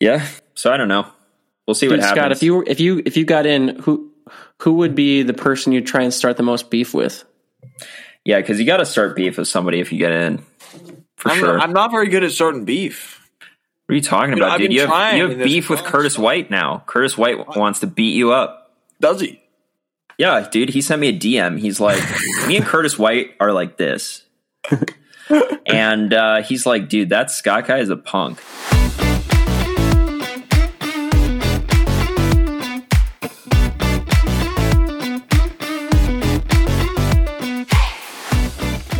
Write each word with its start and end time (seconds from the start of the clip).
Yeah. 0.00 0.26
So 0.54 0.72
I 0.72 0.76
don't 0.76 0.88
know. 0.88 1.06
We'll 1.66 1.74
see 1.74 1.86
Dude, 1.86 1.98
what 1.98 2.00
happens. 2.00 2.18
Scott, 2.18 2.32
if 2.32 2.42
you 2.42 2.62
if 2.66 2.80
you 2.80 3.02
if 3.04 3.16
you 3.16 3.24
got 3.24 3.46
in, 3.46 3.80
who 3.80 4.12
who 4.60 4.74
would 4.74 4.94
be 4.94 5.22
the 5.22 5.34
person 5.34 5.72
you'd 5.72 5.86
try 5.86 6.02
and 6.02 6.12
start 6.12 6.36
the 6.36 6.42
most 6.42 6.70
beef 6.70 6.92
with? 6.94 7.24
yeah, 8.24 8.40
because 8.40 8.58
you 8.58 8.66
got 8.66 8.78
to 8.78 8.86
start 8.86 9.16
beef 9.16 9.38
with 9.38 9.48
somebody 9.48 9.80
if 9.80 9.92
you 9.92 9.98
get 9.98 10.12
in. 10.12 10.38
For 11.16 11.30
I'm, 11.30 11.38
sure. 11.38 11.58
I'm 11.58 11.72
not 11.72 11.90
very 11.90 12.08
good 12.08 12.24
at 12.24 12.32
starting 12.32 12.64
beef. 12.64 13.28
what 13.86 13.92
are 13.92 13.96
you 13.96 14.02
talking 14.02 14.30
Dude, 14.30 14.38
about, 14.38 14.52
I've 14.52 14.58
dude? 14.60 14.72
You 14.72 14.86
have, 14.86 15.16
you 15.16 15.28
have 15.28 15.38
beef 15.38 15.70
with 15.70 15.80
class. 15.80 15.92
Curtis 15.92 16.18
White 16.18 16.50
now. 16.50 16.82
Curtis 16.86 17.16
White 17.16 17.56
wants 17.56 17.80
to 17.80 17.86
beat 17.86 18.14
you 18.14 18.32
up. 18.32 18.72
Does 19.00 19.20
he? 19.20 19.40
Yeah, 20.18 20.46
dude, 20.50 20.70
he 20.70 20.80
sent 20.80 21.00
me 21.00 21.08
a 21.08 21.18
DM. 21.18 21.58
He's 21.58 21.80
like, 21.80 22.02
me 22.46 22.56
and 22.56 22.64
Curtis 22.64 22.98
White 22.98 23.32
are 23.40 23.52
like 23.52 23.76
this. 23.76 24.24
and 25.66 26.12
uh, 26.14 26.42
he's 26.42 26.66
like, 26.66 26.88
dude, 26.88 27.10
that 27.10 27.30
Scott 27.30 27.66
guy 27.66 27.78
is 27.78 27.90
a 27.90 27.96
punk. 27.96 28.38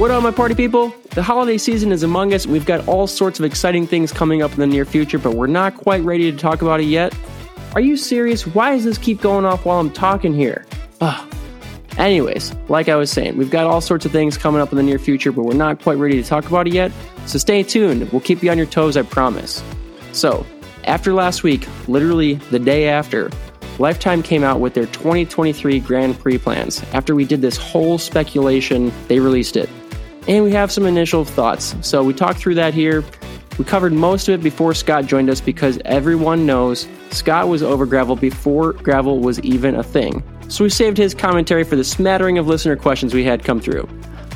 What 0.04 0.10
up, 0.10 0.22
my 0.22 0.32
party 0.32 0.54
people? 0.54 0.94
The 1.14 1.22
holiday 1.22 1.56
season 1.56 1.90
is 1.90 2.02
among 2.02 2.34
us. 2.34 2.46
We've 2.46 2.66
got 2.66 2.86
all 2.86 3.06
sorts 3.06 3.38
of 3.38 3.46
exciting 3.46 3.86
things 3.86 4.12
coming 4.12 4.42
up 4.42 4.52
in 4.52 4.58
the 4.58 4.66
near 4.66 4.84
future, 4.84 5.18
but 5.18 5.32
we're 5.32 5.46
not 5.46 5.78
quite 5.78 6.02
ready 6.02 6.30
to 6.30 6.36
talk 6.36 6.60
about 6.60 6.80
it 6.80 6.84
yet. 6.84 7.16
Are 7.74 7.80
you 7.80 7.96
serious? 7.96 8.46
Why 8.46 8.72
does 8.72 8.84
this 8.84 8.98
keep 8.98 9.22
going 9.22 9.46
off 9.46 9.64
while 9.64 9.80
I'm 9.80 9.90
talking 9.90 10.34
here? 10.34 10.66
Ugh. 11.00 11.34
Anyways, 11.96 12.54
like 12.68 12.90
I 12.90 12.96
was 12.96 13.10
saying, 13.10 13.38
we've 13.38 13.50
got 13.50 13.66
all 13.66 13.80
sorts 13.80 14.04
of 14.04 14.12
things 14.12 14.36
coming 14.36 14.60
up 14.60 14.72
in 14.72 14.76
the 14.76 14.82
near 14.82 14.98
future, 14.98 15.32
but 15.32 15.44
we're 15.44 15.54
not 15.54 15.80
quite 15.80 15.96
ready 15.96 16.20
to 16.20 16.28
talk 16.28 16.46
about 16.48 16.66
it 16.66 16.74
yet. 16.74 16.92
So 17.24 17.38
stay 17.38 17.62
tuned. 17.62 18.12
We'll 18.12 18.20
keep 18.20 18.42
you 18.42 18.50
on 18.50 18.58
your 18.58 18.66
toes, 18.66 18.98
I 18.98 19.02
promise. 19.04 19.64
So, 20.12 20.44
after 20.84 21.14
last 21.14 21.44
week, 21.44 21.66
literally 21.88 22.34
the 22.50 22.58
day 22.58 22.88
after, 22.88 23.30
Lifetime 23.78 24.22
came 24.22 24.44
out 24.44 24.60
with 24.60 24.74
their 24.74 24.86
2023 24.86 25.80
Grand 25.80 26.18
Prix 26.20 26.36
plans. 26.36 26.84
After 26.92 27.14
we 27.14 27.24
did 27.24 27.40
this 27.40 27.56
whole 27.56 27.96
speculation, 27.96 28.92
they 29.08 29.18
released 29.18 29.56
it. 29.56 29.70
And 30.26 30.44
we 30.44 30.52
have 30.52 30.72
some 30.72 30.86
initial 30.86 31.24
thoughts. 31.24 31.74
So 31.82 32.02
we 32.02 32.14
talked 32.14 32.38
through 32.38 32.54
that 32.54 32.74
here. 32.74 33.04
We 33.58 33.64
covered 33.64 33.92
most 33.92 34.28
of 34.28 34.34
it 34.40 34.42
before 34.42 34.74
Scott 34.74 35.06
joined 35.06 35.30
us 35.30 35.40
because 35.40 35.78
everyone 35.84 36.44
knows 36.44 36.88
Scott 37.10 37.48
was 37.48 37.62
over 37.62 37.86
gravel 37.86 38.16
before 38.16 38.72
gravel 38.72 39.20
was 39.20 39.38
even 39.40 39.76
a 39.76 39.82
thing. 39.82 40.24
So 40.48 40.64
we 40.64 40.70
saved 40.70 40.96
his 40.96 41.14
commentary 41.14 41.62
for 41.62 41.76
the 41.76 41.84
smattering 41.84 42.38
of 42.38 42.48
listener 42.48 42.76
questions 42.76 43.14
we 43.14 43.24
had 43.24 43.44
come 43.44 43.60
through. 43.60 43.88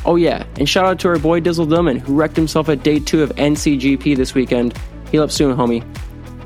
Oh 0.04 0.16
yeah, 0.16 0.44
and 0.56 0.68
shout 0.68 0.84
out 0.84 1.00
to 1.00 1.08
our 1.08 1.18
boy 1.18 1.40
Dizzle 1.40 1.66
Dillman 1.66 1.98
who 1.98 2.14
wrecked 2.14 2.36
himself 2.36 2.68
at 2.68 2.82
day 2.82 3.00
two 3.00 3.22
of 3.22 3.30
NCGP 3.30 4.16
this 4.16 4.34
weekend. 4.34 4.78
Heal 5.10 5.22
up 5.22 5.30
soon, 5.30 5.56
homie. 5.56 5.82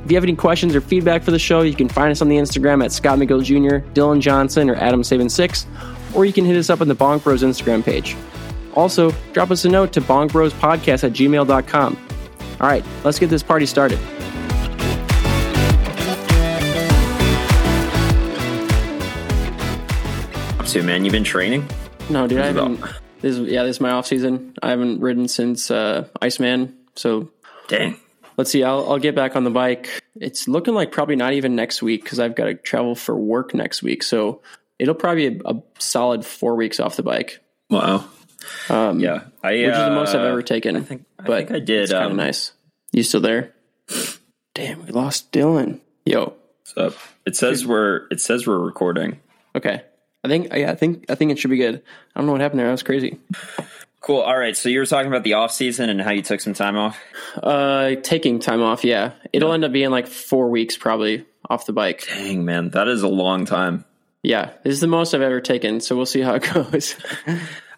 If 0.04 0.10
you 0.10 0.16
have 0.16 0.24
any 0.24 0.34
questions 0.34 0.74
or 0.74 0.80
feedback 0.80 1.22
for 1.22 1.30
the 1.30 1.38
show, 1.38 1.60
you 1.60 1.74
can 1.74 1.88
find 1.88 2.10
us 2.10 2.22
on 2.22 2.28
the 2.28 2.36
Instagram 2.36 2.82
at 2.84 2.90
Scott 2.90 3.18
McGill 3.18 3.44
Jr., 3.44 3.86
Dylan 3.92 4.20
Johnson, 4.20 4.68
or 4.68 4.76
Adam76, 4.76 5.66
or 6.14 6.24
you 6.24 6.32
can 6.32 6.44
hit 6.44 6.56
us 6.56 6.70
up 6.70 6.80
on 6.80 6.88
the 6.88 6.96
Bonk 6.96 7.22
Bros 7.22 7.42
Instagram 7.42 7.84
page. 7.84 8.16
Also, 8.74 9.10
drop 9.32 9.50
us 9.50 9.64
a 9.64 9.68
note 9.68 9.92
to 9.92 10.00
bonkbrospodcast 10.00 11.04
at 11.04 11.12
gmail.com. 11.12 12.06
All 12.60 12.68
right, 12.68 12.84
let's 13.04 13.18
get 13.18 13.28
this 13.30 13.42
party 13.42 13.66
started. 13.66 13.98
Up 20.58 20.66
to 20.66 20.82
man, 20.82 21.04
you've 21.04 21.12
been 21.12 21.24
training. 21.24 21.66
No, 22.10 22.26
dude, 22.26 22.40
I 22.40 22.46
haven't. 22.46 22.80
This 23.20 23.36
yeah, 23.38 23.62
this 23.64 23.76
is 23.76 23.80
my 23.80 23.90
off 23.90 24.06
season. 24.06 24.54
I 24.62 24.70
haven't 24.70 25.00
ridden 25.00 25.28
since 25.28 25.70
uh, 25.70 26.06
Iceman. 26.20 26.76
So 26.94 27.30
Dang. 27.68 27.96
let's 28.36 28.50
see. 28.50 28.62
I'll, 28.62 28.90
I'll 28.90 28.98
get 28.98 29.14
back 29.14 29.34
on 29.36 29.44
the 29.44 29.50
bike. 29.50 29.88
It's 30.16 30.46
looking 30.48 30.74
like 30.74 30.92
probably 30.92 31.16
not 31.16 31.32
even 31.32 31.56
next 31.56 31.82
week 31.82 32.02
because 32.04 32.20
I've 32.20 32.34
got 32.34 32.44
to 32.44 32.54
travel 32.54 32.94
for 32.94 33.16
work 33.16 33.54
next 33.54 33.82
week. 33.82 34.02
So 34.02 34.42
it'll 34.78 34.94
probably 34.94 35.30
be 35.30 35.40
a, 35.44 35.50
a 35.50 35.62
solid 35.78 36.24
four 36.24 36.54
weeks 36.56 36.80
off 36.80 36.96
the 36.96 37.02
bike, 37.02 37.40
Wow. 37.70 38.04
Um, 38.68 39.00
Yeah, 39.00 39.24
I, 39.42 39.52
which 39.52 39.68
is 39.68 39.76
the 39.76 39.90
most 39.90 40.14
I've 40.14 40.22
uh, 40.22 40.26
ever 40.28 40.42
taken. 40.42 40.76
I 40.76 40.80
think 40.80 41.04
I 41.18 41.22
but 41.24 41.48
think 41.48 41.50
I 41.50 41.60
did. 41.64 41.82
It's 41.84 41.92
kind 41.92 42.04
of 42.06 42.10
um, 42.12 42.16
nice. 42.16 42.52
You 42.92 43.02
still 43.02 43.20
there? 43.20 43.52
Damn, 44.54 44.84
we 44.84 44.92
lost 44.92 45.32
Dylan. 45.32 45.80
Yo, 46.04 46.34
So 46.64 46.92
it 47.26 47.36
says 47.36 47.66
we're 47.66 48.06
it 48.10 48.20
says 48.20 48.46
we're 48.46 48.58
recording. 48.58 49.20
okay. 49.56 49.82
I 50.24 50.28
think 50.28 50.52
yeah, 50.54 50.70
I 50.70 50.74
think 50.76 51.06
I 51.10 51.14
think 51.16 51.32
it 51.32 51.38
should 51.38 51.50
be 51.50 51.56
good. 51.56 51.82
I 52.14 52.20
don't 52.20 52.26
know 52.26 52.32
what 52.32 52.40
happened 52.40 52.60
there. 52.60 52.66
That 52.68 52.72
was 52.72 52.82
crazy. 52.84 53.18
Cool. 54.00 54.20
All 54.20 54.36
right. 54.38 54.56
So 54.56 54.68
you 54.68 54.78
were 54.78 54.86
talking 54.86 55.08
about 55.08 55.22
the 55.24 55.34
off 55.34 55.50
season 55.52 55.88
and 55.90 56.00
how 56.00 56.10
you 56.10 56.22
took 56.22 56.40
some 56.40 56.54
time 56.54 56.76
off. 56.76 56.98
Uh, 57.40 57.94
taking 58.02 58.38
time 58.40 58.62
off. 58.62 58.84
Yeah, 58.84 59.12
it'll 59.32 59.52
end 59.52 59.64
up 59.64 59.72
being 59.72 59.90
like 59.90 60.06
four 60.06 60.48
weeks 60.50 60.76
probably 60.76 61.24
off 61.48 61.66
the 61.66 61.72
bike. 61.72 62.06
Dang 62.06 62.44
man, 62.44 62.70
that 62.70 62.86
is 62.88 63.02
a 63.02 63.08
long 63.08 63.46
time. 63.46 63.84
Yeah, 64.22 64.50
this 64.62 64.74
is 64.74 64.80
the 64.80 64.86
most 64.86 65.14
I've 65.14 65.22
ever 65.22 65.40
taken. 65.40 65.80
So 65.80 65.96
we'll 65.96 66.06
see 66.06 66.20
how 66.20 66.34
it 66.34 66.42
goes. 66.54 66.94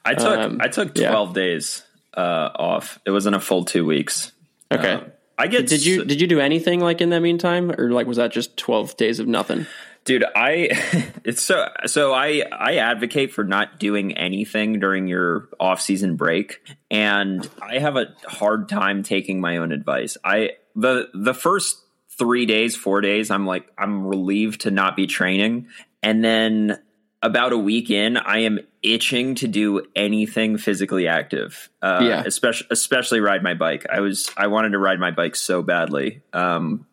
I 0.04 0.15
took 0.15 0.38
Um, 0.38 0.59
I 0.60 0.69
took 0.69 0.97
yeah. 0.97 1.10
twelve 1.10 1.34
days 1.34 1.82
uh, 2.16 2.50
off. 2.54 2.98
It 3.04 3.10
wasn't 3.10 3.37
a 3.37 3.41
full 3.41 3.65
two 3.65 3.84
weeks. 3.84 4.32
okay. 4.70 4.94
Uh, 4.94 5.00
I 5.37 5.48
get 5.48 5.66
did 5.66 5.84
you 5.84 6.04
did 6.04 6.20
you 6.20 6.26
do 6.26 6.41
anything 6.41 6.81
like 6.81 7.00
in 7.00 7.10
that 7.10 7.20
meantime, 7.20 7.72
or 7.72 7.91
like 7.91 8.06
was 8.06 8.19
that 8.19 8.32
just 8.32 8.56
twelve 8.56 8.97
days 8.97 9.19
of 9.19 9.26
nothing? 9.26 9.66
dude 10.04 10.25
i 10.34 10.69
it's 11.25 11.42
so 11.42 11.69
so 11.87 12.12
i 12.12 12.42
i 12.53 12.76
advocate 12.76 13.32
for 13.32 13.42
not 13.42 13.78
doing 13.78 14.16
anything 14.16 14.78
during 14.78 15.09
your 15.09 15.48
off 15.59 15.81
season 15.81 16.16
break 16.16 16.60
and 16.91 17.48
i 17.60 17.78
have 17.78 17.97
a 17.97 18.15
hard 18.26 18.69
time 18.69 19.03
taking 19.03 19.41
my 19.41 19.56
own 19.56 19.72
advice 19.72 20.16
i 20.25 20.50
the 20.76 21.09
the 21.15 21.34
first 21.34 21.78
three 22.19 22.47
days 22.47 22.76
four 22.76 23.00
days 23.00 23.31
i'm 23.31 23.47
like 23.47 23.66
i'm 23.78 24.06
relieved 24.06 24.62
to 24.62 24.71
not 24.71 24.97
be 24.97 25.06
training 25.06 25.66
and 26.03 26.22
then 26.22 26.78
about 27.25 27.53
a 27.53 27.59
week 27.59 27.89
in 27.91 28.17
i 28.19 28.39
am 28.41 28.59
itching 28.83 29.35
to 29.35 29.49
do 29.49 29.83
anything 29.97 30.59
physically 30.59 31.09
active 31.09 31.71
uh 31.83 32.01
Yeah. 32.03 32.23
especially 32.27 32.67
especially 32.71 33.21
ride 33.21 33.43
my 33.43 33.55
bike 33.55 33.87
i 33.91 34.01
was 34.01 34.31
i 34.37 34.47
wanted 34.47 34.71
to 34.73 34.79
ride 34.79 35.01
my 35.01 35.11
bike 35.11 35.34
so 35.34 35.63
badly 35.63 36.21
um 36.34 36.87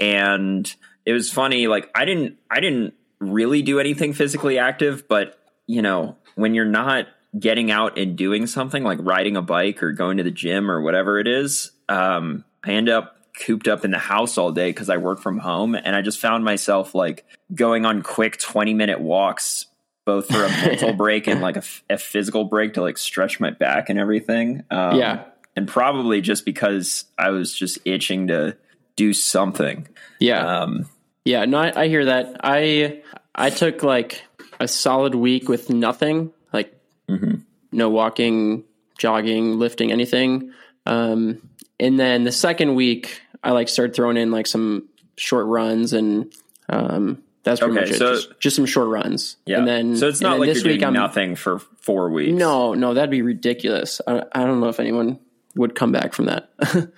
and 0.00 0.74
it 1.04 1.12
was 1.12 1.30
funny 1.30 1.66
like 1.66 1.90
i 1.94 2.04
didn't 2.04 2.38
i 2.50 2.60
didn't 2.60 2.94
really 3.20 3.62
do 3.62 3.78
anything 3.78 4.12
physically 4.14 4.58
active 4.58 5.06
but 5.06 5.38
you 5.66 5.82
know 5.82 6.16
when 6.34 6.54
you're 6.54 6.64
not 6.64 7.06
getting 7.38 7.70
out 7.70 7.98
and 7.98 8.16
doing 8.16 8.46
something 8.46 8.82
like 8.82 8.98
riding 9.02 9.36
a 9.36 9.42
bike 9.42 9.82
or 9.82 9.92
going 9.92 10.16
to 10.16 10.22
the 10.22 10.30
gym 10.30 10.70
or 10.70 10.80
whatever 10.80 11.18
it 11.18 11.28
is 11.28 11.72
um 11.88 12.42
i 12.64 12.72
end 12.72 12.88
up 12.88 13.16
cooped 13.38 13.66
up 13.68 13.84
in 13.84 13.90
the 13.90 13.98
house 13.98 14.36
all 14.38 14.52
day 14.52 14.68
because 14.70 14.88
i 14.90 14.96
work 14.96 15.20
from 15.20 15.38
home 15.38 15.74
and 15.74 15.96
i 15.96 16.02
just 16.02 16.18
found 16.20 16.44
myself 16.44 16.94
like 16.94 17.24
going 17.54 17.86
on 17.86 18.02
quick 18.02 18.38
20 18.38 18.74
minute 18.74 19.00
walks 19.00 19.66
both 20.04 20.26
for 20.26 20.44
a 20.44 20.48
mental 20.48 20.92
break 20.96 21.26
and 21.26 21.40
like 21.40 21.56
a 21.88 21.96
physical 21.98 22.44
break 22.44 22.74
to 22.74 22.82
like 22.82 22.98
stretch 22.98 23.40
my 23.40 23.50
back 23.50 23.88
and 23.88 23.98
everything 23.98 24.62
um, 24.70 24.98
Yeah. 24.98 25.24
and 25.56 25.66
probably 25.66 26.20
just 26.20 26.44
because 26.44 27.04
i 27.18 27.30
was 27.30 27.54
just 27.54 27.78
itching 27.84 28.28
to 28.28 28.56
do 28.96 29.12
something 29.12 29.88
Yeah, 30.20 30.62
um 30.62 30.86
yeah. 31.24 31.44
No, 31.44 31.58
I, 31.58 31.82
I 31.82 31.88
hear 31.88 32.04
that. 32.06 32.36
I 32.42 33.00
I 33.34 33.50
took 33.50 33.84
like 33.84 34.24
a 34.58 34.66
solid 34.66 35.14
week 35.14 35.48
with 35.48 35.70
nothing, 35.70 36.32
like 36.52 36.74
mhm. 37.08 37.42
no 37.70 37.90
walking, 37.90 38.64
jogging, 38.98 39.56
lifting, 39.58 39.92
anything. 39.92 40.52
Um, 40.84 41.40
and 41.82 41.98
then 42.00 42.24
the 42.24 42.32
second 42.32 42.74
week, 42.74 43.20
I 43.42 43.50
like 43.52 43.68
started 43.68 43.94
throwing 43.94 44.16
in 44.16 44.30
like 44.30 44.46
some 44.46 44.88
short 45.16 45.46
runs, 45.46 45.92
and 45.92 46.32
um, 46.68 47.22
that's 47.42 47.60
pretty 47.60 47.72
Okay, 47.72 47.80
much 47.82 47.90
it. 47.90 47.98
so- 47.98 48.14
just, 48.14 48.40
just 48.40 48.56
some 48.56 48.66
short 48.66 48.88
runs. 48.88 49.36
Yeah. 49.46 49.58
And 49.58 49.68
then 49.68 49.96
so 49.96 50.08
it's 50.08 50.20
not 50.20 50.38
like 50.38 50.48
this 50.48 50.62
you're 50.62 50.72
week 50.72 50.80
doing 50.80 50.88
I'm 50.88 50.94
nothing 50.94 51.34
for 51.36 51.58
four 51.58 52.10
weeks. 52.10 52.32
no, 52.38 52.74
no, 52.74 52.94
that'd 52.94 53.10
be 53.10 53.22
ridiculous. 53.22 54.00
I, 54.06 54.22
I 54.32 54.44
don't 54.44 54.60
know 54.60 54.68
if 54.68 54.80
anyone 54.80 55.18
would 55.56 55.74
come 55.74 55.92
back 55.92 56.14
from 56.14 56.26
that. 56.26 56.50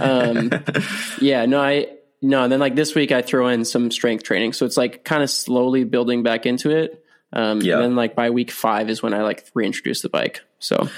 um, 0.00 0.50
yeah, 1.20 1.44
no, 1.46 1.60
I 1.60 1.88
no. 2.22 2.42
And 2.44 2.52
then 2.52 2.60
like 2.60 2.74
this 2.74 2.94
week, 2.94 3.12
I 3.12 3.22
throw 3.22 3.48
in 3.48 3.64
some 3.64 3.90
strength 3.90 4.24
training, 4.24 4.52
so 4.54 4.64
it's 4.66 4.76
like 4.76 5.04
kind 5.04 5.22
of 5.22 5.30
slowly 5.30 5.84
building 5.84 6.22
back 6.22 6.46
into 6.46 6.70
it. 6.70 7.04
Um, 7.32 7.60
Yeah. 7.60 7.74
And 7.74 7.84
then 7.84 7.96
like 7.96 8.14
by 8.14 8.30
week 8.30 8.50
five 8.50 8.88
is 8.88 9.02
when 9.02 9.12
I 9.14 9.22
like 9.22 9.44
reintroduce 9.54 10.00
the 10.00 10.08
bike. 10.08 10.40
So, 10.60 10.88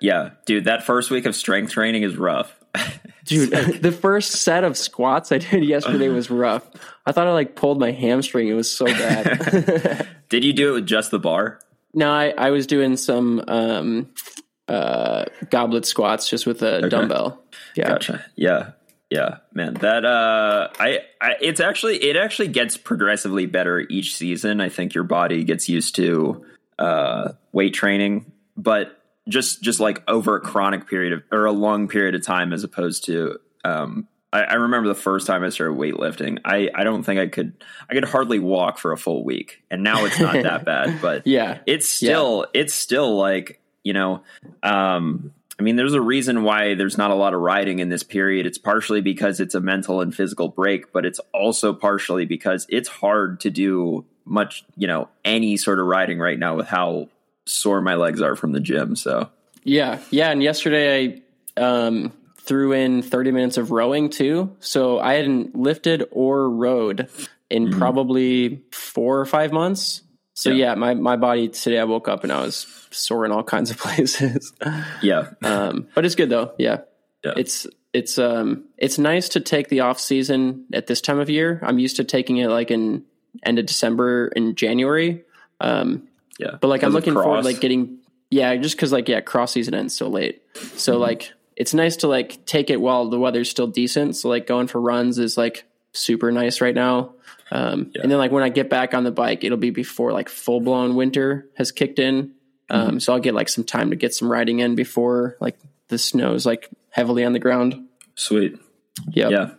Yeah, 0.00 0.30
dude, 0.44 0.64
that 0.66 0.84
first 0.84 1.10
week 1.10 1.24
of 1.24 1.34
strength 1.34 1.72
training 1.72 2.02
is 2.02 2.16
rough. 2.16 2.54
dude, 3.24 3.50
the 3.50 3.92
first 3.92 4.32
set 4.32 4.64
of 4.64 4.76
squats 4.76 5.32
I 5.32 5.38
did 5.38 5.64
yesterday 5.64 6.08
was 6.08 6.30
rough. 6.30 6.68
I 7.06 7.12
thought 7.12 7.26
I 7.26 7.32
like 7.32 7.56
pulled 7.56 7.78
my 7.78 7.92
hamstring. 7.92 8.48
It 8.48 8.54
was 8.54 8.70
so 8.70 8.86
bad. 8.86 10.08
Did 10.28 10.44
you 10.44 10.52
do 10.52 10.70
it 10.70 10.72
with 10.72 10.86
just 10.86 11.10
the 11.10 11.18
bar? 11.18 11.60
no, 11.94 12.10
I, 12.10 12.34
I 12.36 12.50
was 12.50 12.66
doing 12.66 12.96
some 12.96 13.42
um, 13.46 14.10
uh, 14.68 15.26
goblet 15.50 15.86
squats 15.86 16.28
just 16.28 16.46
with 16.46 16.62
a 16.62 16.88
dumbbell. 16.88 17.42
Yeah. 17.76 17.88
Gotcha. 17.88 18.24
Yeah. 18.36 18.72
Yeah, 19.10 19.36
man. 19.52 19.74
That 19.74 20.04
uh 20.04 20.70
I, 20.80 21.00
I 21.20 21.36
it's 21.40 21.60
actually 21.60 22.02
it 22.02 22.16
actually 22.16 22.48
gets 22.48 22.76
progressively 22.76 23.46
better 23.46 23.80
each 23.80 24.16
season. 24.16 24.60
I 24.60 24.70
think 24.70 24.94
your 24.94 25.04
body 25.04 25.44
gets 25.44 25.68
used 25.68 25.94
to 25.96 26.44
uh 26.80 27.32
weight 27.52 27.74
training, 27.74 28.32
but 28.56 29.03
just 29.28 29.62
just 29.62 29.80
like 29.80 30.02
over 30.08 30.36
a 30.36 30.40
chronic 30.40 30.88
period 30.88 31.12
of 31.14 31.22
or 31.32 31.46
a 31.46 31.52
long 31.52 31.88
period 31.88 32.14
of 32.14 32.22
time 32.24 32.52
as 32.52 32.64
opposed 32.64 33.04
to 33.06 33.38
um 33.64 34.06
I, 34.32 34.42
I 34.42 34.54
remember 34.54 34.88
the 34.88 34.94
first 34.96 35.26
time 35.28 35.44
I 35.44 35.48
started 35.50 35.78
weightlifting. 35.78 36.40
I, 36.44 36.68
I 36.74 36.82
don't 36.82 37.04
think 37.04 37.20
I 37.20 37.28
could 37.28 37.52
I 37.88 37.94
could 37.94 38.04
hardly 38.04 38.40
walk 38.40 38.78
for 38.78 38.90
a 38.92 38.98
full 38.98 39.22
week, 39.24 39.62
and 39.70 39.84
now 39.84 40.04
it's 40.06 40.18
not 40.18 40.34
that 40.42 40.64
bad. 40.66 41.00
But 41.00 41.26
Yeah. 41.26 41.58
it's 41.66 41.88
still 41.88 42.46
it's 42.52 42.74
still 42.74 43.16
like 43.16 43.60
you 43.84 43.92
know 43.92 44.22
um 44.62 45.32
i 45.58 45.62
mean 45.62 45.76
there's 45.76 45.92
a 45.94 46.00
reason 46.00 46.42
why 46.42 46.74
there's 46.74 46.96
not 46.98 47.10
a 47.10 47.14
lot 47.14 47.34
of 47.34 47.40
riding 47.40 47.78
in 47.78 47.88
this 47.90 48.02
period 48.02 48.46
it's 48.46 48.56
partially 48.58 49.02
because 49.02 49.40
it's 49.40 49.54
a 49.54 49.60
mental 49.60 50.00
and 50.00 50.14
physical 50.14 50.48
break 50.48 50.90
but 50.92 51.04
it's 51.04 51.20
also 51.34 51.72
partially 51.74 52.24
because 52.24 52.66
it's 52.70 52.88
hard 52.88 53.40
to 53.40 53.50
do 53.50 54.04
much 54.24 54.64
you 54.76 54.86
know 54.86 55.08
any 55.24 55.56
sort 55.58 55.78
of 55.78 55.86
riding 55.86 56.18
right 56.18 56.38
now 56.38 56.56
with 56.56 56.66
how 56.66 57.08
sore 57.46 57.80
my 57.80 57.94
legs 57.94 58.20
are 58.22 58.36
from 58.36 58.52
the 58.52 58.60
gym 58.60 58.96
so 58.96 59.28
Yeah, 59.64 59.98
yeah. 60.10 60.30
And 60.30 60.42
yesterday 60.42 61.22
I 61.56 61.60
um, 61.60 62.12
threw 62.38 62.72
in 62.72 63.02
30 63.02 63.30
minutes 63.30 63.56
of 63.56 63.70
rowing 63.70 64.10
too. 64.10 64.54
So 64.60 64.98
I 64.98 65.14
hadn't 65.14 65.54
lifted 65.56 66.06
or 66.10 66.50
rowed 66.50 67.08
in 67.50 67.70
probably 67.70 68.62
four 68.72 69.20
or 69.20 69.24
five 69.26 69.52
months. 69.52 70.02
So 70.34 70.50
Yeah. 70.50 70.70
yeah. 70.70 70.74
my 70.74 70.94
my 70.94 71.16
body 71.16 71.48
today 71.48 71.78
I 71.78 71.84
woke 71.84 72.08
up 72.08 72.24
and 72.24 72.32
I 72.32 72.42
was 72.42 72.66
sore 72.90 73.24
in 73.24 73.32
all 73.32 73.42
kinds 73.54 73.70
of 73.70 73.78
places. 73.78 74.52
yeah 75.02 75.30
um, 75.42 75.88
but 75.94 76.04
it's 76.04 76.14
good 76.14 76.28
though. 76.30 76.52
Yeah. 76.58 76.78
Yeah. 77.24 77.34
It's 77.36 77.66
it's 77.92 78.18
um 78.18 78.64
it's 78.76 78.98
nice 78.98 79.28
to 79.30 79.40
take 79.40 79.68
the 79.68 79.80
off 79.80 79.98
season 80.00 80.66
at 80.72 80.86
this 80.86 81.00
time 81.00 81.18
of 81.20 81.30
year. 81.30 81.60
I'm 81.62 81.78
used 81.78 81.96
to 81.96 82.04
taking 82.04 82.36
it 82.38 82.48
like 82.48 82.70
in 82.70 83.04
end 83.44 83.58
of 83.58 83.66
December 83.66 84.28
and 84.36 84.56
January. 84.56 85.24
Um, 85.60 86.08
yeah 86.38 86.56
but 86.60 86.68
like 86.68 86.82
I'm 86.82 86.92
looking 86.92 87.14
forward 87.14 87.42
to 87.42 87.46
like 87.48 87.60
getting 87.60 87.98
yeah, 88.30 88.56
just 88.56 88.76
because 88.76 88.90
like 88.90 89.08
yeah, 89.08 89.20
cross 89.20 89.52
season 89.52 89.74
ends 89.74 89.94
so 89.94 90.08
late. 90.08 90.42
So 90.76 90.92
Mm-hmm. 90.94 91.02
like 91.02 91.32
it's 91.56 91.72
nice 91.74 91.96
to 91.98 92.08
like 92.08 92.44
take 92.46 92.68
it 92.68 92.80
while 92.80 93.08
the 93.08 93.18
weather's 93.18 93.48
still 93.48 93.68
decent. 93.68 94.16
So 94.16 94.28
like 94.28 94.46
going 94.48 94.66
for 94.66 94.80
runs 94.80 95.18
is 95.20 95.36
like 95.36 95.64
super 95.92 96.32
nice 96.32 96.60
right 96.60 96.74
now. 96.74 97.14
Um, 97.52 97.92
Yeah. 97.94 98.02
And 98.02 98.10
then 98.10 98.18
like 98.18 98.32
when 98.32 98.42
I 98.42 98.48
get 98.48 98.68
back 98.68 98.92
on 98.92 99.04
the 99.04 99.12
bike, 99.12 99.44
it'll 99.44 99.58
be 99.58 99.70
before 99.70 100.10
like 100.12 100.28
full 100.28 100.60
blown 100.60 100.96
winter 100.96 101.46
has 101.56 101.70
kicked 101.70 101.98
in. 102.00 102.32
Um, 102.70 102.88
Mm-hmm. 102.88 102.98
So 102.98 103.12
I'll 103.12 103.20
get 103.20 103.34
like 103.34 103.48
some 103.48 103.62
time 103.62 103.90
to 103.90 103.96
get 103.96 104.12
some 104.14 104.28
riding 104.32 104.58
in 104.58 104.74
before 104.74 105.36
like 105.38 105.56
the 105.88 105.98
snow's 105.98 106.44
like 106.44 106.70
heavily 106.90 107.24
on 107.24 107.34
the 107.34 107.38
ground. 107.38 107.86
sweet 108.16 108.58
Yep. 109.12 109.30
yeah 109.30 109.50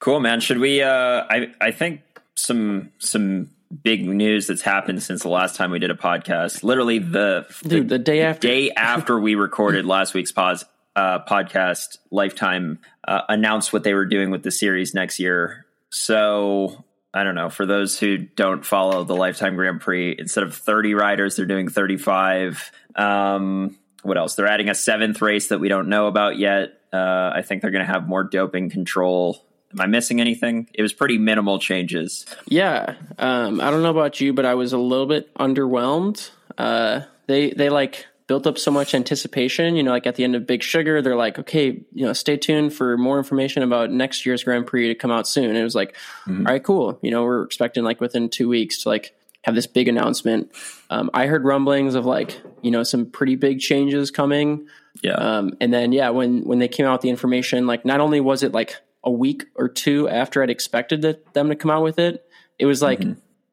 cool 0.00 0.20
man 0.20 0.40
should 0.40 0.58
we 0.58 0.82
uh 0.82 1.24
i 1.30 1.52
i 1.60 1.70
think 1.70 2.00
some 2.34 2.90
some 2.98 3.48
big 3.82 4.06
news 4.06 4.46
that's 4.46 4.62
happened 4.62 5.02
since 5.02 5.22
the 5.22 5.28
last 5.28 5.56
time 5.56 5.70
we 5.70 5.78
did 5.78 5.90
a 5.90 5.94
podcast 5.96 6.62
literally 6.62 6.98
the 6.98 7.46
Dude, 7.62 7.88
the 7.88 7.98
day 7.98 8.22
after. 8.22 8.46
day 8.46 8.70
after 8.70 9.18
we 9.18 9.34
recorded 9.34 9.84
last 9.84 10.14
week's 10.14 10.32
pos, 10.32 10.64
uh, 10.96 11.18
podcast, 11.24 11.98
Lifetime 12.10 12.78
uh, 13.06 13.22
announced 13.28 13.72
what 13.72 13.82
they 13.82 13.94
were 13.94 14.06
doing 14.06 14.30
with 14.30 14.42
the 14.42 14.50
series 14.50 14.94
next 14.94 15.18
year. 15.18 15.66
So 15.90 16.84
I 17.12 17.24
don't 17.24 17.34
know. 17.34 17.48
For 17.50 17.66
those 17.66 17.98
who 17.98 18.18
don't 18.18 18.64
follow 18.64 19.04
the 19.04 19.14
Lifetime 19.14 19.56
Grand 19.56 19.80
Prix, 19.80 20.16
instead 20.18 20.44
of 20.44 20.56
30 20.56 20.94
riders, 20.94 21.36
they're 21.36 21.46
doing 21.46 21.68
35. 21.68 22.72
Um, 22.96 23.76
what 24.02 24.18
else? 24.18 24.34
They're 24.34 24.48
adding 24.48 24.68
a 24.68 24.74
seventh 24.74 25.22
race 25.22 25.48
that 25.48 25.60
we 25.60 25.68
don't 25.68 25.88
know 25.88 26.06
about 26.06 26.38
yet. 26.38 26.80
Uh, 26.92 27.30
I 27.34 27.42
think 27.42 27.62
they're 27.62 27.70
going 27.70 27.86
to 27.86 27.92
have 27.92 28.06
more 28.06 28.24
doping 28.24 28.70
control. 28.70 29.44
Am 29.74 29.80
I 29.80 29.86
missing 29.86 30.20
anything? 30.20 30.68
It 30.72 30.82
was 30.82 30.92
pretty 30.92 31.18
minimal 31.18 31.58
changes. 31.58 32.26
Yeah. 32.46 32.94
Um, 33.18 33.60
I 33.60 33.70
don't 33.70 33.82
know 33.82 33.90
about 33.90 34.20
you, 34.20 34.32
but 34.32 34.46
I 34.46 34.54
was 34.54 34.72
a 34.72 34.78
little 34.78 35.06
bit 35.06 35.34
underwhelmed. 35.34 36.30
Uh, 36.56 37.00
they 37.26 37.50
they 37.50 37.70
like 37.70 38.06
built 38.26 38.46
up 38.46 38.56
so 38.56 38.70
much 38.70 38.94
anticipation. 38.94 39.74
You 39.74 39.82
know, 39.82 39.90
like 39.90 40.06
at 40.06 40.14
the 40.14 40.24
end 40.24 40.36
of 40.36 40.46
Big 40.46 40.62
Sugar, 40.62 41.02
they're 41.02 41.16
like, 41.16 41.38
okay, 41.40 41.82
you 41.92 42.06
know, 42.06 42.12
stay 42.12 42.36
tuned 42.36 42.72
for 42.72 42.96
more 42.96 43.18
information 43.18 43.62
about 43.62 43.90
next 43.90 44.24
year's 44.24 44.44
Grand 44.44 44.66
Prix 44.66 44.88
to 44.88 44.94
come 44.94 45.10
out 45.10 45.26
soon. 45.26 45.46
And 45.46 45.58
it 45.58 45.64
was 45.64 45.74
like, 45.74 45.96
all 46.28 46.34
right, 46.34 46.62
cool. 46.62 46.98
You 47.02 47.10
know, 47.10 47.24
we're 47.24 47.42
expecting 47.42 47.82
like 47.84 48.00
within 48.00 48.28
two 48.28 48.48
weeks 48.48 48.82
to 48.82 48.88
like 48.88 49.14
have 49.42 49.54
this 49.54 49.66
big 49.66 49.88
announcement. 49.88 50.50
Um, 50.88 51.10
I 51.12 51.26
heard 51.26 51.44
rumblings 51.44 51.94
of 51.94 52.06
like, 52.06 52.40
you 52.62 52.70
know, 52.70 52.82
some 52.82 53.06
pretty 53.06 53.36
big 53.36 53.60
changes 53.60 54.10
coming. 54.10 54.68
Yeah. 55.02 55.14
Um, 55.14 55.56
and 55.60 55.72
then 55.72 55.92
yeah, 55.92 56.10
when 56.10 56.44
when 56.44 56.60
they 56.60 56.68
came 56.68 56.86
out 56.86 56.92
with 56.92 57.02
the 57.02 57.10
information, 57.10 57.66
like 57.66 57.84
not 57.84 58.00
only 58.00 58.20
was 58.20 58.42
it 58.42 58.52
like 58.52 58.76
a 59.04 59.10
week 59.10 59.44
or 59.54 59.68
two 59.68 60.08
after 60.08 60.42
I'd 60.42 60.50
expected 60.50 61.02
that, 61.02 61.34
them 61.34 61.50
to 61.50 61.56
come 61.56 61.70
out 61.70 61.82
with 61.82 61.98
it, 61.98 62.24
it 62.58 62.66
was 62.66 62.82
like 62.82 63.00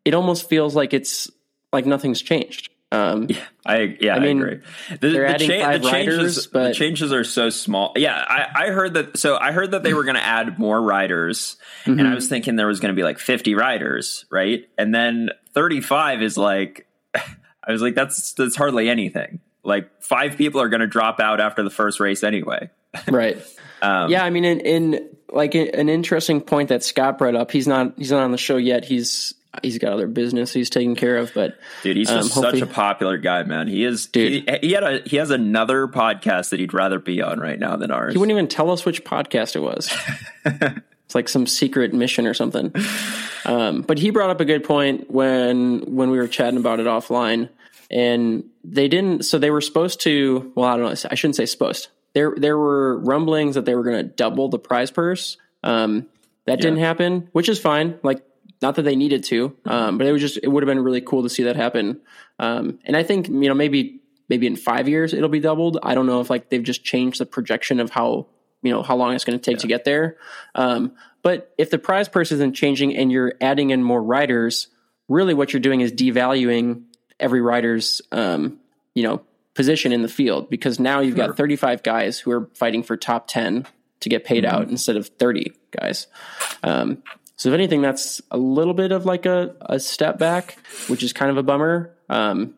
it 0.05 0.13
almost 0.13 0.49
feels 0.49 0.75
like 0.75 0.93
it's 0.93 1.29
like 1.71 1.85
nothing's 1.85 2.21
changed. 2.21 2.69
Um, 2.93 3.29
I 3.65 3.97
yeah, 4.01 4.15
I, 4.15 4.19
mean, 4.19 4.41
agree. 4.41 4.59
The, 4.89 4.97
they're 4.97 5.27
the 5.27 5.27
adding 5.27 5.61
five 5.61 5.81
the 5.81 5.89
changes, 5.89 6.19
riders, 6.19 6.47
the 6.47 6.73
changes 6.73 7.13
are 7.13 7.23
so 7.23 7.49
small. 7.49 7.93
Yeah, 7.95 8.13
I, 8.15 8.65
I 8.65 8.67
heard 8.71 8.95
that. 8.95 9.17
So 9.17 9.37
I 9.37 9.53
heard 9.53 9.71
that 9.71 9.83
they 9.83 9.93
were 9.93 10.03
going 10.03 10.15
to 10.15 10.23
add 10.23 10.59
more 10.59 10.81
riders, 10.81 11.55
and 11.85 11.97
Mm-hmm. 11.97 12.11
I 12.11 12.15
was 12.15 12.27
thinking 12.27 12.57
there 12.57 12.67
was 12.67 12.81
going 12.81 12.93
to 12.93 12.99
be 12.99 13.03
like 13.03 13.19
fifty 13.19 13.55
riders, 13.55 14.25
right? 14.29 14.67
And 14.77 14.93
then 14.93 15.29
thirty-five 15.53 16.21
is 16.21 16.37
like, 16.37 16.85
I 17.15 17.71
was 17.71 17.81
like, 17.81 17.95
that's 17.95 18.33
that's 18.33 18.57
hardly 18.57 18.89
anything. 18.89 19.39
Like 19.63 20.03
five 20.03 20.35
people 20.35 20.59
are 20.61 20.69
going 20.69 20.81
to 20.81 20.87
drop 20.87 21.21
out 21.21 21.39
after 21.39 21.63
the 21.63 21.69
first 21.69 22.01
race 22.01 22.23
anyway. 22.23 22.69
right. 23.07 23.37
Um, 23.81 24.09
yeah, 24.11 24.23
I 24.23 24.29
mean, 24.29 24.45
in, 24.45 24.59
in 24.59 25.09
like 25.31 25.55
an 25.55 25.89
interesting 25.89 26.41
point 26.41 26.69
that 26.69 26.83
Scott 26.83 27.17
brought 27.17 27.35
up. 27.35 27.51
He's 27.51 27.67
not 27.67 27.93
he's 27.97 28.11
not 28.11 28.23
on 28.23 28.31
the 28.31 28.37
show 28.37 28.57
yet. 28.57 28.85
He's 28.85 29.33
he's 29.61 29.77
got 29.77 29.91
other 29.93 30.07
business 30.07 30.53
he's 30.53 30.69
taking 30.69 30.95
care 30.95 31.17
of, 31.17 31.33
but 31.33 31.57
Dude, 31.83 31.97
he's 31.97 32.09
Um, 32.09 32.23
such 32.23 32.61
a 32.61 32.65
popular 32.65 33.17
guy, 33.17 33.43
man. 33.43 33.67
He 33.67 33.83
is. 33.83 34.05
Dude. 34.07 34.49
he, 34.49 34.67
he 34.67 34.73
had 34.73 34.83
a 34.83 35.01
he 35.05 35.17
has 35.17 35.29
another 35.31 35.87
podcast 35.87 36.49
that 36.49 36.59
he'd 36.59 36.73
rather 36.73 36.99
be 36.99 37.21
on 37.21 37.39
right 37.39 37.59
now 37.59 37.75
than 37.75 37.91
ours. 37.91 38.13
he 38.13 38.17
wouldn't 38.19 38.35
even 38.35 38.47
tell 38.47 38.71
us 38.71 38.85
which 38.85 39.03
podcast 39.03 39.55
it 39.55 39.59
was. 39.61 39.91
it's 40.45 41.15
like 41.15 41.27
some 41.29 41.47
secret 41.47 41.93
mission 41.93 42.27
or 42.27 42.33
something. 42.33 42.73
Um, 43.45 43.81
but 43.81 43.97
he 43.97 44.09
brought 44.11 44.29
up 44.29 44.39
a 44.41 44.45
good 44.45 44.63
point 44.63 45.09
when 45.09 45.79
when 45.95 46.09
we 46.11 46.17
were 46.17 46.27
chatting 46.27 46.59
about 46.59 46.79
it 46.79 46.87
offline, 46.87 47.49
and 47.89 48.43
they 48.63 48.87
didn't. 48.87 49.25
So 49.25 49.39
they 49.39 49.51
were 49.51 49.61
supposed 49.61 50.01
to. 50.01 50.51
Well, 50.55 50.65
I 50.65 50.77
don't 50.77 50.85
know. 51.03 51.09
I 51.09 51.15
shouldn't 51.15 51.35
say 51.35 51.45
supposed. 51.45 51.87
There 52.13 52.33
there 52.35 52.57
were 52.57 52.97
rumblings 52.99 53.55
that 53.55 53.65
they 53.65 53.75
were 53.75 53.83
going 53.83 53.97
to 53.97 54.03
double 54.03 54.49
the 54.49 54.59
prize 54.59 54.91
purse. 54.91 55.37
Um, 55.63 56.07
that 56.45 56.59
didn't 56.59 56.79
happen, 56.79 57.29
which 57.31 57.47
is 57.47 57.59
fine. 57.59 57.99
Like 58.03 58.23
not 58.61 58.75
that 58.75 58.83
they 58.83 58.95
needed 58.95 59.23
to, 59.25 59.55
um, 59.65 59.97
but 59.97 60.07
it 60.07 60.11
was 60.11 60.21
just 60.21 60.39
it 60.41 60.47
would 60.47 60.63
have 60.63 60.67
been 60.67 60.83
really 60.83 61.01
cool 61.01 61.23
to 61.23 61.29
see 61.29 61.43
that 61.43 61.55
happen. 61.55 62.01
Um, 62.39 62.79
and 62.85 62.97
I 62.97 63.03
think 63.03 63.27
you 63.27 63.47
know 63.47 63.53
maybe 63.53 64.01
maybe 64.29 64.47
in 64.47 64.55
five 64.55 64.87
years 64.87 65.13
it'll 65.13 65.29
be 65.29 65.39
doubled. 65.39 65.77
I 65.81 65.95
don't 65.95 66.07
know 66.07 66.21
if 66.21 66.29
like 66.29 66.49
they've 66.49 66.63
just 66.63 66.83
changed 66.83 67.19
the 67.19 67.25
projection 67.25 67.79
of 67.79 67.89
how 67.89 68.27
you 68.61 68.71
know 68.71 68.83
how 68.83 68.95
long 68.95 69.13
it's 69.13 69.23
going 69.23 69.39
to 69.39 69.51
take 69.51 69.59
to 69.59 69.67
get 69.67 69.85
there. 69.85 70.17
Um, 70.55 70.93
but 71.23 71.53
if 71.57 71.69
the 71.69 71.77
prize 71.77 72.09
purse 72.09 72.31
isn't 72.31 72.55
changing 72.55 72.95
and 72.95 73.11
you're 73.11 73.33
adding 73.41 73.69
in 73.69 73.83
more 73.83 74.01
riders, 74.01 74.67
really 75.07 75.33
what 75.33 75.53
you're 75.53 75.59
doing 75.59 75.81
is 75.81 75.91
devaluing 75.91 76.83
every 77.19 77.41
rider's 77.41 78.01
um, 78.11 78.59
you 78.95 79.03
know 79.03 79.21
position 79.53 79.91
in 79.91 80.01
the 80.01 80.07
field 80.07 80.49
because 80.49 80.79
now 80.79 80.99
you've 80.99 81.15
got 81.15 81.35
35 81.35 81.83
guys 81.83 82.19
who 82.19 82.31
are 82.31 82.49
fighting 82.53 82.83
for 82.83 82.95
top 82.95 83.27
10 83.27 83.65
to 83.99 84.09
get 84.09 84.23
paid 84.23 84.45
out 84.45 84.69
instead 84.69 84.95
of 84.95 85.07
30 85.07 85.53
guys. 85.71 86.07
Um, 86.63 87.03
so 87.35 87.49
if 87.49 87.53
anything, 87.53 87.81
that's 87.81 88.21
a 88.31 88.37
little 88.37 88.73
bit 88.73 88.91
of 88.91 89.05
like 89.05 89.25
a, 89.25 89.55
a 89.61 89.79
step 89.79 90.17
back, 90.17 90.57
which 90.87 91.03
is 91.03 91.11
kind 91.13 91.31
of 91.31 91.37
a 91.37 91.43
bummer. 91.43 91.93
Um, 92.09 92.55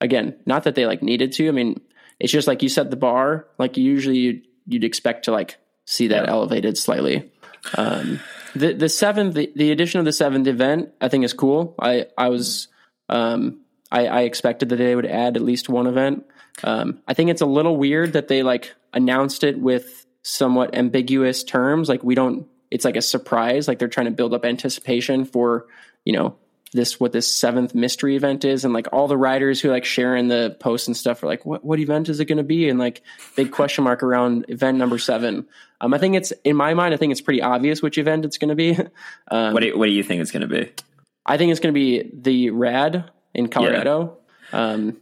again, 0.00 0.36
not 0.46 0.64
that 0.64 0.74
they 0.74 0.86
like 0.86 1.02
needed 1.02 1.32
to. 1.32 1.48
I 1.48 1.52
mean, 1.52 1.80
it's 2.18 2.32
just 2.32 2.48
like 2.48 2.62
you 2.62 2.68
set 2.68 2.90
the 2.90 2.96
bar. 2.96 3.46
Like 3.58 3.76
usually 3.76 4.18
you'd, 4.18 4.46
you'd 4.66 4.84
expect 4.84 5.24
to 5.26 5.32
like 5.32 5.58
see 5.84 6.08
that 6.08 6.28
elevated 6.28 6.76
slightly. 6.76 7.30
Um, 7.76 8.20
the 8.54 8.72
the 8.72 8.88
seventh, 8.88 9.34
the, 9.34 9.52
the 9.54 9.70
addition 9.70 10.00
of 10.00 10.06
the 10.06 10.12
seventh 10.12 10.46
event, 10.46 10.90
I 11.00 11.08
think 11.08 11.24
is 11.24 11.32
cool. 11.32 11.74
I 11.78 12.06
I 12.16 12.28
was 12.28 12.68
um, 13.08 13.60
I, 13.90 14.06
I 14.06 14.20
expected 14.22 14.68
that 14.68 14.76
they 14.76 14.94
would 14.94 15.06
add 15.06 15.36
at 15.36 15.42
least 15.42 15.68
one 15.68 15.86
event. 15.86 16.26
Um, 16.62 17.00
I 17.06 17.14
think 17.14 17.30
it's 17.30 17.40
a 17.40 17.46
little 17.46 17.76
weird 17.76 18.12
that 18.12 18.28
they 18.28 18.42
like 18.42 18.74
announced 18.92 19.44
it 19.44 19.58
with 19.58 20.06
somewhat 20.22 20.74
ambiguous 20.74 21.44
terms. 21.44 21.88
Like 21.88 22.02
we 22.02 22.14
don't. 22.14 22.46
It's 22.70 22.84
like 22.84 22.96
a 22.96 23.02
surprise. 23.02 23.66
Like 23.66 23.78
they're 23.78 23.88
trying 23.88 24.06
to 24.06 24.12
build 24.12 24.32
up 24.34 24.44
anticipation 24.44 25.24
for 25.24 25.66
you 26.04 26.12
know 26.12 26.36
this 26.72 27.00
what 27.00 27.10
this 27.12 27.34
seventh 27.34 27.74
mystery 27.74 28.14
event 28.14 28.44
is, 28.44 28.64
and 28.64 28.72
like 28.72 28.86
all 28.92 29.08
the 29.08 29.16
riders 29.16 29.60
who 29.60 29.70
like 29.70 29.84
share 29.84 30.14
in 30.14 30.28
the 30.28 30.56
posts 30.60 30.86
and 30.86 30.96
stuff 30.96 31.22
are 31.22 31.26
like, 31.26 31.44
what 31.44 31.64
what 31.64 31.80
event 31.80 32.08
is 32.08 32.20
it 32.20 32.26
going 32.26 32.38
to 32.38 32.44
be? 32.44 32.68
And 32.68 32.78
like 32.78 33.02
big 33.34 33.50
question 33.50 33.84
mark 33.84 34.02
around 34.02 34.46
event 34.48 34.78
number 34.78 34.98
seven. 34.98 35.48
Um, 35.80 35.94
I 35.94 35.98
think 35.98 36.14
it's 36.14 36.32
in 36.44 36.56
my 36.56 36.74
mind. 36.74 36.94
I 36.94 36.96
think 36.96 37.10
it's 37.10 37.20
pretty 37.20 37.42
obvious 37.42 37.82
which 37.82 37.98
event 37.98 38.24
it's 38.24 38.38
going 38.38 38.50
to 38.50 38.54
be. 38.54 38.78
Um, 39.32 39.52
what 39.52 39.60
do 39.60 39.66
you, 39.68 39.78
what 39.78 39.86
do 39.86 39.92
you 39.92 40.02
think 40.02 40.20
it's 40.20 40.32
going 40.32 40.40
to 40.40 40.48
be? 40.48 40.72
I 41.24 41.36
think 41.36 41.52
it's 41.52 41.60
going 41.60 41.72
to 41.72 41.78
be 41.78 42.10
the 42.12 42.50
Rad 42.50 43.08
in 43.34 43.48
Colorado. 43.48 44.18
Um, 44.52 44.98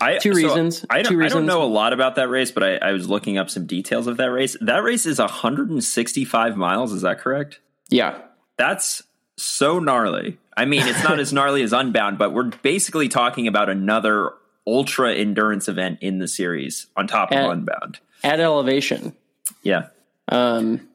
I, 0.00 0.18
Two 0.18 0.32
so 0.32 0.36
reasons. 0.36 0.86
I 0.88 1.02
don't, 1.02 1.12
Two 1.12 1.22
I 1.22 1.28
don't 1.28 1.46
know 1.46 1.62
a 1.62 1.64
lot 1.64 1.92
about 1.92 2.14
that 2.14 2.28
race, 2.28 2.50
but 2.50 2.62
I, 2.62 2.76
I 2.76 2.92
was 2.92 3.08
looking 3.08 3.36
up 3.36 3.50
some 3.50 3.66
details 3.66 4.06
of 4.06 4.16
that 4.16 4.30
race. 4.30 4.56
That 4.60 4.82
race 4.82 5.04
is 5.06 5.18
165 5.18 6.56
miles. 6.56 6.92
Is 6.92 7.02
that 7.02 7.18
correct? 7.18 7.60
yeah, 7.90 8.18
That's 8.56 9.02
so 9.36 9.78
gnarly. 9.78 10.38
I 10.56 10.64
mean, 10.64 10.86
it's 10.86 11.04
not 11.04 11.18
as 11.20 11.32
gnarly 11.32 11.62
as 11.62 11.72
Unbound, 11.72 12.18
but 12.18 12.32
we're 12.32 12.50
basically 12.62 13.08
talking 13.08 13.46
about 13.46 13.68
another 13.68 14.32
ultra 14.66 15.14
endurance 15.14 15.68
event 15.68 15.98
in 16.00 16.18
the 16.18 16.26
series 16.26 16.86
on 16.96 17.06
top 17.06 17.30
of 17.30 17.36
At- 17.36 17.50
Unbound. 17.50 17.98
at 18.24 18.40
elevation. 18.40 19.14
Yeah. 19.62 19.88
Um, 20.28 20.88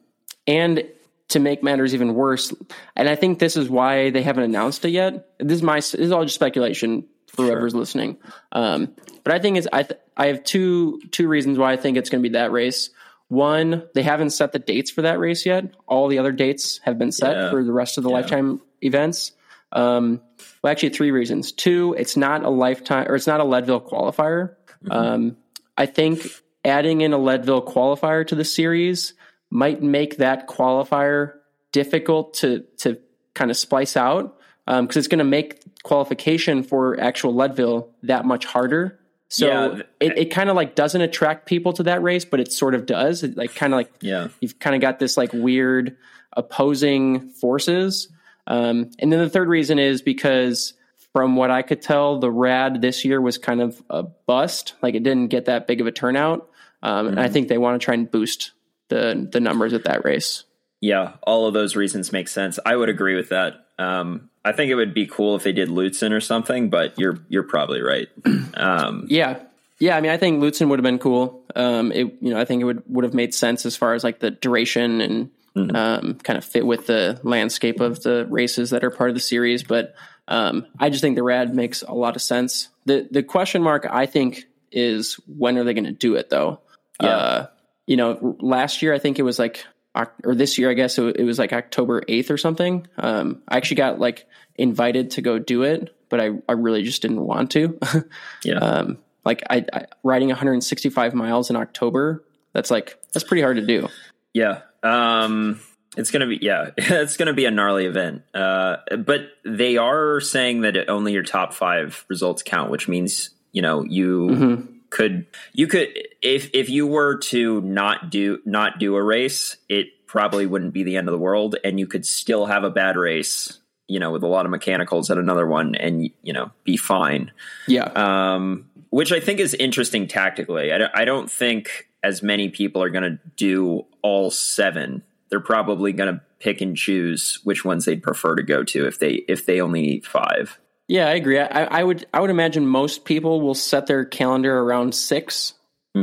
and 0.46 0.84
to 1.32 1.38
make 1.40 1.62
matters 1.62 1.94
even 1.94 2.14
worse, 2.14 2.52
and 2.96 3.08
I 3.08 3.14
think 3.16 3.38
this 3.38 3.56
is 3.56 3.68
why 3.68 4.10
they 4.10 4.22
haven't 4.22 4.44
announced 4.44 4.84
it 4.84 4.90
yet. 4.90 5.28
This 5.38 5.56
is 5.56 5.62
my 5.62 5.76
this 5.76 5.94
is 5.94 6.12
all 6.12 6.22
just 6.24 6.34
speculation 6.34 7.06
for 7.28 7.44
whoever's 7.46 7.74
listening. 7.74 8.18
Um, 8.52 8.94
but 9.24 9.32
I 9.34 9.38
think 9.38 9.56
it's 9.58 9.66
I 9.72 9.82
th- 9.82 10.00
I 10.16 10.26
have 10.28 10.44
two 10.44 11.00
two 11.10 11.28
reasons 11.28 11.58
why 11.58 11.72
I 11.72 11.76
think 11.76 11.96
it's 11.96 12.10
going 12.10 12.22
to 12.22 12.28
be 12.28 12.34
that 12.34 12.52
race. 12.52 12.90
One, 13.28 13.84
they 13.94 14.02
haven't 14.02 14.30
set 14.30 14.52
the 14.52 14.58
dates 14.58 14.90
for 14.90 15.02
that 15.02 15.18
race 15.18 15.46
yet. 15.46 15.64
All 15.86 16.08
the 16.08 16.18
other 16.18 16.32
dates 16.32 16.80
have 16.84 16.98
been 16.98 17.12
set 17.12 17.34
Yeah. 17.34 17.50
for 17.50 17.64
the 17.64 17.72
rest 17.72 17.96
of 17.96 18.04
the 18.04 18.10
Yeah. 18.10 18.16
lifetime 18.16 18.60
events. 18.82 19.32
Um, 19.72 20.20
well, 20.62 20.70
actually, 20.70 20.90
three 20.90 21.10
reasons. 21.12 21.50
Two, 21.52 21.94
it's 21.98 22.14
not 22.16 22.44
a 22.44 22.50
lifetime 22.50 23.06
or 23.08 23.14
it's 23.14 23.26
not 23.26 23.40
a 23.40 23.44
Leadville 23.44 23.80
qualifier. 23.80 24.56
Um, 24.90 25.38
I 25.78 25.86
think 25.86 26.26
adding 26.64 27.00
in 27.00 27.14
a 27.14 27.18
Leadville 27.18 27.62
qualifier 27.64 28.26
to 28.26 28.34
the 28.34 28.44
series 28.44 29.14
might 29.52 29.82
make 29.82 30.16
that 30.16 30.48
qualifier 30.48 31.34
difficult 31.72 32.32
to 32.34 32.64
to 32.78 32.98
kind 33.34 33.50
of 33.50 33.56
splice 33.56 33.96
out 33.96 34.38
because 34.66 34.96
it's 34.96 35.08
going 35.08 35.18
to 35.18 35.24
make 35.24 35.60
qualification 35.82 36.62
for 36.62 36.98
actual 36.98 37.34
Leadville 37.34 37.90
that 38.04 38.24
much 38.24 38.46
harder. 38.46 38.98
So 39.28 39.46
Yeah, 39.46 39.82
it, 40.00 40.18
it 40.18 40.24
kind 40.26 40.48
of 40.48 40.56
like 40.56 40.74
doesn't 40.74 41.00
attract 41.00 41.46
people 41.46 41.72
to 41.74 41.82
that 41.84 42.02
race, 42.02 42.24
but 42.24 42.40
it 42.40 42.52
sort 42.52 42.74
of 42.74 42.86
does. 42.86 43.22
It 43.22 43.36
like 43.36 43.54
kind 43.54 43.72
of 43.74 43.78
like 43.78 43.92
Yeah. 44.00 44.28
you've 44.40 44.58
kind 44.58 44.74
of 44.74 44.80
got 44.80 44.98
this 44.98 45.16
like 45.16 45.32
weird 45.32 45.96
opposing 46.34 47.28
forces. 47.30 48.08
Um, 48.46 48.90
and 48.98 49.12
then 49.12 49.18
the 49.20 49.28
third 49.30 49.48
reason 49.48 49.78
is 49.78 50.00
because 50.02 50.74
from 51.12 51.36
what 51.36 51.50
I 51.50 51.62
could 51.62 51.82
tell, 51.82 52.18
the 52.20 52.30
rad 52.30 52.80
this 52.80 53.04
year 53.04 53.20
was 53.20 53.36
kind 53.36 53.60
of 53.60 53.82
a 53.90 54.02
bust. 54.02 54.74
Like 54.82 54.94
it 54.94 55.02
didn't 55.02 55.28
get 55.28 55.44
that 55.46 55.66
big 55.66 55.80
of 55.80 55.86
a 55.86 55.92
turnout. 55.92 56.48
Um, 56.82 57.08
And 57.08 57.20
I 57.20 57.28
think 57.28 57.48
they 57.48 57.58
want 57.58 57.80
to 57.80 57.84
try 57.84 57.94
and 57.94 58.10
boost 58.10 58.52
the 58.92 59.28
the 59.30 59.40
numbers 59.40 59.72
at 59.72 59.84
that 59.84 60.04
race. 60.04 60.44
Yeah, 60.80 61.12
all 61.22 61.46
of 61.46 61.54
those 61.54 61.76
reasons 61.76 62.12
make 62.12 62.28
sense. 62.28 62.58
I 62.66 62.74
would 62.74 62.88
agree 62.88 63.14
with 63.14 63.28
that. 63.28 63.66
Um, 63.78 64.30
I 64.44 64.52
think 64.52 64.70
it 64.70 64.74
would 64.74 64.94
be 64.94 65.06
cool 65.06 65.36
if 65.36 65.44
they 65.44 65.52
did 65.52 65.68
Lutsen 65.68 66.12
or 66.12 66.20
something, 66.20 66.70
but 66.70 66.98
you're 66.98 67.18
you're 67.28 67.44
probably 67.44 67.80
right. 67.80 68.08
Um, 68.54 69.06
Yeah. 69.08 69.40
Yeah, 69.78 69.96
I 69.96 70.00
mean, 70.00 70.12
I 70.12 70.16
think 70.16 70.40
Lutsen 70.40 70.68
would 70.68 70.78
have 70.78 70.84
been 70.84 71.00
cool. 71.00 71.42
Um, 71.56 71.90
it, 71.90 72.06
you 72.20 72.32
know, 72.32 72.38
I 72.38 72.44
think 72.44 72.60
it 72.62 72.64
would 72.64 72.82
would 72.86 73.04
have 73.04 73.14
made 73.14 73.34
sense 73.34 73.66
as 73.66 73.74
far 73.76 73.94
as 73.94 74.04
like 74.04 74.20
the 74.20 74.30
duration 74.30 75.00
and 75.00 75.30
um, 75.74 76.14
kind 76.22 76.38
of 76.38 76.44
fit 76.44 76.66
with 76.66 76.86
the 76.86 77.18
landscape 77.22 77.80
of 77.80 78.02
the 78.02 78.26
races 78.30 78.70
that 78.70 78.84
are 78.84 78.90
part 78.90 79.10
of 79.10 79.14
the 79.16 79.20
series. 79.20 79.62
But 79.62 79.94
um, 80.28 80.66
I 80.78 80.88
just 80.90 81.00
think 81.00 81.16
the 81.16 81.22
rad 81.22 81.54
makes 81.54 81.82
a 81.82 81.94
lot 81.94 82.14
of 82.14 82.22
sense. 82.22 82.68
the 82.84 83.08
The 83.10 83.22
question 83.22 83.62
mark, 83.62 83.86
I 83.90 84.06
think, 84.06 84.44
is 84.70 85.14
when 85.26 85.58
are 85.58 85.64
they 85.64 85.74
going 85.74 85.84
to 85.84 85.92
do 85.92 86.14
it 86.14 86.30
though? 86.30 86.60
Yeah. 87.00 87.08
Uh, 87.08 87.46
you 87.86 87.96
know, 87.96 88.36
last 88.40 88.82
year 88.82 88.94
I 88.94 88.98
think 88.98 89.18
it 89.18 89.22
was 89.22 89.38
like, 89.38 89.64
or 89.94 90.34
this 90.34 90.56
year 90.58 90.70
I 90.70 90.74
guess 90.74 90.98
it, 90.98 91.24
was 91.24 91.38
like 91.38 91.52
October 91.52 92.02
eighth 92.08 92.30
or 92.30 92.38
something. 92.38 92.86
Um, 92.96 93.42
I 93.48 93.56
actually 93.56 93.76
got 93.76 93.98
like 93.98 94.26
invited 94.56 95.12
to 95.12 95.22
go 95.22 95.38
do 95.38 95.62
it, 95.62 95.94
but 96.08 96.20
I 96.20 96.30
I 96.48 96.52
really 96.52 96.82
just 96.82 97.02
didn't 97.02 97.20
want 97.20 97.50
to. 97.52 97.78
yeah, 98.44 98.58
um, 98.58 98.98
like 99.24 99.42
I, 99.50 99.64
I 99.72 99.86
riding 100.02 100.28
165 100.28 101.14
miles 101.14 101.50
in 101.50 101.56
October. 101.56 102.24
That's 102.52 102.70
like 102.70 102.98
that's 103.12 103.24
pretty 103.24 103.42
hard 103.42 103.56
to 103.56 103.66
do. 103.66 103.88
yeah. 104.32 104.62
Um, 104.82 105.60
it's 105.96 106.10
gonna 106.10 106.26
be 106.26 106.38
yeah, 106.40 106.70
it's 106.76 107.16
gonna 107.16 107.34
be 107.34 107.44
a 107.44 107.50
gnarly 107.50 107.86
event. 107.86 108.22
Uh, 108.34 108.76
but 108.98 109.28
they 109.44 109.76
are 109.76 110.20
saying 110.20 110.62
that 110.62 110.88
only 110.88 111.12
your 111.12 111.22
top 111.22 111.52
five 111.52 112.04
results 112.08 112.42
count, 112.42 112.70
which 112.70 112.88
means 112.88 113.30
you 113.52 113.62
know 113.62 113.84
you 113.84 114.81
could 114.92 115.26
you 115.54 115.66
could 115.66 115.88
if 116.20 116.50
if 116.52 116.68
you 116.68 116.86
were 116.86 117.16
to 117.16 117.62
not 117.62 118.10
do 118.10 118.40
not 118.44 118.78
do 118.78 118.94
a 118.94 119.02
race, 119.02 119.56
it 119.68 120.06
probably 120.06 120.44
wouldn't 120.44 120.74
be 120.74 120.82
the 120.82 120.98
end 120.98 121.08
of 121.08 121.12
the 121.12 121.18
world, 121.18 121.56
and 121.64 121.80
you 121.80 121.86
could 121.86 122.04
still 122.04 122.44
have 122.46 122.62
a 122.62 122.70
bad 122.70 122.96
race. 122.96 123.58
You 123.88 123.98
know, 123.98 124.10
with 124.10 124.22
a 124.22 124.26
lot 124.26 124.44
of 124.44 124.50
mechanicals 124.50 125.10
at 125.10 125.18
another 125.18 125.46
one, 125.46 125.74
and 125.74 126.10
you 126.22 126.32
know, 126.32 126.50
be 126.62 126.76
fine. 126.76 127.32
Yeah, 127.66 127.90
um, 127.96 128.68
which 128.90 129.12
I 129.12 129.20
think 129.20 129.40
is 129.40 129.54
interesting 129.54 130.06
tactically. 130.06 130.72
I 130.72 130.78
don't, 130.78 130.92
I 130.94 131.04
don't 131.06 131.30
think 131.30 131.88
as 132.02 132.22
many 132.22 132.50
people 132.50 132.82
are 132.82 132.90
going 132.90 133.04
to 133.04 133.18
do 133.36 133.86
all 134.02 134.30
seven. 134.30 135.02
They're 135.30 135.40
probably 135.40 135.92
going 135.92 136.14
to 136.14 136.20
pick 136.38 136.60
and 136.60 136.76
choose 136.76 137.40
which 137.44 137.64
ones 137.64 137.86
they'd 137.86 138.02
prefer 138.02 138.34
to 138.36 138.42
go 138.42 138.62
to 138.64 138.86
if 138.86 138.98
they 138.98 139.24
if 139.26 139.46
they 139.46 139.60
only 139.60 139.80
need 139.80 140.06
five. 140.06 140.58
Yeah, 140.92 141.06
I 141.08 141.12
agree. 141.14 141.38
I, 141.38 141.64
I 141.64 141.82
would 141.82 142.04
I 142.12 142.20
would 142.20 142.28
imagine 142.28 142.66
most 142.66 143.06
people 143.06 143.40
will 143.40 143.54
set 143.54 143.86
their 143.86 144.04
calendar 144.04 144.58
around 144.58 144.94
6 144.94 145.54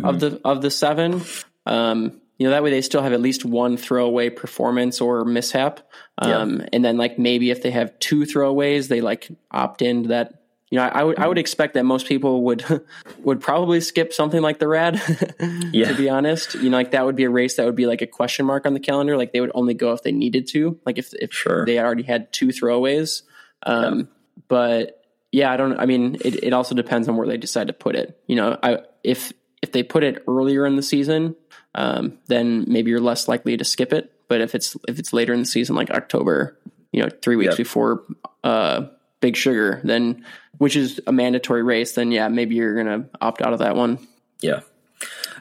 of 0.04 0.20
the 0.20 0.42
of 0.44 0.64
the 0.64 0.72
seven. 0.72 1.22
Um, 1.68 2.22
you 2.40 2.46
know 2.48 2.52
that 2.52 2.64
way 2.64 2.72
they 2.72 2.82
still 2.82 3.04
have 3.04 3.14
at 3.14 3.22
least 3.22 3.46
one 3.46 3.78
throwaway 3.78 4.30
performance 4.32 5.00
or 5.00 5.26
mishap. 5.26 5.82
Um, 6.18 6.64
and 6.74 6.84
then 6.84 6.98
like 6.98 7.20
maybe 7.20 7.52
if 7.52 7.62
they 7.62 7.70
have 7.72 7.98
two 8.00 8.22
throwaways, 8.22 8.88
they 8.88 9.02
like 9.02 9.30
opt 9.52 9.84
into 9.84 10.10
that. 10.10 10.42
You 10.72 10.78
know, 10.78 10.86
I, 10.86 11.02
I 11.02 11.04
would 11.04 11.20
I 11.20 11.28
would 11.28 11.38
expect 11.38 11.76
that 11.76 11.84
most 11.84 12.08
people 12.08 12.44
would 12.46 12.64
would 13.20 13.42
probably 13.42 13.82
skip 13.82 14.12
something 14.12 14.42
like 14.42 14.58
the 14.58 14.68
rad. 14.68 15.00
Yeah. 15.72 15.90
to 15.90 15.96
be 15.96 16.10
honest, 16.10 16.56
you 16.56 16.70
know, 16.72 16.78
like 16.78 16.92
that 16.92 17.06
would 17.06 17.16
be 17.16 17.26
a 17.26 17.30
race 17.30 17.58
that 17.58 17.66
would 17.66 17.76
be 17.76 17.86
like 17.86 18.02
a 18.02 18.08
question 18.08 18.46
mark 18.48 18.66
on 18.66 18.74
the 18.74 18.80
calendar. 18.80 19.18
Like 19.18 19.34
they 19.34 19.42
would 19.42 19.52
only 19.54 19.76
go 19.76 19.94
if 19.94 20.02
they 20.02 20.12
needed 20.12 20.48
to. 20.50 20.80
Like 20.86 20.98
if 20.98 21.14
if 21.14 21.32
Sure. 21.32 21.64
they 21.66 21.78
already 21.78 22.04
had 22.04 22.32
two 22.34 22.48
throwaways. 22.48 23.22
Um, 23.64 24.08
But 24.48 25.04
yeah, 25.32 25.52
I 25.52 25.58
don't. 25.58 25.80
I 25.80 25.86
mean, 25.86 26.16
it, 26.22 26.44
it 26.44 26.54
also 26.54 26.74
depends 26.76 27.08
on 27.08 27.18
where 27.18 27.28
they 27.28 27.38
decide 27.38 27.68
to 27.68 27.74
put 27.74 27.96
it. 27.96 28.20
You 28.28 28.36
know, 28.36 28.58
I 28.64 28.80
if 29.04 29.34
if 29.62 29.72
they 29.72 29.84
put 29.84 30.04
it 30.04 30.24
earlier 30.28 30.66
in 30.66 30.76
the 30.76 30.84
season, 30.84 31.36
um, 31.76 32.18
then 32.28 32.66
maybe 32.68 32.90
you're 32.92 33.00
less 33.02 33.28
likely 33.28 33.58
to 33.58 33.64
skip 33.66 33.94
it. 33.94 34.12
But 34.28 34.42
if 34.42 34.56
it's 34.56 34.76
if 34.88 35.00
it's 35.00 35.14
later 35.14 35.34
in 35.34 35.42
the 35.42 35.46
season, 35.46 35.76
like 35.76 35.92
October, 35.92 36.58
you 36.92 37.02
know, 37.04 37.10
three 37.22 37.36
weeks 37.36 37.52
Yep. 37.52 37.58
before 37.58 38.04
uh, 38.44 38.88
Big 39.22 39.36
Sugar, 39.36 39.82
then 39.84 40.26
which 40.58 40.76
is 40.76 41.00
a 41.08 41.12
mandatory 41.12 41.64
race, 41.64 41.94
then 41.94 42.12
yeah, 42.12 42.28
maybe 42.28 42.56
you're 42.56 42.76
gonna 42.76 43.10
opt 43.22 43.42
out 43.42 43.54
of 43.54 43.60
that 43.60 43.76
one. 43.76 44.00
Yeah. 44.42 44.62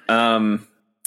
Um, 0.09 0.67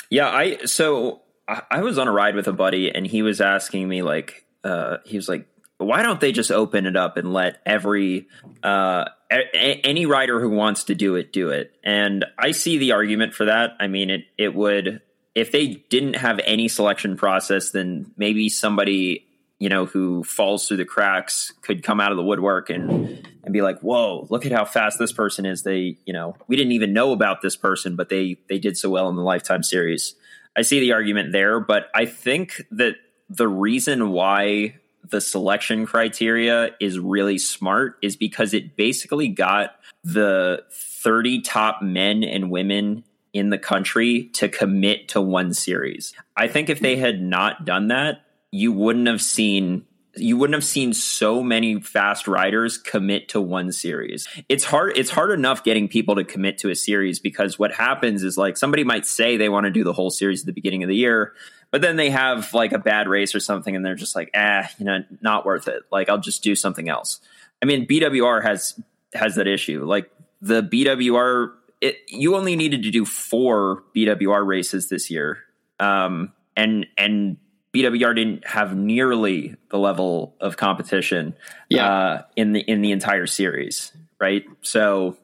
yeah, 0.10 0.27
I 0.29 0.57
so 0.65 1.21
I, 1.48 1.62
I 1.71 1.81
was 1.81 1.98
on 1.98 2.07
a 2.07 2.12
ride 2.12 2.36
with 2.36 2.48
a 2.48 2.53
buddy 2.53 2.93
and 2.93 3.05
he 3.05 3.21
was 3.21 3.41
asking 3.41 3.88
me 3.88 4.01
like 4.01 4.45
uh 4.63 4.98
he 5.05 5.17
was 5.17 5.27
like 5.27 5.48
why 5.81 6.03
don't 6.03 6.19
they 6.19 6.31
just 6.31 6.51
open 6.51 6.85
it 6.85 6.95
up 6.95 7.17
and 7.17 7.33
let 7.33 7.61
every 7.65 8.27
uh 8.63 9.05
a- 9.31 9.81
any 9.83 10.05
writer 10.05 10.39
who 10.39 10.50
wants 10.50 10.85
to 10.85 10.95
do 10.95 11.15
it 11.15 11.33
do 11.33 11.50
it. 11.50 11.73
And 11.83 12.25
I 12.38 12.51
see 12.51 12.77
the 12.77 12.93
argument 12.93 13.33
for 13.33 13.45
that. 13.45 13.71
I 13.79 13.88
mean 13.88 14.09
it 14.09 14.25
it 14.38 14.53
would 14.55 15.01
if 15.33 15.51
they 15.51 15.83
didn't 15.89 16.15
have 16.15 16.39
any 16.45 16.67
selection 16.67 17.17
process 17.17 17.71
then 17.71 18.11
maybe 18.17 18.50
somebody 18.50 19.25
you 19.61 19.69
know, 19.69 19.85
who 19.85 20.23
falls 20.23 20.67
through 20.67 20.77
the 20.77 20.85
cracks 20.85 21.53
could 21.61 21.83
come 21.83 22.00
out 22.01 22.09
of 22.09 22.17
the 22.17 22.23
woodwork 22.23 22.71
and 22.71 23.29
and 23.43 23.53
be 23.53 23.61
like, 23.61 23.79
"Whoa, 23.81 24.25
look 24.31 24.43
at 24.43 24.51
how 24.51 24.65
fast 24.65 24.97
this 24.97 25.11
person 25.11 25.45
is." 25.45 25.61
They, 25.61 25.97
you 26.03 26.13
know, 26.13 26.35
we 26.47 26.55
didn't 26.55 26.71
even 26.71 26.93
know 26.93 27.11
about 27.11 27.43
this 27.43 27.55
person, 27.55 27.95
but 27.95 28.09
they 28.09 28.38
they 28.50 28.57
did 28.57 28.75
so 28.75 28.89
well 28.89 29.07
in 29.07 29.15
the 29.15 29.21
Lifetime 29.21 29.61
series. 29.61 30.15
I 30.55 30.63
see 30.63 30.79
the 30.79 30.93
argument 30.93 31.31
there, 31.31 31.59
but 31.59 31.91
I 31.93 32.07
think 32.07 32.63
that 32.71 32.95
the 33.29 33.47
reason 33.47 34.09
why 34.09 34.77
the 35.10 35.22
selection 35.22 35.86
criteria 35.86 36.72
is 36.79 37.00
really 37.00 37.38
smart 37.38 37.98
is 38.01 38.15
because 38.15 38.53
it 38.53 38.75
basically 38.75 39.27
got 39.27 39.75
the 40.03 40.63
30 40.72 41.41
top 41.41 41.81
men 41.81 42.24
and 42.24 42.51
women 42.51 43.03
in 43.34 43.50
the 43.50 43.58
country 43.58 44.25
to 44.34 44.50
commit 44.50 45.10
to 45.10 45.22
one 45.22 45.53
series. 45.53 46.13
I 46.36 46.48
think 46.48 46.70
if 46.70 46.79
they 46.79 46.98
had 46.98 47.22
not 47.22 47.65
done 47.65 47.88
that, 47.88 48.24
you 48.51 48.72
wouldn't 48.72 49.08
have 49.08 49.22
seen 49.22 49.86
you 50.17 50.36
wouldn't 50.36 50.55
have 50.55 50.63
seen 50.65 50.93
so 50.93 51.41
many 51.41 51.79
fast 51.79 52.27
riders 52.27 52.77
commit 52.77 53.29
to 53.29 53.39
one 53.39 53.72
series. 53.72 54.27
It's 54.50 54.65
hard 54.65 54.98
it's 54.98 55.10
hard 55.10 55.31
enough 55.31 55.63
getting 55.63 55.88
people 55.88 56.15
to 56.15 56.24
commit 56.24 56.58
to 56.60 56.70
a 56.70 56.75
series 56.75 57.20
because 57.20 57.58
what 57.58 57.72
happens 57.72 58.24
is 58.24 58.38
like 58.38 58.58
somebody 58.58 58.84
might 58.84 59.05
say 59.05 59.38
they 59.38 59.48
want 59.48 59.65
to 59.65 59.72
do 59.72 59.84
the 59.84 59.93
whole 59.93 60.10
series 60.10 60.41
at 60.41 60.48
the 60.48 60.53
beginning 60.53 60.84
of 60.84 60.89
the 60.89 60.96
year, 60.96 61.34
but 61.71 61.81
then 61.81 61.95
they 61.95 62.09
have 62.09 62.53
like 62.53 62.73
a 62.73 62.77
bad 62.79 63.07
race 63.07 63.33
or 63.33 63.39
something 63.39 63.75
and 63.75 63.85
they're 63.85 63.95
just 63.95 64.15
like, 64.15 64.29
"Ah, 64.35 64.69
you 64.77 64.85
know, 64.85 65.03
not 65.21 65.45
worth 65.45 65.67
it. 65.67 65.83
Like 65.91 66.09
I'll 66.09 66.17
just 66.19 66.43
do 66.43 66.55
something 66.55 66.89
else." 66.89 67.19
I 67.61 67.65
mean, 67.65 67.87
BWR 67.87 68.43
has 68.43 68.79
has 69.13 69.35
that 69.35 69.47
issue. 69.47 69.85
Like 69.85 70.11
the 70.41 70.61
BWR 70.61 71.53
it, 71.81 71.97
you 72.07 72.35
only 72.35 72.55
needed 72.55 72.83
to 72.83 72.91
do 72.91 73.05
4 73.05 73.83
BWR 73.95 74.45
races 74.45 74.89
this 74.89 75.09
year. 75.09 75.39
Um 75.79 76.31
and 76.55 76.85
and 76.97 77.37
BWR 77.73 78.13
didn't 78.15 78.45
have 78.47 78.75
nearly 78.75 79.55
the 79.69 79.77
level 79.79 80.35
of 80.41 80.57
competition 80.57 81.33
Yeah. 81.69 81.89
uh, 81.91 82.21
in 82.35 82.51
the 82.51 82.59
in 82.59 82.81
the 82.81 82.91
entire 82.91 83.25
series, 83.27 83.91
right? 84.19 84.43
So 84.61 85.15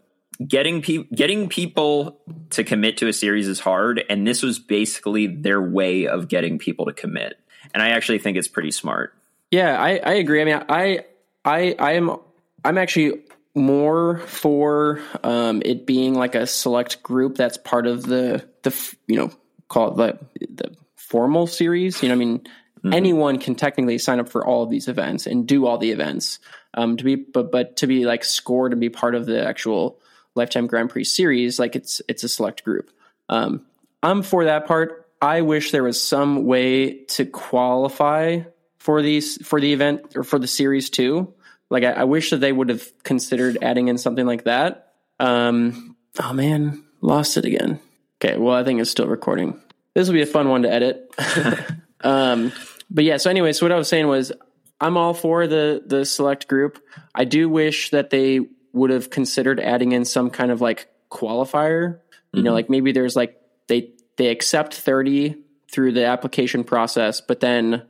getting 0.45 0.81
pe- 0.81 1.05
getting 1.13 1.49
people 1.49 2.19
to 2.51 2.63
commit 2.63 2.97
to 2.97 3.07
a 3.07 3.13
series 3.13 3.47
is 3.47 3.59
hard, 3.59 4.03
and 4.09 4.27
this 4.27 4.43
was 4.43 4.59
basically 4.59 5.27
their 5.27 5.61
way 5.61 6.07
of 6.07 6.27
getting 6.27 6.59
people 6.59 6.85
to 6.85 6.93
commit. 6.93 7.39
And 7.73 7.81
I 7.83 7.89
actually 7.89 8.19
think 8.19 8.37
it's 8.37 8.47
pretty 8.47 8.71
smart. 8.71 9.13
Yeah, 9.51 9.81
I, 9.81 9.97
I 9.97 10.13
agree. 10.13 10.41
I 10.41 10.45
mean, 10.45 10.63
I 10.69 11.05
I 11.43 11.75
I 11.79 11.93
am 11.93 12.17
I'm 12.63 12.77
actually 12.77 13.21
more 13.55 14.19
for 14.19 15.01
um, 15.23 15.61
it 15.65 15.85
being 15.85 16.13
like 16.13 16.35
a 16.35 16.45
select 16.45 17.01
group 17.01 17.35
that's 17.35 17.57
part 17.57 17.87
of 17.87 18.03
the 18.03 18.47
the 18.63 18.95
you 19.07 19.15
know 19.15 19.31
call 19.67 19.91
it 19.91 19.97
the 20.37 20.45
the 20.53 20.75
formal 20.95 21.47
series. 21.47 22.01
You 22.03 22.09
know, 22.09 22.15
I 22.15 22.17
mean, 22.17 22.39
mm-hmm. 22.39 22.93
anyone 22.93 23.39
can 23.39 23.55
technically 23.55 23.97
sign 23.97 24.19
up 24.19 24.29
for 24.29 24.45
all 24.45 24.63
of 24.63 24.69
these 24.69 24.87
events 24.87 25.25
and 25.25 25.47
do 25.47 25.65
all 25.65 25.77
the 25.77 25.91
events. 25.91 26.39
Um, 26.73 26.97
to 26.97 27.03
be, 27.03 27.15
but 27.15 27.51
but 27.51 27.77
to 27.77 27.87
be 27.87 28.05
like 28.05 28.23
scored 28.23 28.71
and 28.71 28.79
be 28.79 28.89
part 28.89 29.15
of 29.15 29.25
the 29.25 29.43
actual 29.43 29.99
lifetime 30.37 30.67
Grand 30.67 30.89
Prix 30.89 31.05
series, 31.05 31.59
like 31.59 31.75
it's 31.75 32.01
it's 32.07 32.23
a 32.23 32.29
select 32.29 32.63
group. 32.63 32.91
Um, 33.29 33.65
I'm 34.01 34.23
for 34.23 34.45
that 34.45 34.67
part. 34.67 35.07
I 35.21 35.41
wish 35.41 35.71
there 35.71 35.83
was 35.83 36.01
some 36.01 36.45
way 36.45 37.03
to 37.05 37.25
qualify 37.25 38.41
for 38.77 39.01
these 39.01 39.45
for 39.45 39.59
the 39.59 39.73
event 39.73 40.15
or 40.15 40.23
for 40.23 40.39
the 40.39 40.47
series 40.47 40.89
too. 40.89 41.33
Like 41.69 41.83
I, 41.83 41.91
I 41.91 42.03
wish 42.05 42.29
that 42.29 42.37
they 42.37 42.51
would 42.51 42.69
have 42.69 42.87
considered 43.03 43.57
adding 43.61 43.87
in 43.87 43.97
something 43.97 44.25
like 44.25 44.45
that. 44.45 44.93
Um, 45.19 45.95
oh 46.21 46.33
man, 46.33 46.83
lost 47.01 47.37
it 47.37 47.45
again. 47.45 47.79
Okay, 48.23 48.37
well 48.37 48.55
I 48.55 48.63
think 48.63 48.79
it's 48.79 48.91
still 48.91 49.07
recording. 49.07 49.59
This 49.93 50.07
will 50.07 50.13
be 50.13 50.21
a 50.21 50.27
fun 50.27 50.49
one 50.49 50.61
to 50.61 50.71
edit. 50.71 51.11
um, 52.01 52.53
but 52.89 53.03
yeah, 53.03 53.17
so 53.17 53.29
anyway, 53.29 53.51
so 53.53 53.65
what 53.65 53.71
I 53.71 53.77
was 53.77 53.89
saying 53.89 54.07
was 54.07 54.31
I'm 54.79 54.97
all 54.97 55.13
for 55.13 55.47
the 55.47 55.83
the 55.85 56.05
select 56.05 56.47
group. 56.47 56.83
I 57.15 57.25
do 57.25 57.49
wish 57.49 57.89
that 57.89 58.09
they 58.09 58.41
would 58.77 58.89
have 58.89 59.09
considered 59.09 59.59
adding 59.59 59.91
in 59.91 60.05
some 60.05 60.29
kind 60.29 60.51
of 60.51 60.61
like 60.61 60.87
qualifier. 61.11 61.95
Mm-hmm. 61.95 62.37
You 62.37 62.43
know, 62.43 62.49
mm-hmm. 62.49 62.55
like 62.55 62.69
maybe 62.69 62.91
there's 62.91 63.15
like 63.15 63.41
they 63.67 63.91
they 64.17 64.27
accept 64.27 64.73
30 64.73 65.35
through 65.71 65.93
the 65.93 66.05
application 66.05 66.63
process, 66.63 67.21
but 67.21 67.39
then 67.39 67.83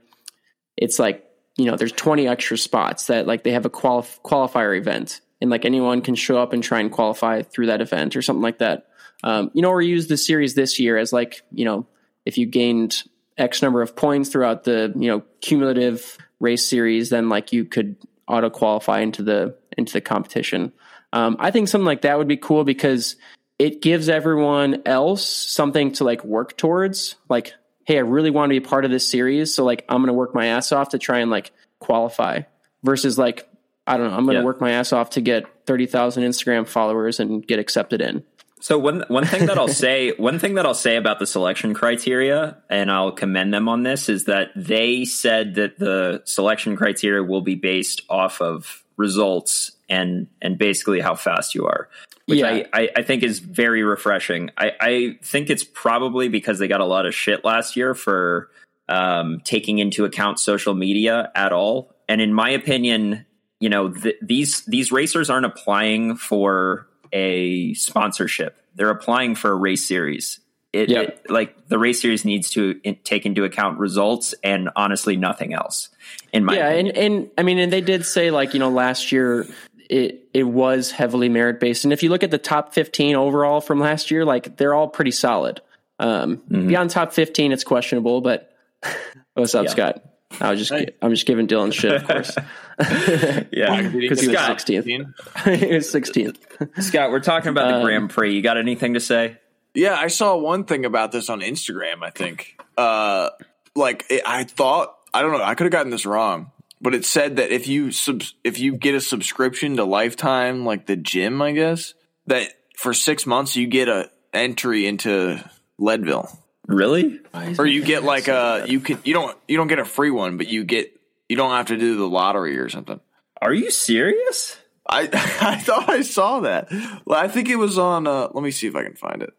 it's 0.75 0.99
like, 0.99 1.23
you 1.57 1.65
know, 1.65 1.75
there's 1.75 1.91
20 1.91 2.27
extra 2.27 2.57
spots 2.57 3.07
that 3.07 3.27
like 3.27 3.43
they 3.43 3.51
have 3.51 3.65
a 3.65 3.69
qualif- 3.69 4.19
qualifier 4.21 4.77
event 4.77 5.21
and 5.41 5.49
like 5.49 5.65
anyone 5.65 6.01
can 6.01 6.15
show 6.15 6.37
up 6.37 6.53
and 6.53 6.63
try 6.63 6.79
and 6.79 6.91
qualify 6.91 7.41
through 7.41 7.67
that 7.67 7.81
event 7.81 8.15
or 8.15 8.21
something 8.21 8.41
like 8.41 8.59
that. 8.59 8.87
Um, 9.23 9.51
you 9.53 9.61
know, 9.61 9.69
or 9.69 9.81
use 9.81 10.07
the 10.07 10.17
series 10.17 10.53
this 10.53 10.79
year 10.79 10.97
as 10.97 11.11
like, 11.11 11.41
you 11.51 11.65
know, 11.65 11.87
if 12.25 12.37
you 12.37 12.45
gained 12.45 13.03
X 13.37 13.61
number 13.61 13.81
of 13.81 13.95
points 13.95 14.29
throughout 14.29 14.63
the, 14.63 14.93
you 14.95 15.09
know, 15.09 15.23
cumulative 15.41 16.17
race 16.39 16.67
series, 16.67 17.09
then 17.09 17.29
like 17.29 17.53
you 17.53 17.65
could 17.65 17.95
auto 18.27 18.49
qualify 18.49 18.99
into 18.99 19.23
the 19.23 19.55
into 19.77 19.93
the 19.93 20.01
competition. 20.01 20.73
Um, 21.13 21.37
I 21.39 21.51
think 21.51 21.67
something 21.67 21.85
like 21.85 22.01
that 22.01 22.17
would 22.17 22.27
be 22.27 22.37
cool 22.37 22.63
because 22.63 23.15
it 23.59 23.81
gives 23.81 24.09
everyone 24.09 24.83
else 24.85 25.25
something 25.25 25.93
to 25.93 26.03
like 26.03 26.23
work 26.23 26.57
towards. 26.57 27.15
Like, 27.29 27.53
hey, 27.85 27.97
I 27.97 28.01
really 28.01 28.29
want 28.29 28.51
to 28.51 28.59
be 28.59 28.65
part 28.65 28.85
of 28.85 28.91
this 28.91 29.09
series, 29.09 29.53
so 29.53 29.63
like 29.63 29.85
I'm 29.89 29.97
going 29.97 30.07
to 30.07 30.13
work 30.13 30.35
my 30.35 30.47
ass 30.47 30.71
off 30.71 30.89
to 30.89 30.99
try 30.99 31.19
and 31.19 31.31
like 31.31 31.51
qualify. 31.79 32.41
Versus 32.83 33.17
like, 33.17 33.49
I 33.87 33.97
don't 33.97 34.11
know, 34.11 34.15
I'm 34.15 34.25
going 34.25 34.35
to 34.35 34.41
yeah. 34.41 34.45
work 34.45 34.61
my 34.61 34.71
ass 34.71 34.93
off 34.93 35.11
to 35.11 35.21
get 35.21 35.65
thirty 35.65 35.87
thousand 35.87 36.23
Instagram 36.23 36.67
followers 36.67 37.19
and 37.19 37.45
get 37.45 37.59
accepted 37.59 38.01
in. 38.01 38.23
So 38.59 38.77
one 38.77 39.03
one 39.07 39.25
thing 39.25 39.47
that 39.47 39.57
I'll 39.57 39.67
say 39.85 40.11
one 40.11 40.39
thing 40.39 40.55
that 40.55 40.65
I'll 40.65 40.73
say 40.73 40.95
about 40.95 41.19
the 41.19 41.25
selection 41.25 41.73
criteria, 41.73 42.57
and 42.69 42.91
I'll 42.91 43.11
commend 43.11 43.53
them 43.53 43.67
on 43.67 43.83
this, 43.83 44.09
is 44.09 44.25
that 44.25 44.49
they 44.55 45.05
said 45.05 45.55
that 45.55 45.79
the 45.79 46.21
selection 46.25 46.75
criteria 46.75 47.23
will 47.23 47.41
be 47.41 47.55
based 47.55 48.01
off 48.09 48.41
of 48.41 48.83
results 48.97 49.71
and 49.89 50.27
and 50.41 50.57
basically 50.57 50.99
how 50.99 51.15
fast 51.15 51.55
you 51.55 51.65
are 51.65 51.87
which 52.27 52.39
yeah. 52.39 52.47
I, 52.47 52.65
I, 52.73 52.89
I, 52.97 53.01
think 53.03 53.23
is 53.23 53.39
very 53.39 53.83
refreshing. 53.83 54.51
I, 54.57 54.71
I 54.81 55.19
think 55.23 55.49
it's 55.49 55.63
probably 55.63 56.27
because 56.27 56.59
they 56.59 56.67
got 56.67 56.81
a 56.81 56.85
lot 56.85 57.05
of 57.05 57.15
shit 57.15 57.45
last 57.45 57.77
year 57.77 57.95
for 57.95 58.49
um, 58.89 59.41
taking 59.45 59.79
into 59.79 60.03
account 60.03 60.37
social 60.37 60.73
media 60.73 61.31
at 61.35 61.53
all. 61.53 61.95
And 62.09 62.19
in 62.19 62.33
my 62.33 62.49
opinion, 62.49 63.25
you 63.61 63.69
know, 63.69 63.89
th- 63.89 64.17
these 64.21 64.65
these 64.65 64.91
racers 64.91 65.29
aren't 65.29 65.45
applying 65.45 66.17
for 66.17 66.87
a 67.13 67.73
sponsorship; 67.75 68.61
they're 68.75 68.89
applying 68.89 69.35
for 69.35 69.51
a 69.51 69.55
race 69.55 69.87
series. 69.87 70.41
It, 70.73 70.89
yep. 70.89 71.07
it 71.25 71.31
like 71.31 71.69
the 71.69 71.79
race 71.79 72.01
series 72.01 72.25
needs 72.25 72.49
to 72.51 72.79
in, 72.83 72.97
take 73.03 73.25
into 73.25 73.45
account 73.45 73.79
results 73.79 74.35
and 74.43 74.69
honestly 74.75 75.15
nothing 75.15 75.53
else. 75.53 75.89
In 76.33 76.43
my 76.43 76.55
yeah, 76.55 76.69
opinion. 76.69 76.95
and 76.95 77.13
and 77.17 77.31
I 77.37 77.43
mean, 77.43 77.57
and 77.57 77.71
they 77.71 77.81
did 77.81 78.05
say 78.05 78.31
like 78.31 78.53
you 78.53 78.59
know 78.59 78.69
last 78.69 79.11
year 79.11 79.47
it 79.89 80.27
it 80.33 80.43
was 80.43 80.91
heavily 80.91 81.29
merit 81.29 81.59
based. 81.59 81.83
And 81.83 81.93
if 81.93 82.03
you 82.03 82.09
look 82.09 82.23
at 82.23 82.31
the 82.31 82.37
top 82.37 82.73
15 82.73 83.15
overall 83.15 83.61
from 83.61 83.79
last 83.79 84.11
year, 84.11 84.25
like 84.25 84.57
they're 84.57 84.73
all 84.73 84.87
pretty 84.87 85.11
solid. 85.11 85.61
Um, 85.99 86.37
mm-hmm. 86.37 86.67
Beyond 86.67 86.89
top 86.91 87.13
15, 87.13 87.51
it's 87.51 87.63
questionable. 87.63 88.21
But 88.21 88.51
what's 89.33 89.55
up, 89.55 89.65
yeah. 89.65 89.71
Scott? 89.71 90.03
I 90.41 90.51
was 90.51 90.59
just 90.59 90.71
hey. 90.71 90.93
I'm 91.01 91.11
just 91.11 91.25
giving 91.25 91.47
Dylan 91.47 91.73
shit, 91.73 91.93
of 91.93 92.05
course. 92.05 92.35
yeah, 93.51 93.89
because 93.89 94.21
he 94.21 94.27
was 94.27 94.37
16th. 94.37 94.83
he 94.83 95.73
was 95.73 95.91
16th. 95.91 96.83
Scott, 96.83 97.11
we're 97.11 97.21
talking 97.21 97.49
about 97.49 97.69
the 97.69 97.77
um, 97.77 97.83
Grand 97.83 98.09
Prix. 98.09 98.35
You 98.35 98.41
got 98.41 98.57
anything 98.57 98.93
to 98.93 98.99
say? 98.99 99.37
Yeah, 99.77 99.95
I 99.95 100.07
saw 100.07 100.35
one 100.35 100.63
thing 100.65 100.85
about 100.85 101.11
this 101.11 101.29
on 101.29 101.41
Instagram. 101.41 102.03
I 102.03 102.09
think, 102.09 102.59
uh, 102.77 103.29
like 103.75 104.05
it, 104.09 104.23
I 104.25 104.43
thought 104.43 104.95
I 105.13 105.21
don't 105.21 105.31
know. 105.31 105.43
I 105.43 105.55
could 105.55 105.65
have 105.65 105.71
gotten 105.71 105.91
this 105.91 106.05
wrong 106.05 106.51
but 106.81 106.93
it 106.93 107.05
said 107.05 107.37
that 107.37 107.51
if 107.51 107.67
you 107.67 107.91
sub 107.91 108.23
if 108.43 108.59
you 108.59 108.75
get 108.75 108.95
a 108.95 109.01
subscription 109.01 109.77
to 109.77 109.83
Lifetime, 109.83 110.65
like 110.65 110.85
the 110.85 110.95
gym, 110.95 111.41
I 111.41 111.51
guess 111.51 111.93
that 112.27 112.49
for 112.75 112.93
six 112.93 113.25
months 113.25 113.55
you 113.55 113.67
get 113.67 113.89
a 113.89 114.09
entry 114.33 114.85
into 114.85 115.43
Leadville. 115.77 116.29
Really? 116.67 117.19
Or 117.57 117.65
you 117.65 117.83
get 117.83 118.03
like 118.03 118.27
a 118.27 118.65
you 118.67 118.79
can 118.79 118.99
you 119.03 119.13
don't 119.13 119.37
you 119.47 119.57
don't 119.57 119.67
get 119.67 119.79
a 119.79 119.85
free 119.85 120.11
one, 120.11 120.37
but 120.37 120.47
you 120.47 120.63
get 120.63 120.91
you 121.29 121.35
don't 121.35 121.51
have 121.51 121.67
to 121.67 121.77
do 121.77 121.97
the 121.97 122.07
lottery 122.07 122.57
or 122.59 122.69
something. 122.69 122.99
Are 123.41 123.53
you 123.53 123.71
serious? 123.71 124.57
I 124.89 125.01
I 125.41 125.57
thought 125.57 125.89
I 125.89 126.01
saw 126.01 126.41
that. 126.41 126.71
Well, 127.05 127.19
I 127.19 127.27
think 127.27 127.49
it 127.49 127.57
was 127.57 127.77
on. 127.77 128.07
Uh, 128.07 128.29
let 128.33 128.43
me 128.43 128.51
see 128.51 128.67
if 128.67 128.75
I 128.75 128.83
can 128.83 128.95
find 128.95 129.21
it. 129.21 129.33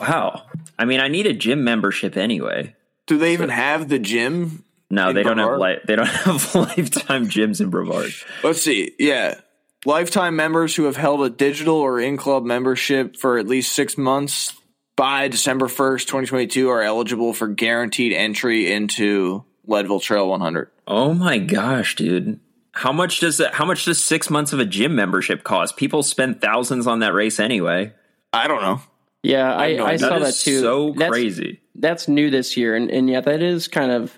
Wow. 0.00 0.42
I 0.78 0.84
mean, 0.84 1.00
I 1.00 1.08
need 1.08 1.26
a 1.26 1.32
gym 1.32 1.64
membership 1.64 2.16
anyway. 2.16 2.76
Do 3.06 3.18
they 3.18 3.32
even 3.32 3.48
have 3.48 3.88
the 3.88 3.98
gym 3.98 4.64
no, 4.90 5.12
they 5.12 5.22
don't 5.22 5.38
have 5.38 5.58
li- 5.58 5.80
they 5.86 5.96
don't 5.96 6.06
have 6.08 6.54
lifetime 6.54 7.28
gyms 7.28 7.60
in 7.60 7.70
Brevard. 7.70 8.10
Let's 8.42 8.62
see. 8.62 8.94
Yeah. 8.98 9.40
Lifetime 9.84 10.34
members 10.34 10.74
who 10.74 10.84
have 10.84 10.96
held 10.96 11.22
a 11.22 11.30
digital 11.30 11.76
or 11.76 12.00
in 12.00 12.16
club 12.16 12.44
membership 12.44 13.16
for 13.16 13.38
at 13.38 13.46
least 13.46 13.72
six 13.72 13.96
months 13.96 14.54
by 14.96 15.28
December 15.28 15.66
1st, 15.66 16.06
2022 16.06 16.68
are 16.68 16.82
eligible 16.82 17.32
for 17.32 17.46
guaranteed 17.46 18.12
entry 18.12 18.72
into 18.72 19.44
Leadville 19.66 20.00
Trail 20.00 20.28
100. 20.28 20.70
Oh 20.88 21.14
my 21.14 21.38
gosh, 21.38 21.94
dude. 21.94 22.40
How 22.78 22.92
much 22.92 23.18
does 23.18 23.38
that, 23.38 23.54
how 23.54 23.64
much 23.64 23.86
does 23.86 24.02
six 24.02 24.30
months 24.30 24.52
of 24.52 24.60
a 24.60 24.64
gym 24.64 24.94
membership 24.94 25.42
cost? 25.42 25.76
People 25.76 26.04
spend 26.04 26.40
thousands 26.40 26.86
on 26.86 27.00
that 27.00 27.12
race 27.12 27.40
anyway. 27.40 27.92
I 28.32 28.46
don't 28.46 28.62
know. 28.62 28.80
Yeah, 29.24 29.52
I, 29.52 29.74
I, 29.78 29.84
I 29.84 29.96
saw 29.96 30.20
that 30.20 30.34
too. 30.34 30.60
So 30.60 30.94
that's, 30.96 31.10
crazy. 31.10 31.60
That's 31.74 32.06
new 32.06 32.30
this 32.30 32.56
year, 32.56 32.76
and, 32.76 32.88
and 32.88 33.10
yeah, 33.10 33.20
that 33.20 33.42
is 33.42 33.66
kind 33.66 33.90
of 33.90 34.16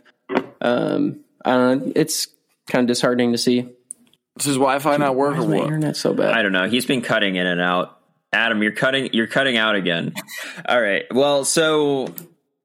um, 0.60 1.20
I 1.42 1.52
don't 1.52 1.86
know. 1.86 1.92
It's 1.96 2.28
kind 2.68 2.82
of 2.82 2.88
disheartening 2.88 3.32
to 3.32 3.38
see. 3.38 3.66
This 4.36 4.46
is 4.46 4.56
Wi-Fi 4.56 4.98
not 4.98 5.16
working. 5.16 5.48
Why 5.48 5.56
is 5.56 5.60
my 5.60 5.64
internet 5.64 5.96
so 5.96 6.12
bad? 6.12 6.32
I 6.32 6.42
don't 6.42 6.52
know. 6.52 6.68
He's 6.68 6.84
been 6.84 7.00
cutting 7.00 7.36
in 7.36 7.46
and 7.46 7.62
out. 7.62 7.98
Adam, 8.30 8.62
you're 8.62 8.72
cutting. 8.72 9.08
You're 9.14 9.26
cutting 9.26 9.56
out 9.56 9.74
again. 9.74 10.12
All 10.68 10.80
right. 10.80 11.04
Well, 11.10 11.46
so, 11.46 12.14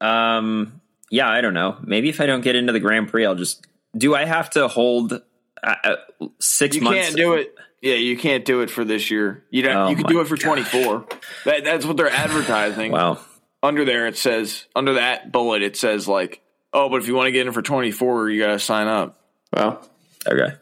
um, 0.02 0.82
yeah, 1.10 1.30
I 1.30 1.40
don't 1.40 1.54
know. 1.54 1.78
Maybe 1.84 2.10
if 2.10 2.20
I 2.20 2.26
don't 2.26 2.42
get 2.42 2.58
into 2.58 2.74
the 2.74 2.82
Grand 2.82 3.08
Prix, 3.08 3.26
I'll 3.26 3.36
just. 3.36 3.66
Do 3.98 4.14
I 4.14 4.26
have 4.26 4.50
to 4.52 4.68
hold 4.68 5.22
uh, 5.64 5.76
uh 5.84 6.28
six 6.40 6.76
you 6.76 6.82
months? 6.82 6.98
You 6.98 7.04
can't 7.04 7.16
do 7.16 7.34
it. 7.34 7.56
Yeah, 7.82 7.96
you 7.96 8.18
can't 8.18 8.46
do 8.46 8.62
it 8.62 8.70
for 8.70 8.84
this 8.84 9.12
year. 9.12 9.44
You 9.50 9.62
don't. 9.64 9.76
Oh 9.76 9.90
you 9.90 9.96
can 9.96 10.06
do 10.08 10.22
it 10.22 10.28
for 10.28 10.38
twenty 10.38 10.64
four. 10.64 11.06
That, 11.46 11.64
that's 11.64 11.86
what 11.86 11.98
they're 11.98 12.10
advertising. 12.10 12.92
wow. 12.92 13.20
Under 13.62 13.84
there, 13.84 14.06
it 14.08 14.18
says 14.18 14.66
under 14.76 14.96
that 14.96 15.32
bullet, 15.32 15.64
it 15.64 15.76
says 15.76 16.08
like 16.08 16.42
Oh, 16.76 16.90
but 16.90 16.98
if 16.98 17.08
you 17.08 17.16
want 17.16 17.28
to 17.28 17.32
get 17.32 17.48
in 17.48 17.54
for 17.54 17.62
24, 17.62 18.30
you 18.30 18.42
got 18.42 18.48
to 18.48 18.60
sign 18.60 18.88
up. 18.88 19.18
Well, 19.54 19.82
okay. 20.28 20.56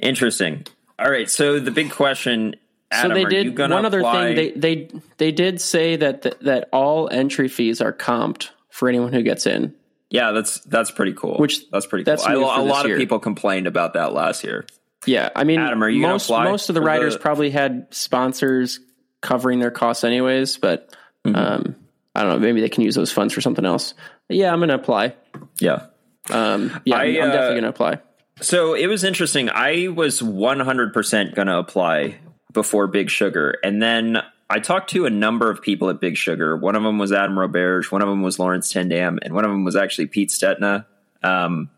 Interesting. 0.00 0.66
All 0.98 1.10
right. 1.10 1.28
So 1.28 1.60
the 1.60 1.70
big 1.70 1.90
question. 1.90 2.56
Adam, 2.90 3.10
so 3.10 3.14
they 3.14 3.24
did 3.26 3.58
one 3.58 3.84
other 3.84 3.98
apply? 3.98 4.34
thing. 4.34 4.36
They 4.36 4.50
they 4.52 5.00
they 5.18 5.32
did 5.32 5.60
say 5.60 5.96
that 5.96 6.22
th- 6.22 6.36
that 6.40 6.70
all 6.72 7.10
entry 7.10 7.48
fees 7.48 7.82
are 7.82 7.92
comped 7.92 8.48
for 8.70 8.88
anyone 8.88 9.12
who 9.12 9.22
gets 9.22 9.46
in. 9.46 9.74
Yeah, 10.16 10.32
that's 10.32 10.60
that's 10.60 10.90
pretty 10.90 11.12
cool. 11.12 11.36
Which 11.36 11.68
that's 11.70 11.86
pretty 11.86 12.04
that's 12.04 12.26
cool. 12.26 12.46
I, 12.46 12.58
a 12.58 12.64
lot 12.64 12.86
year. 12.86 12.96
of 12.96 12.98
people 12.98 13.18
complained 13.18 13.66
about 13.66 13.94
that 13.94 14.12
last 14.12 14.44
year. 14.44 14.66
Yeah, 15.04 15.28
I 15.36 15.44
mean, 15.44 15.60
Adam, 15.60 15.82
are 15.84 15.88
you 15.88 16.02
most 16.02 16.30
most 16.30 16.68
of 16.68 16.74
the 16.74 16.80
riders 16.80 17.14
the... 17.14 17.20
probably 17.20 17.50
had 17.50 17.86
sponsors 17.90 18.80
covering 19.20 19.60
their 19.60 19.70
costs 19.70 20.04
anyways, 20.04 20.56
but 20.56 20.94
mm-hmm. 21.24 21.36
um, 21.36 21.76
I 22.14 22.22
don't 22.22 22.30
know. 22.30 22.38
Maybe 22.38 22.60
they 22.60 22.68
can 22.68 22.82
use 22.82 22.94
those 22.94 23.12
funds 23.12 23.34
for 23.34 23.40
something 23.40 23.64
else. 23.64 23.94
But 24.28 24.38
yeah, 24.38 24.52
I'm 24.52 24.58
going 24.58 24.70
to 24.70 24.74
apply. 24.74 25.14
Yeah. 25.60 25.86
Um, 26.30 26.80
yeah, 26.84 26.96
I, 26.96 27.04
am 27.04 27.30
uh, 27.30 27.32
definitely 27.32 27.54
going 27.54 27.62
to 27.64 27.68
apply. 27.68 28.00
So 28.40 28.74
it 28.74 28.86
was 28.86 29.04
interesting. 29.04 29.50
I 29.50 29.88
was 29.88 30.20
100% 30.20 31.34
going 31.34 31.48
to 31.48 31.58
apply 31.58 32.18
before 32.52 32.86
Big 32.86 33.10
Sugar. 33.10 33.56
And 33.62 33.82
then 33.82 34.22
I 34.48 34.60
talked 34.60 34.90
to 34.90 35.06
a 35.06 35.10
number 35.10 35.50
of 35.50 35.60
people 35.60 35.90
at 35.90 36.00
Big 36.00 36.16
Sugar. 36.16 36.56
One 36.56 36.76
of 36.76 36.82
them 36.82 36.98
was 36.98 37.12
Adam 37.12 37.36
Roberge, 37.36 37.90
one 37.90 38.02
of 38.02 38.08
them 38.08 38.22
was 38.22 38.38
Laurens 38.38 38.70
ten 38.70 38.88
Dam, 38.88 39.18
and 39.22 39.34
one 39.34 39.44
of 39.44 39.50
them 39.50 39.64
was 39.64 39.76
actually 39.76 40.06
Pete 40.06 40.30
Stetina. 40.30 40.86
Um, 41.22 41.70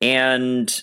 and 0.00 0.82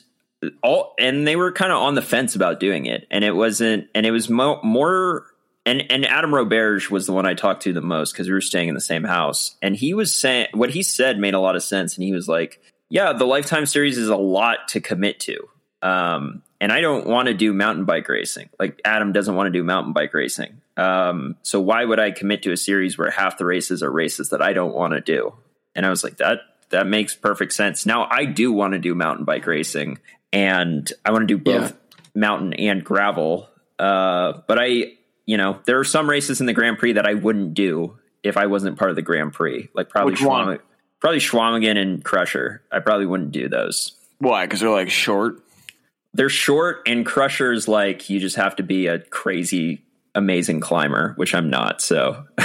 all 0.62 0.94
and 1.00 1.28
they 1.28 1.36
were 1.36 1.52
kind 1.52 1.72
of 1.72 1.78
on 1.82 1.96
the 1.96 2.02
fence 2.02 2.36
about 2.36 2.60
doing 2.60 2.86
it 2.86 3.08
and 3.10 3.24
it 3.24 3.34
wasn't 3.34 3.88
and 3.96 4.06
it 4.06 4.12
was 4.12 4.30
mo- 4.30 4.60
more 4.62 5.26
and 5.66 5.90
and 5.92 6.06
Adam 6.06 6.32
Roberge 6.32 6.90
was 6.90 7.06
the 7.06 7.14
one 7.14 7.26
I 7.26 7.34
talked 7.34 7.64
to 7.64 7.74
the 7.74 7.82
most 7.82 8.12
because 8.12 8.28
we 8.28 8.34
were 8.34 8.42
staying 8.42 8.68
in 8.68 8.76
the 8.76 8.82
same 8.82 9.04
house, 9.04 9.56
and 9.62 9.76
he 9.76 9.94
was 9.94 10.14
saying 10.14 10.48
what 10.54 10.72
he 10.72 10.84
said 10.84 11.18
made 11.18 11.34
a 11.34 11.40
lot 11.40 11.56
of 11.56 11.64
sense, 11.64 11.96
and 11.96 12.04
he 12.04 12.12
was 12.12 12.28
like, 12.28 12.62
"Yeah, 12.90 13.14
the 13.14 13.26
Lifetime 13.26 13.66
series 13.66 13.98
is 13.98 14.10
a 14.10 14.18
lot 14.18 14.68
to 14.70 14.82
commit 14.82 15.20
to." 15.22 15.48
Um, 15.82 16.44
and 16.64 16.72
I 16.72 16.80
don't 16.80 17.06
want 17.06 17.28
to 17.28 17.34
do 17.34 17.52
mountain 17.52 17.84
bike 17.84 18.08
racing. 18.08 18.48
Like 18.58 18.80
Adam 18.86 19.12
doesn't 19.12 19.36
want 19.36 19.48
to 19.48 19.52
do 19.52 19.66
mountain 19.66 19.92
bike 19.92 20.14
racing. 20.14 20.62
Um, 20.78 21.36
so 21.44 21.60
why 21.60 21.84
would 21.84 22.00
I 22.00 22.12
commit 22.12 22.44
to 22.44 22.54
a 22.54 22.58
series 22.58 22.98
where 22.98 23.12
half 23.12 23.38
the 23.38 23.44
races 23.46 23.84
are 23.84 23.92
races 23.92 24.30
that 24.30 24.42
I 24.42 24.54
don't 24.54 24.74
want 24.74 24.94
to 24.94 25.02
do? 25.02 25.34
And 25.76 25.86
I 25.86 25.90
was 25.90 26.06
like, 26.06 26.18
that 26.18 26.40
that 26.70 26.88
makes 26.88 27.16
perfect 27.16 27.52
sense. 27.52 27.86
Now 27.86 28.08
I 28.10 28.24
do 28.24 28.54
want 28.54 28.72
to 28.74 28.80
do 28.80 28.96
mountain 28.96 29.26
bike 29.26 29.46
racing, 29.46 30.00
and 30.32 30.90
I 31.06 31.12
want 31.12 31.28
to 31.28 31.28
do 31.28 31.38
both 31.38 31.72
Yeah. 31.72 32.00
mountain 32.16 32.54
and 32.54 32.82
gravel. 32.82 33.50
Uh, 33.78 34.40
but 34.48 34.58
I, 34.58 34.94
you 35.26 35.36
know, 35.36 35.60
there 35.66 35.80
are 35.80 35.84
some 35.84 36.10
races 36.10 36.40
in 36.40 36.46
the 36.46 36.54
Grand 36.54 36.78
Prix 36.78 36.94
that 36.94 37.06
I 37.06 37.14
wouldn't 37.16 37.56
do 37.56 37.98
if 38.24 38.38
I 38.38 38.46
wasn't 38.46 38.80
part 38.80 38.90
of 38.90 38.96
the 38.96 39.02
Grand 39.02 39.34
Prix. 39.34 39.68
Like 39.74 39.90
probably? 39.90 40.14
Schwam- 40.16 40.60
probably 41.02 41.20
Chequamegon 41.20 41.78
and 41.78 42.04
Crusher. 42.06 42.62
I 42.72 42.80
probably 42.80 43.06
wouldn't 43.06 43.34
do 43.34 43.50
those. 43.50 43.92
Why? 44.20 44.46
Because 44.46 44.62
they're 44.62 44.70
like 44.70 44.90
short. 44.90 45.42
They're 46.14 46.30
short, 46.30 46.84
and 46.88 47.06
Crusher's 47.06 47.68
like 47.68 48.10
you 48.10 48.20
just 48.20 48.36
have 48.36 48.56
to 48.58 48.64
be 48.64 48.88
a 48.88 49.00
crazy, 49.00 49.84
amazing 50.16 50.60
climber, 50.60 51.14
which 51.16 51.34
I'm 51.34 51.50
not. 51.50 51.82
So, 51.82 52.26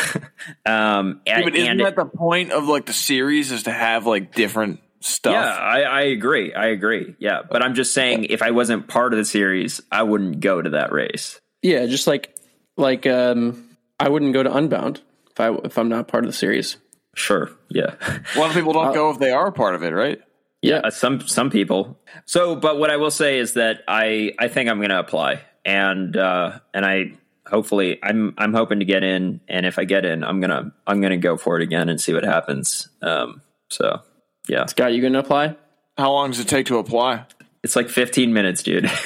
um, 0.66 1.20
Yeah, 1.26 1.36
and, 1.36 1.44
but 1.44 1.54
isn't 1.54 1.70
and- 1.72 1.80
that 1.80 1.96
the 1.96 2.06
point 2.06 2.52
of 2.52 2.66
like 2.68 2.86
the 2.86 2.92
series 2.92 3.52
is 3.52 3.64
to 3.64 3.72
have 3.72 4.06
like 4.06 4.34
different 4.34 4.80
stuff? 5.00 5.32
yeah, 5.34 5.54
I, 5.54 5.80
I 5.82 6.00
agree. 6.02 6.52
I 6.54 6.66
agree. 6.68 7.14
Yeah, 7.18 7.42
but 7.48 7.62
I'm 7.62 7.74
just 7.74 7.92
saying, 7.92 8.24
if 8.24 8.42
I 8.42 8.50
wasn't 8.52 8.88
part 8.88 9.12
of 9.12 9.18
the 9.18 9.24
series, 9.24 9.80
I 9.92 10.02
wouldn't 10.02 10.40
go 10.40 10.60
to 10.62 10.70
that 10.70 10.92
race. 10.92 11.40
Yeah, 11.62 11.86
just 11.86 12.06
like 12.06 12.34
like 12.76 13.06
um, 13.06 13.68
I 14.00 14.08
wouldn't 14.08 14.32
go 14.32 14.42
to 14.42 14.54
Unbound 14.56 15.00
if 15.30 15.40
I 15.40 15.52
if 15.64 15.76
I'm 15.78 15.88
not 15.88 16.08
part 16.08 16.24
of 16.24 16.28
the 16.30 16.36
series. 16.36 16.76
Sure. 17.14 17.50
Yeah. 17.68 17.94
A 18.36 18.38
lot 18.38 18.48
of 18.50 18.54
people 18.54 18.72
don't 18.72 18.94
go 18.94 19.10
if 19.10 19.18
they 19.18 19.32
are 19.32 19.50
part 19.50 19.74
of 19.74 19.82
it, 19.82 19.90
right? 19.90 20.20
Yeah, 20.62 20.78
Uh, 20.84 20.90
some 20.90 21.20
some 21.20 21.50
people. 21.50 21.98
So, 22.26 22.56
but 22.56 22.78
what 22.78 22.90
I 22.90 22.96
will 22.96 23.10
say 23.12 23.38
is 23.38 23.54
that 23.54 23.82
I 23.86 24.32
I 24.38 24.48
think 24.48 24.68
I'm 24.68 24.78
going 24.78 24.90
to 24.90 24.98
apply, 24.98 25.40
and 25.64 26.16
uh, 26.16 26.58
and 26.74 26.84
I 26.84 27.12
hopefully 27.46 27.98
I'm 28.02 28.34
I'm 28.38 28.52
hoping 28.52 28.80
to 28.80 28.84
get 28.84 29.02
in, 29.04 29.40
and 29.48 29.64
if 29.66 29.78
I 29.78 29.84
get 29.84 30.04
in, 30.04 30.24
I'm 30.24 30.40
gonna 30.40 30.72
I'm 30.86 31.00
gonna 31.00 31.16
go 31.16 31.36
for 31.36 31.56
it 31.60 31.62
again 31.62 31.88
and 31.88 32.00
see 32.00 32.12
what 32.12 32.24
happens. 32.24 32.88
Um, 33.02 33.40
so 33.70 34.00
yeah, 34.48 34.66
Scott, 34.66 34.92
you 34.92 35.00
gonna 35.02 35.20
apply? 35.20 35.54
How 35.96 36.10
long 36.12 36.30
does 36.30 36.40
it 36.40 36.48
take 36.48 36.66
to 36.66 36.78
apply? 36.78 37.24
it's 37.64 37.74
like 37.76 37.88
15 37.88 38.32
minutes, 38.32 38.62
dude. 38.62 38.90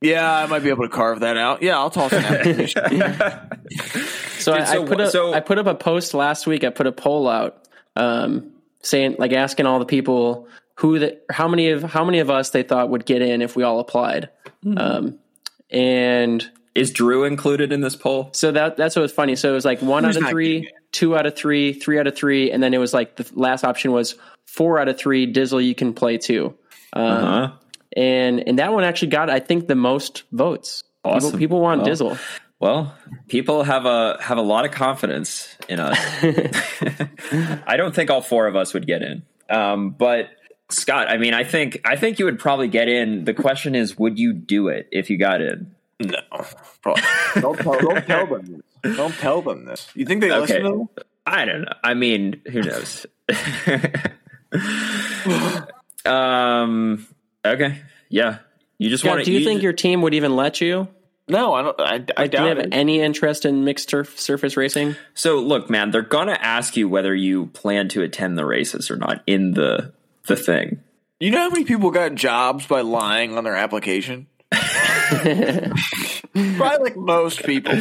Yeah, 0.00 0.30
I 0.30 0.44
might 0.46 0.62
be 0.62 0.68
able 0.68 0.82
to 0.82 0.90
carve 0.90 1.20
that 1.20 1.38
out. 1.38 1.62
Yeah, 1.62 1.78
I'll 1.78 1.88
toss 1.88 2.12
an 2.12 2.22
application. 2.26 2.82
So, 4.38 4.52
I, 4.52 4.64
so 4.64 4.82
I 4.82 4.86
put 4.86 4.98
wh- 5.00 5.02
a, 5.04 5.10
so- 5.10 5.32
I 5.32 5.40
put 5.40 5.58
up 5.58 5.66
a 5.66 5.74
post 5.74 6.12
last 6.12 6.46
week. 6.46 6.62
I 6.62 6.68
put 6.68 6.86
a 6.86 6.92
poll 6.92 7.26
out, 7.26 7.66
um, 7.96 8.52
saying 8.84 9.16
like 9.18 9.32
asking 9.32 9.66
all 9.66 9.78
the 9.80 9.84
people 9.86 10.46
who 10.76 10.98
the 10.98 11.18
how 11.30 11.48
many 11.48 11.70
of 11.70 11.82
how 11.82 12.04
many 12.04 12.20
of 12.20 12.30
us 12.30 12.50
they 12.50 12.62
thought 12.62 12.90
would 12.90 13.04
get 13.06 13.22
in 13.22 13.42
if 13.42 13.56
we 13.56 13.62
all 13.64 13.80
applied, 13.80 14.30
Hmm. 14.62 14.78
um, 14.78 15.18
and 15.70 16.48
Is 16.74 16.90
Drew 16.92 17.24
included 17.24 17.72
in 17.72 17.80
this 17.80 17.96
poll? 17.96 18.30
so 18.32 18.52
that 18.52 18.76
that's 18.76 18.96
what 18.96 19.02
was 19.02 19.12
funny. 19.12 19.36
So 19.36 19.50
it 19.50 19.54
was 19.54 19.64
like 19.64 19.80
one 19.82 20.04
Who's 20.04 20.16
out 20.16 20.24
of 20.24 20.28
three, 20.30 20.70
two 20.92 21.16
out 21.16 21.26
of 21.26 21.34
three, 21.36 21.72
three 21.72 21.98
out 21.98 22.06
of 22.06 22.16
three, 22.16 22.50
and 22.50 22.62
then 22.62 22.74
it 22.74 22.78
was 22.78 22.92
like 22.94 23.16
the 23.16 23.28
last 23.34 23.64
option 23.64 23.92
was 23.92 24.14
four 24.46 24.78
out 24.78 24.88
of 24.88 24.98
three. 24.98 25.32
Dizzle, 25.32 25.64
you 25.64 25.74
can 25.74 25.94
play 25.94 26.18
too, 26.18 26.54
um, 26.92 27.20
Huh? 27.22 27.52
and 27.96 28.46
and 28.48 28.58
that 28.58 28.72
one 28.72 28.84
actually 28.84 29.08
got 29.08 29.30
I 29.30 29.40
think 29.40 29.66
the 29.68 29.74
most 29.76 30.24
votes. 30.32 30.82
Awesome. 31.04 31.30
People, 31.32 31.38
people 31.38 31.60
want 31.60 31.82
Well, 31.82 31.90
Dizzle. 31.90 32.18
Well, 32.64 32.96
people 33.28 33.62
have 33.62 33.84
a 33.84 34.16
have 34.22 34.38
a 34.38 34.42
lot 34.42 34.64
of 34.64 34.70
confidence 34.70 35.54
in 35.68 35.80
us. 35.80 35.98
I 37.66 37.76
don't 37.76 37.94
think 37.94 38.08
all 38.08 38.22
four 38.22 38.46
of 38.46 38.56
us 38.56 38.72
would 38.72 38.86
get 38.86 39.02
in, 39.02 39.22
um, 39.50 39.90
but 39.90 40.30
Scott, 40.70 41.10
I 41.10 41.18
mean, 41.18 41.34
I 41.34 41.44
think 41.44 41.82
I 41.84 41.96
think 41.96 42.18
you 42.18 42.24
would 42.24 42.38
probably 42.38 42.68
get 42.68 42.88
in. 42.88 43.26
The 43.26 43.34
question 43.34 43.74
is, 43.74 43.98
would 43.98 44.18
you 44.18 44.32
do 44.32 44.68
it 44.68 44.88
if 44.90 45.10
you 45.10 45.18
got 45.18 45.42
in? 45.42 45.74
no, 46.00 46.16
probably. 46.80 47.02
Don't 47.38 47.58
tell, 47.58 47.78
don't 47.80 48.06
tell 48.06 48.26
them 48.28 48.62
this. 48.82 48.96
Don't 48.96 49.14
tell 49.16 49.42
them 49.42 49.66
this. 49.66 49.86
You 49.94 50.06
think 50.06 50.22
they 50.22 50.32
Okay. 50.32 50.40
listen 50.40 50.62
to 50.62 50.70
them? 50.70 50.88
I 51.26 51.44
don't 51.44 51.60
know. 51.60 51.72
I 51.84 51.92
mean, 51.92 52.40
who 52.50 52.62
knows? 52.62 53.04
um. 56.06 57.06
Okay. 57.44 57.82
Yeah. 58.08 58.38
You 58.78 58.88
just 58.88 59.04
want 59.04 59.18
to. 59.18 59.24
do 59.26 59.32
you 59.32 59.44
think 59.44 59.62
your 59.62 59.74
team 59.74 60.00
would 60.00 60.14
even 60.14 60.34
let 60.34 60.62
you? 60.62 60.88
No, 61.26 61.54
I 61.54 61.62
don't. 61.62 61.80
I, 61.80 62.04
I 62.18 62.26
Do 62.26 62.38
you 62.38 62.44
have 62.48 62.58
it. 62.58 62.68
any 62.72 63.00
interest 63.00 63.46
in 63.46 63.64
mixed 63.64 63.88
turf 63.88 64.18
surface 64.20 64.56
racing? 64.56 64.96
So 65.14 65.38
look, 65.38 65.70
man, 65.70 65.90
they're 65.90 66.02
gonna 66.02 66.38
ask 66.40 66.76
you 66.76 66.88
whether 66.88 67.14
you 67.14 67.46
plan 67.46 67.88
to 67.90 68.02
attend 68.02 68.36
the 68.36 68.44
races 68.44 68.90
or 68.90 68.96
not 68.96 69.22
in 69.26 69.52
the 69.52 69.92
the 70.26 70.36
thing. 70.36 70.80
You 71.20 71.30
know 71.30 71.38
how 71.38 71.48
many 71.50 71.64
people 71.64 71.90
got 71.90 72.14
jobs 72.14 72.66
by 72.66 72.82
lying 72.82 73.38
on 73.38 73.44
their 73.44 73.56
application? 73.56 74.26
Probably 74.52 75.70
like 76.80 76.96
most 76.96 77.42
people. 77.44 77.78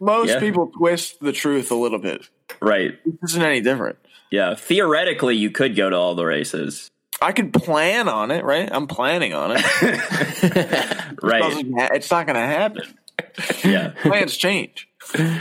Most 0.00 0.30
Yeah. 0.30 0.40
people 0.40 0.70
twist 0.76 1.20
the 1.20 1.32
truth 1.32 1.70
a 1.70 1.74
little 1.74 1.98
bit. 1.98 2.28
Right. 2.60 2.98
This 3.04 3.32
isn't 3.32 3.42
any 3.42 3.60
different. 3.60 3.98
Yeah. 4.30 4.54
Theoretically, 4.54 5.36
you 5.36 5.50
could 5.50 5.76
go 5.76 5.90
to 5.90 5.96
all 5.96 6.14
the 6.14 6.24
races. 6.24 6.90
I 7.20 7.32
could 7.32 7.52
plan 7.52 8.08
on 8.08 8.30
it, 8.30 8.44
right? 8.44 8.68
I'm 8.70 8.86
planning 8.86 9.34
on 9.34 9.56
it. 9.56 11.02
Right. 11.22 11.64
It's 11.94 12.10
not 12.10 12.26
going 12.26 12.36
to 12.36 12.46
happen. 12.46 12.82
Yeah. 13.64 13.94
Plans 14.02 14.36
change. 14.36 14.88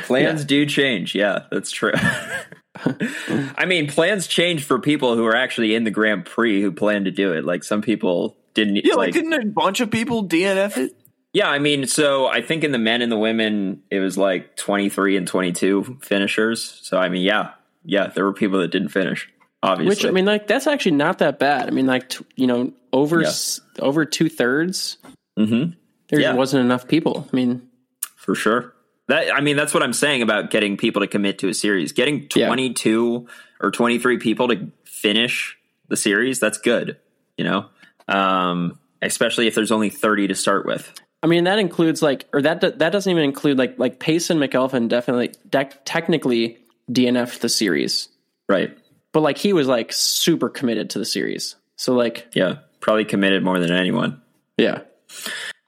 Plans 0.03 0.45
do 0.45 0.65
change. 0.65 1.13
Yeah, 1.13 1.43
that's 1.51 1.69
true. 1.69 1.91
I 2.75 3.65
mean, 3.65 3.87
plans 3.87 4.27
change 4.27 4.63
for 4.63 4.79
people 4.79 5.15
who 5.15 5.25
are 5.25 5.35
actually 5.35 5.75
in 5.75 5.83
the 5.83 5.91
Grand 5.91 6.25
Prix 6.25 6.61
who 6.61 6.71
plan 6.71 7.03
to 7.05 7.11
do 7.11 7.33
it. 7.33 7.45
Like 7.45 7.63
some 7.63 7.81
people 7.81 8.37
didn't. 8.53 8.77
Yeah, 8.77 8.95
like, 8.95 9.13
like 9.13 9.13
didn't 9.13 9.33
a 9.33 9.45
bunch 9.45 9.81
of 9.81 9.91
people 9.91 10.27
DNF 10.27 10.77
it? 10.77 10.95
Yeah, 11.33 11.49
I 11.49 11.59
mean, 11.59 11.85
so 11.85 12.27
I 12.27 12.41
think 12.41 12.63
in 12.63 12.71
the 12.71 12.77
men 12.77 13.01
and 13.01 13.11
the 13.11 13.17
women, 13.17 13.83
it 13.91 13.99
was 13.99 14.17
like 14.17 14.55
23 14.55 15.17
and 15.17 15.27
22 15.27 15.99
finishers. 16.01 16.79
So, 16.81 16.97
I 16.97 17.09
mean, 17.09 17.23
yeah, 17.23 17.51
yeah, 17.83 18.07
there 18.07 18.23
were 18.23 18.33
people 18.33 18.59
that 18.59 18.69
didn't 18.69 18.89
finish, 18.89 19.29
obviously. 19.65 19.89
Which 19.89 20.05
I 20.05 20.11
mean, 20.11 20.25
like 20.25 20.47
that's 20.47 20.67
actually 20.67 20.93
not 20.93 21.19
that 21.19 21.39
bad. 21.39 21.67
I 21.67 21.71
mean, 21.71 21.85
like 21.87 22.09
t- 22.09 22.25
you 22.35 22.47
know, 22.47 22.71
over 22.93 23.21
Yeah. 23.21 23.27
s- 23.27 23.61
over 23.79 24.05
two 24.05 24.29
thirds, 24.29 24.97
hmm 25.37 25.65
there 26.09 26.19
Yeah. 26.21 26.33
wasn't 26.35 26.63
enough 26.63 26.87
people. 26.87 27.27
I 27.31 27.35
mean, 27.35 27.67
for 28.15 28.35
sure. 28.35 28.73
That 29.07 29.33
I 29.33 29.41
mean, 29.41 29.55
that's 29.57 29.73
what 29.73 29.83
I'm 29.83 29.93
saying 29.93 30.21
about 30.21 30.49
getting 30.51 30.77
people 30.77 31.01
to 31.01 31.07
commit 31.07 31.39
to 31.39 31.49
a 31.49 31.53
series. 31.53 31.91
Getting 31.91 32.27
Yeah. 32.35 32.47
22 32.47 33.27
or 33.61 33.71
23 33.71 34.17
people 34.17 34.47
to 34.49 34.67
finish 34.85 35.57
the 35.87 35.97
series, 35.97 36.39
that's 36.39 36.57
good, 36.57 36.97
you 37.37 37.43
know? 37.43 37.65
Um, 38.07 38.79
especially 39.01 39.47
if 39.47 39.55
there's 39.55 39.71
only 39.71 39.89
30 39.89 40.27
to 40.27 40.35
start 40.35 40.65
with. 40.65 40.91
I 41.23 41.27
mean 41.27 41.45
that 41.45 41.57
includes 41.59 42.01
like, 42.03 42.25
or 42.33 42.41
that 42.43 42.61
that 42.61 42.77
doesn't 42.91 43.09
even 43.09 43.23
include 43.23 43.57
like 43.57 43.79
like 43.79 43.99
Payson 43.99 44.37
McElveen 44.37 44.87
definitely 44.89 45.29
dec 45.49 45.73
technically 45.85 46.59
DNF'd 46.91 47.41
the 47.41 47.49
series, 47.49 48.09
Right. 48.47 48.77
But 49.15 49.21
like 49.21 49.37
he 49.37 49.53
was 49.53 49.65
like 49.65 49.93
super 49.93 50.49
committed 50.49 50.89
to 50.89 50.99
the 50.99 51.05
series. 51.05 51.55
So 51.77 51.93
like, 51.93 52.27
Yeah. 52.33 52.57
Probably 52.81 53.05
committed 53.05 53.45
more 53.45 53.57
than 53.59 53.71
anyone. 53.71 54.21
yeah, 54.57 54.81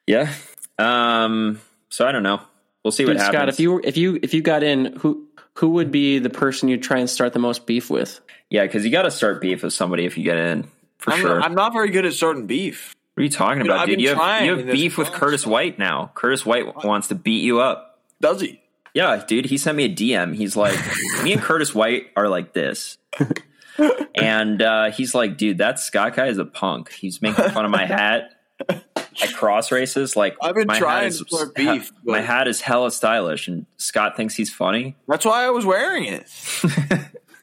Yeah. 0.06 0.34
Um, 0.78 1.62
so 1.88 2.06
I 2.06 2.12
don't 2.12 2.24
know. 2.24 2.42
We'll 2.84 2.92
see 2.92 3.06
what 3.06 3.16
happens. 3.16 3.34
Scott, 3.38 3.48
if 3.48 3.62
you 3.62 3.80
if 3.86 3.96
you 3.96 4.20
if 4.22 4.34
you 4.34 4.42
got 4.42 4.64
in, 4.64 4.98
who 4.98 5.26
who 5.54 5.70
would 5.70 5.92
be 5.92 6.20
the 6.20 6.30
person 6.30 6.68
you'd 6.68 6.84
try 6.84 7.00
and 7.00 7.10
start 7.10 7.32
the 7.32 7.40
most 7.40 7.66
beef 7.66 7.90
with? 7.90 8.20
Yeah, 8.50 8.64
because 8.64 8.84
you 8.84 8.92
got 8.92 9.04
to 9.04 9.12
start 9.12 9.40
beef 9.40 9.64
with 9.64 9.72
somebody 9.72 10.04
if 10.06 10.18
you 10.18 10.26
get 10.26 10.38
in, 10.38 10.68
for 10.98 11.14
I'm, 11.14 11.22
sure. 11.22 11.42
I'm 11.42 11.56
not 11.56 11.72
very 11.72 11.90
good 11.90 12.06
at 12.06 12.12
starting 12.12 12.48
beef. 12.48 12.94
what 13.14 13.22
are 13.22 13.24
you 13.24 13.30
talking 13.30 13.60
know, 13.64 13.74
about, 13.74 13.84
I've 13.84 13.88
dude? 13.88 14.02
You 14.02 14.14
have, 14.14 14.46
you 14.46 14.58
have 14.58 14.66
beef 14.68 14.98
with. 14.98 15.10
Curtis 15.12 15.48
White 15.48 15.80
now. 15.80 16.12
Curtis 16.16 16.46
White 16.46 16.84
wants 16.84 17.08
to 17.08 17.16
beat 17.16 17.44
you 17.44 17.62
up. 17.62 18.02
Does 18.20 18.42
he? 18.42 18.60
Yeah, 18.98 19.24
dude, 19.28 19.46
he 19.46 19.60
sent 19.60 19.78
me 19.78 19.84
a 19.84 19.90
DM. 19.96 20.36
He's 20.36 20.56
like, 20.56 20.76
me 21.24 21.32
and 21.34 21.40
Curtis 21.40 21.76
White 21.76 22.08
are 22.16 22.28
like 22.28 22.54
this. 22.54 22.98
and 24.16 24.60
uh, 24.60 24.90
he's 24.90 25.14
like, 25.14 25.38
dude, 25.38 25.60
that 25.60 25.80
Scott 25.80 26.16
guy 26.16 26.26
is 26.30 26.40
a 26.40 26.46
punk. 26.46 26.92
He's 26.92 27.22
making 27.22 27.48
fun 27.52 27.64
of 27.64 27.70
my 27.70 27.86
hat 27.86 28.32
at 28.68 29.34
cross 29.36 29.72
races. 29.72 30.16
Like, 30.16 30.36
I've 30.42 30.56
been 30.56 30.66
my 30.66 30.80
trying 30.80 31.04
hat 31.04 31.08
is, 31.10 31.20
to 31.20 31.26
start 31.28 31.54
beef, 31.54 31.90
ha- 31.90 31.96
my 32.06 32.22
hat 32.22 32.48
is 32.48 32.60
hella 32.60 32.90
stylish, 32.90 33.48
and 33.48 33.68
Scott 33.78 34.18
thinks 34.18 34.34
he's 34.34 34.52
funny. 34.52 34.96
That's 35.08 35.26
why 35.26 35.46
I 35.46 35.52
was 35.52 35.64
wearing 35.64 36.06
it. 36.06 36.28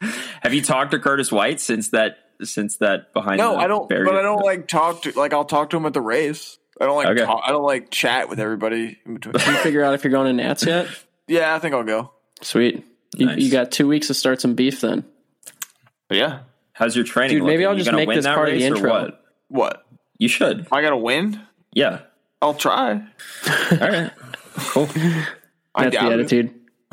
Have 0.43 0.55
you 0.55 0.61
talked 0.61 0.91
to 0.91 0.99
Curtis 0.99 1.31
White 1.31 1.61
since 1.61 1.91
that? 1.91 2.19
Since 2.43 2.79
that 2.79 3.13
behind 3.13 3.39
No, 3.39 3.53
the 3.53 3.59
I 3.59 3.69
don't. 3.69 3.89
barrier? 3.89 4.07
But 4.07 4.17
I 4.17 4.23
don't 4.23 4.45
like 4.45 4.67
talk 4.67 5.03
to. 5.03 5.13
Like 5.13 5.33
I'll 5.33 5.45
talk 5.45 5.71
to 5.71 5.77
him 5.77 5.87
at 5.87 5.93
the 5.93 6.01
race. 6.01 6.59
I 6.81 6.87
don't 6.87 6.97
like. 6.97 7.07
Okay. 7.07 7.25
Talk, 7.25 7.45
I 7.47 7.53
don't 7.53 7.63
like 7.63 7.93
chat 7.93 8.29
with 8.29 8.41
everybody 8.41 8.99
in 9.07 9.15
between. 9.15 9.35
Can 9.35 9.55
you 9.55 9.61
figure 9.61 9.85
out 9.85 9.95
if 9.95 10.03
you're 10.03 10.11
going 10.11 10.37
to 10.37 10.43
Nats 10.43 10.67
yet? 10.67 10.89
Yeah, 11.29 11.55
I 11.55 11.59
think 11.59 11.75
I'll 11.75 11.85
go. 11.85 12.13
Sweet. 12.43 12.85
You, 13.17 13.27
Nice. 13.27 13.39
you 13.41 13.51
got 13.51 13.71
two 13.71 13.87
weeks 13.89 14.09
to 14.09 14.15
start 14.15 14.41
some 14.41 14.55
beef 14.55 14.81
then. 14.81 15.05
Yeah. 16.11 16.41
How's 16.73 16.97
your 16.97 17.05
training? 17.05 17.37
Dude, 17.39 17.47
maybe 17.47 17.65
looking? 17.65 17.67
I'll 17.67 17.73
You 17.75 17.79
just 17.79 17.87
gonna 17.87 17.97
make 17.99 18.09
win 18.09 18.17
this 18.17 18.25
that 18.25 18.35
part 18.35 18.49
of 18.49 18.55
the 18.57 18.65
intro. 18.65 18.91
What? 18.91 19.25
What? 19.49 19.87
You 20.19 20.29
should. 20.29 20.67
I 20.73 20.83
got 20.83 20.91
to 20.91 20.97
win. 20.97 21.41
Yeah. 21.73 22.01
I'll 22.43 22.55
try. 22.55 22.93
All 23.71 23.79
right. 23.79 24.11
Cool. 24.57 24.87
That's 24.87 25.97
the 25.97 26.01
attitude. 26.03 26.55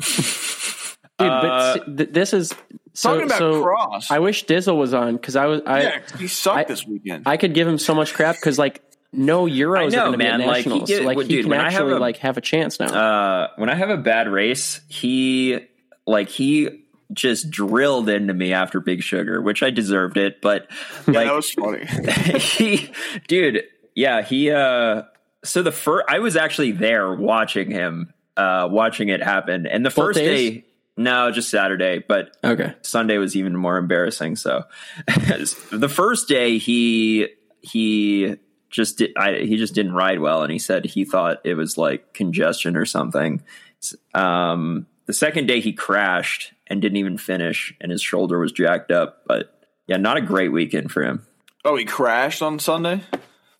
Dude, 1.18 1.28
Uh, 1.28 1.76
but 1.76 1.96
th- 1.98 2.10
this 2.10 2.32
is 2.32 2.52
so, 2.94 3.10
Talking 3.14 3.26
about 3.26 3.38
so 3.38 3.62
Cross. 3.62 4.10
I 4.10 4.18
wish 4.18 4.44
Dizzle 4.46 4.76
was 4.76 4.92
on 4.94 5.16
because 5.16 5.36
I 5.36 5.46
was 5.46 5.60
I 5.66 5.82
yeah, 5.82 5.98
he 6.18 6.26
sucked 6.26 6.58
I- 6.58 6.64
this 6.64 6.86
weekend. 6.86 7.24
I 7.26 7.36
could 7.36 7.54
give 7.54 7.68
him 7.68 7.78
so 7.78 7.94
much 7.94 8.12
crap 8.14 8.36
because 8.36 8.58
like 8.58 8.82
no 9.12 9.44
Euros 9.46 9.78
I 9.78 9.86
know, 9.88 9.98
are 9.98 10.00
going 10.06 10.12
to 10.12 10.18
be 10.18 10.24
at 10.26 10.38
man, 10.38 10.46
like, 10.46 10.64
he 10.64 10.70
nationals, 10.70 10.88
get- 10.88 10.98
so 10.98 11.04
like 11.04 11.16
well, 11.16 11.26
he 11.26 11.34
dude, 11.36 11.44
can 11.44 11.50
when 11.50 11.60
I 11.60 11.64
have 11.64 11.74
actually 11.82 11.92
a- 11.92 11.98
like 11.98 12.16
have 12.18 12.36
a 12.36 12.40
chance 12.40 12.80
now. 12.80 12.86
Uh, 12.86 13.48
when 13.56 13.68
I 13.68 13.74
have 13.74 13.90
a 13.90 13.96
bad 13.98 14.28
race, 14.28 14.80
he 14.88 15.58
like 16.06 16.28
he 16.28 16.84
just 17.12 17.50
drilled 17.50 18.08
into 18.08 18.32
me 18.32 18.52
after 18.54 18.80
Big 18.80 19.02
Sugar, 19.02 19.42
which 19.42 19.62
I 19.62 19.70
deserved 19.70 20.16
it. 20.16 20.40
But 20.40 20.68
yeah, 21.06 21.14
like 21.14 21.26
that 21.26 21.34
was 21.34 21.50
funny. 21.50 21.84
he, 22.38 22.90
dude, 23.28 23.64
yeah, 23.94 24.22
he. 24.22 24.50
uh 24.50 25.02
So 25.44 25.62
the 25.62 25.72
first, 25.72 26.06
I 26.08 26.20
was 26.20 26.36
actually 26.36 26.72
there 26.72 27.12
watching 27.14 27.70
him, 27.70 28.14
uh 28.36 28.68
watching 28.70 29.08
it 29.10 29.22
happen, 29.22 29.66
and 29.66 29.84
the 29.84 29.90
Both 29.90 29.96
first 30.06 30.18
days? 30.20 30.50
day, 30.60 30.64
no, 30.96 31.30
just 31.30 31.50
Saturday, 31.50 32.02
but 32.06 32.34
okay, 32.42 32.74
Sunday 32.82 33.18
was 33.18 33.36
even 33.36 33.56
more 33.56 33.76
embarrassing. 33.76 34.36
So 34.36 34.64
the 35.06 35.90
first 35.92 36.28
day 36.28 36.56
he 36.58 37.28
he 37.60 38.36
just 38.72 38.98
did 38.98 39.12
I, 39.16 39.34
he 39.40 39.56
just 39.56 39.74
didn't 39.74 39.92
ride 39.92 40.18
well, 40.18 40.42
and 40.42 40.50
he 40.50 40.58
said 40.58 40.84
he 40.84 41.04
thought 41.04 41.40
it 41.44 41.54
was 41.54 41.78
like 41.78 42.12
congestion 42.12 42.76
or 42.76 42.84
something. 42.84 43.42
Um, 44.14 44.86
the 45.06 45.12
second 45.12 45.46
day 45.46 45.60
he 45.60 45.72
crashed 45.72 46.52
and 46.66 46.80
didn't 46.80 46.96
even 46.98 47.18
finish, 47.18 47.74
and 47.80 47.92
his 47.92 48.02
shoulder 48.02 48.38
was 48.38 48.52
jacked 48.52 48.90
up. 48.90 49.22
But 49.26 49.54
yeah, 49.86 49.96
not 49.96 50.16
a 50.16 50.20
great 50.22 50.52
weekend 50.52 50.90
for 50.90 51.02
him. 51.02 51.26
oh, 51.64 51.76
he 51.76 51.84
crashed 51.84 52.42
on 52.42 52.58
Sunday. 52.58 53.02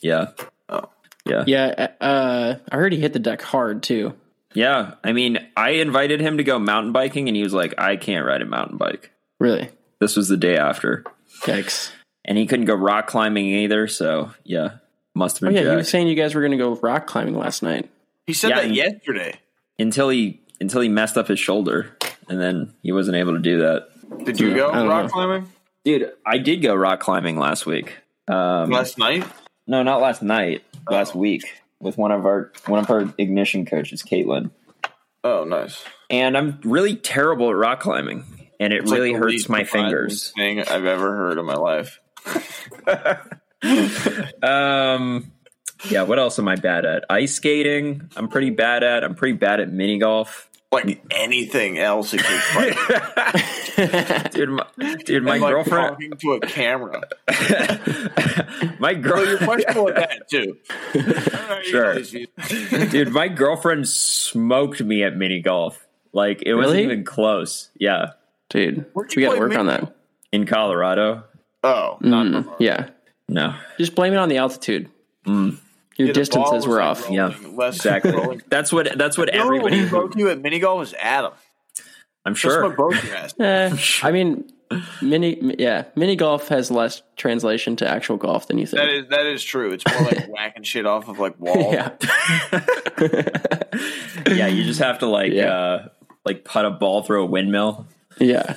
Yeah, 0.01 0.29
Oh, 0.69 0.89
yeah, 1.25 1.45
yeah. 1.47 1.89
Uh, 2.01 2.57
I 2.71 2.77
heard 2.77 2.93
he 2.93 3.01
hit 3.01 3.13
the 3.13 3.19
deck 3.21 3.43
hard 3.43 3.83
too. 3.83 4.15
yeah. 4.55 4.95
I 5.05 5.13
mean, 5.13 5.39
I 5.57 5.71
invited 5.71 6.21
him 6.21 6.39
to 6.39 6.45
go 6.45 6.59
mountain 6.59 6.93
biking, 6.93 7.29
and 7.29 7.37
he 7.37 7.43
was 7.43 7.53
like, 7.55 7.75
"I 7.79 7.97
can't 7.97 8.27
ride 8.27 8.43
a 8.43 8.47
mountain 8.47 8.79
bike." 8.79 9.11
Really, 9.39 9.69
This 10.01 10.17
was 10.17 10.29
the 10.29 10.37
day 10.37 10.57
after. 10.57 11.05
yikes! 11.43 11.91
and 12.25 12.39
he 12.39 12.47
couldn't 12.47 12.67
go 12.67 12.75
rock 12.75 13.09
climbing 13.09 13.47
either. 13.47 13.89
So 13.89 14.31
yeah, 14.45 14.77
must 15.15 15.37
have 15.37 15.41
been. 15.41 15.49
Oh 15.49 15.53
been 15.53 15.57
yeah, 15.65 15.71
you 15.71 15.77
were 15.77 15.83
jacked. 15.83 15.91
saying 15.91 16.09
you 16.09 16.15
guys 16.15 16.35
were 16.35 16.41
going 16.41 16.53
to 16.53 16.59
go 16.59 16.75
rock 16.77 17.07
climbing 17.07 17.37
last 17.37 17.63
night. 17.63 17.89
he 18.27 18.33
said 18.33 18.51
Yeah, 18.51 18.57
that 18.57 18.65
and- 18.67 18.75
yesterday. 18.77 19.35
until 19.79 20.09
he 20.09 20.41
until 20.61 20.81
he 20.81 20.89
messed 20.89 21.17
up 21.19 21.29
his 21.29 21.39
shoulder, 21.41 21.97
and 22.29 22.41
then 22.41 22.73
he 22.83 22.93
wasn't 22.93 23.17
able 23.17 23.33
to 23.33 23.41
do 23.41 23.59
that. 23.59 23.89
Did 24.25 24.39
you 24.41 24.55
go 24.55 24.71
I 24.71 24.75
don't 24.77 24.89
rock 24.89 25.05
know. 25.05 25.09
climbing 25.11 25.49
Dude, 25.85 26.13
I 26.25 26.39
did 26.39 26.63
go 26.63 26.75
rock 26.75 27.01
climbing 27.01 27.37
last 27.39 27.67
week. 27.67 27.99
Um, 28.29 28.71
last 28.71 28.99
night? 28.99 29.25
no, 29.67 29.83
not 29.83 30.01
last 30.01 30.23
night. 30.23 30.63
Last 30.89 31.15
week 31.15 31.43
with 31.81 31.99
one 31.99 32.13
of 32.13 32.25
our 32.27 32.53
one 32.67 32.79
of 32.79 32.89
our 32.91 33.13
ignition 33.19 33.67
coaches, 33.67 34.03
Caitlin. 34.03 34.51
Oh, 35.25 35.45
nice. 35.45 35.85
And 36.11 36.37
I'm 36.37 36.61
really 36.65 36.95
terrible 36.97 37.49
at 37.51 37.57
rock 37.57 37.81
climbing, 37.81 38.25
and 38.61 38.73
it 38.73 38.83
It's 38.83 38.91
like 38.91 38.99
really 38.99 39.13
the 39.13 39.19
hurts 39.19 39.33
least 39.33 39.49
my 39.49 39.65
surprising 39.65 39.85
fingers. 39.91 40.31
Thing 40.37 40.61
I've 40.61 40.85
ever 40.85 41.17
heard 41.17 41.39
in 41.39 41.45
my 41.47 41.55
life. 41.55 41.99
Um, 44.43 45.31
yeah. 45.89 46.03
What 46.03 46.19
else 46.19 46.39
am 46.39 46.49
I 46.49 46.57
bad 46.57 46.85
at? 46.85 47.05
Ice 47.11 47.35
skating. 47.35 48.09
I'm 48.17 48.29
pretty 48.29 48.51
bad 48.51 48.83
at. 48.83 49.05
I'm 49.05 49.15
pretty 49.15 49.37
bad 49.37 49.61
at 49.61 49.73
mini 49.73 49.99
golf. 49.99 50.49
Like 50.73 51.03
anything 51.11 51.79
else, 51.79 52.15
it 52.15 52.23
could 52.25 52.75
dude, 54.33 54.49
my, 54.49 54.67
dude, 55.05 55.23
my 55.23 55.37
like 55.37 55.53
girlfriend, 55.53 55.89
talking 55.91 56.13
to 56.13 56.33
a 56.33 56.41
camera. 56.41 57.03
my 58.79 58.93
Well, 58.93 59.03
girl, 59.03 59.27
you're 59.27 59.39
questionable 59.39 59.91
at 59.91 59.97
that 59.97 60.29
too. 60.31 60.57
Sure. 61.65 61.99
dude, 62.89 63.13
my 63.13 63.29
girlfriend 63.29 63.87
smoked 63.87 64.83
me 64.83 65.05
at 65.05 65.15
mini 65.17 65.41
golf. 65.43 65.87
Like 66.15 66.43
it 66.45 66.55
wasn't 66.55 66.81
even 66.81 67.05
close. 67.05 67.69
Yeah, 67.79 68.13
Dude, 68.49 68.87
we 68.95 69.03
got 69.05 69.11
to 69.11 69.29
play 69.31 69.39
work 69.39 69.55
on 69.57 69.67
that. 69.67 69.95
in 70.33 70.47
Colorado. 70.47 71.25
Oh, 71.63 71.99
not 72.01 72.27
Mm, 72.27 72.57
yeah, 72.59 72.89
No, 73.33 73.55
just 73.79 73.95
blame 73.95 74.13
it 74.13 74.17
on 74.19 74.29
the 74.29 74.37
altitude. 74.39 74.89
Your 75.27 75.53
Yeah, 75.97 76.13
distances 76.13 76.53
was, 76.53 76.67
were 76.67 76.77
like, 76.77 76.85
off. 76.85 77.01
rolling, 77.03 77.15
Yeah, 77.15 77.35
less 77.55 77.77
exactly. 77.77 78.13
rolling. 78.13 78.43
that's 78.49 78.73
what 78.73 78.97
that's 78.99 79.17
what 79.19 79.33
You 79.33 79.41
everybody. 79.41 79.79
who 79.79 79.85
Who, 79.85 79.91
broke 79.91 80.17
you 80.17 80.31
at 80.31 80.41
mini 80.41 80.59
golf 80.59 80.79
was 80.81 80.95
Adam. 80.99 81.33
I'm 82.25 82.33
That's 82.35 82.41
sure. 82.41 82.63
what 82.63 82.77
broke 82.77 83.03
your 83.05 83.15
ass. 83.17 83.35
Eh, 83.41 83.77
I 84.03 84.13
mean, 84.13 84.51
mini 85.01 85.55
yeah, 85.59 85.85
mini 85.97 86.15
golf 86.17 86.49
has 86.49 86.71
less 86.71 87.03
translation 87.17 87.77
to 87.77 87.89
actual 87.89 88.17
golf 88.17 88.47
than 88.49 88.59
you 88.59 88.67
think. 88.67 88.81
That 88.81 88.89
is 88.91 89.09
that 89.11 89.27
is 89.27 89.43
true. 89.43 89.73
It's 89.73 89.85
more 89.87 90.03
like 90.03 90.27
whacking 90.29 90.63
shit 90.63 90.87
off 90.87 91.09
of 91.09 91.19
like 91.19 91.39
walls. 91.41 91.75
yeah, 91.75 91.91
yeah, 94.29 94.47
you 94.47 94.65
just 94.65 94.81
have 94.81 94.99
to 95.01 95.07
like 95.07 95.33
Yeah. 95.33 95.53
uh 95.53 95.89
like 96.25 96.45
put 96.45 96.65
a 96.65 96.71
ball 96.71 97.03
through 97.03 97.23
a 97.25 97.27
windmill. 97.27 97.87
yeah. 98.19 98.57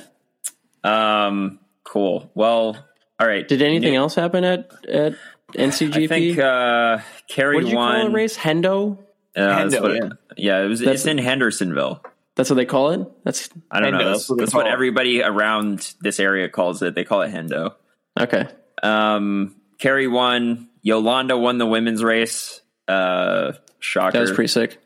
Um, 0.84 1.58
cool. 1.82 2.30
Well, 2.34 2.76
all 3.18 3.26
right. 3.26 3.46
Did 3.46 3.62
anything 3.62 3.94
else 3.94 4.14
happen 4.14 4.44
at 4.44 4.70
at 4.88 5.14
NCGP? 5.54 6.04
I 6.04 6.06
think 6.06 6.38
uh, 6.38 6.98
Carrie 7.28 7.56
what 7.56 7.64
did 7.64 7.70
you 7.70 7.76
won. 7.76 7.96
call 8.00 8.06
it? 8.08 8.12
Race 8.12 8.36
Hendo. 8.36 8.98
Uh, 9.34 9.40
Hendo, 9.40 9.82
what- 9.82 9.94
yeah. 9.94 10.08
yeah, 10.36 10.64
it 10.64 10.68
was. 10.68 10.80
That's- 10.80 11.00
it's 11.00 11.06
in 11.06 11.18
Hendersonville. 11.18 12.02
That's 12.34 12.50
what 12.50 12.56
they 12.56 12.66
call 12.66 12.90
it. 12.90 13.00
That's 13.24 13.48
I 13.70 13.80
don't 13.80 13.94
Hendo, 13.94 13.98
know. 13.98 14.04
that's 14.10 14.18
That's, 14.20 14.28
what 14.30 14.38
that's 14.40 14.54
what 14.54 14.66
everybody 14.66 15.22
around 15.22 15.94
this 16.02 16.20
area 16.20 16.50
calls 16.50 16.82
it. 16.82 16.94
They 16.94 17.04
call 17.04 17.22
it 17.22 17.32
Hendo. 17.32 17.74
okay. 18.20 18.46
Um, 18.82 19.56
Carrie 19.78 20.08
won. 20.08 20.68
Yolanda 20.82 21.36
won 21.36 21.56
the 21.58 21.66
women's 21.66 22.04
race. 22.04 22.60
Uh, 22.86 23.52
shocker. 23.80 24.12
That 24.12 24.20
was 24.20 24.32
pretty 24.32 24.48
sick. 24.48 24.78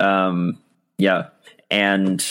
Um, 0.00 0.58
yeah, 0.98 1.28
and 1.70 2.24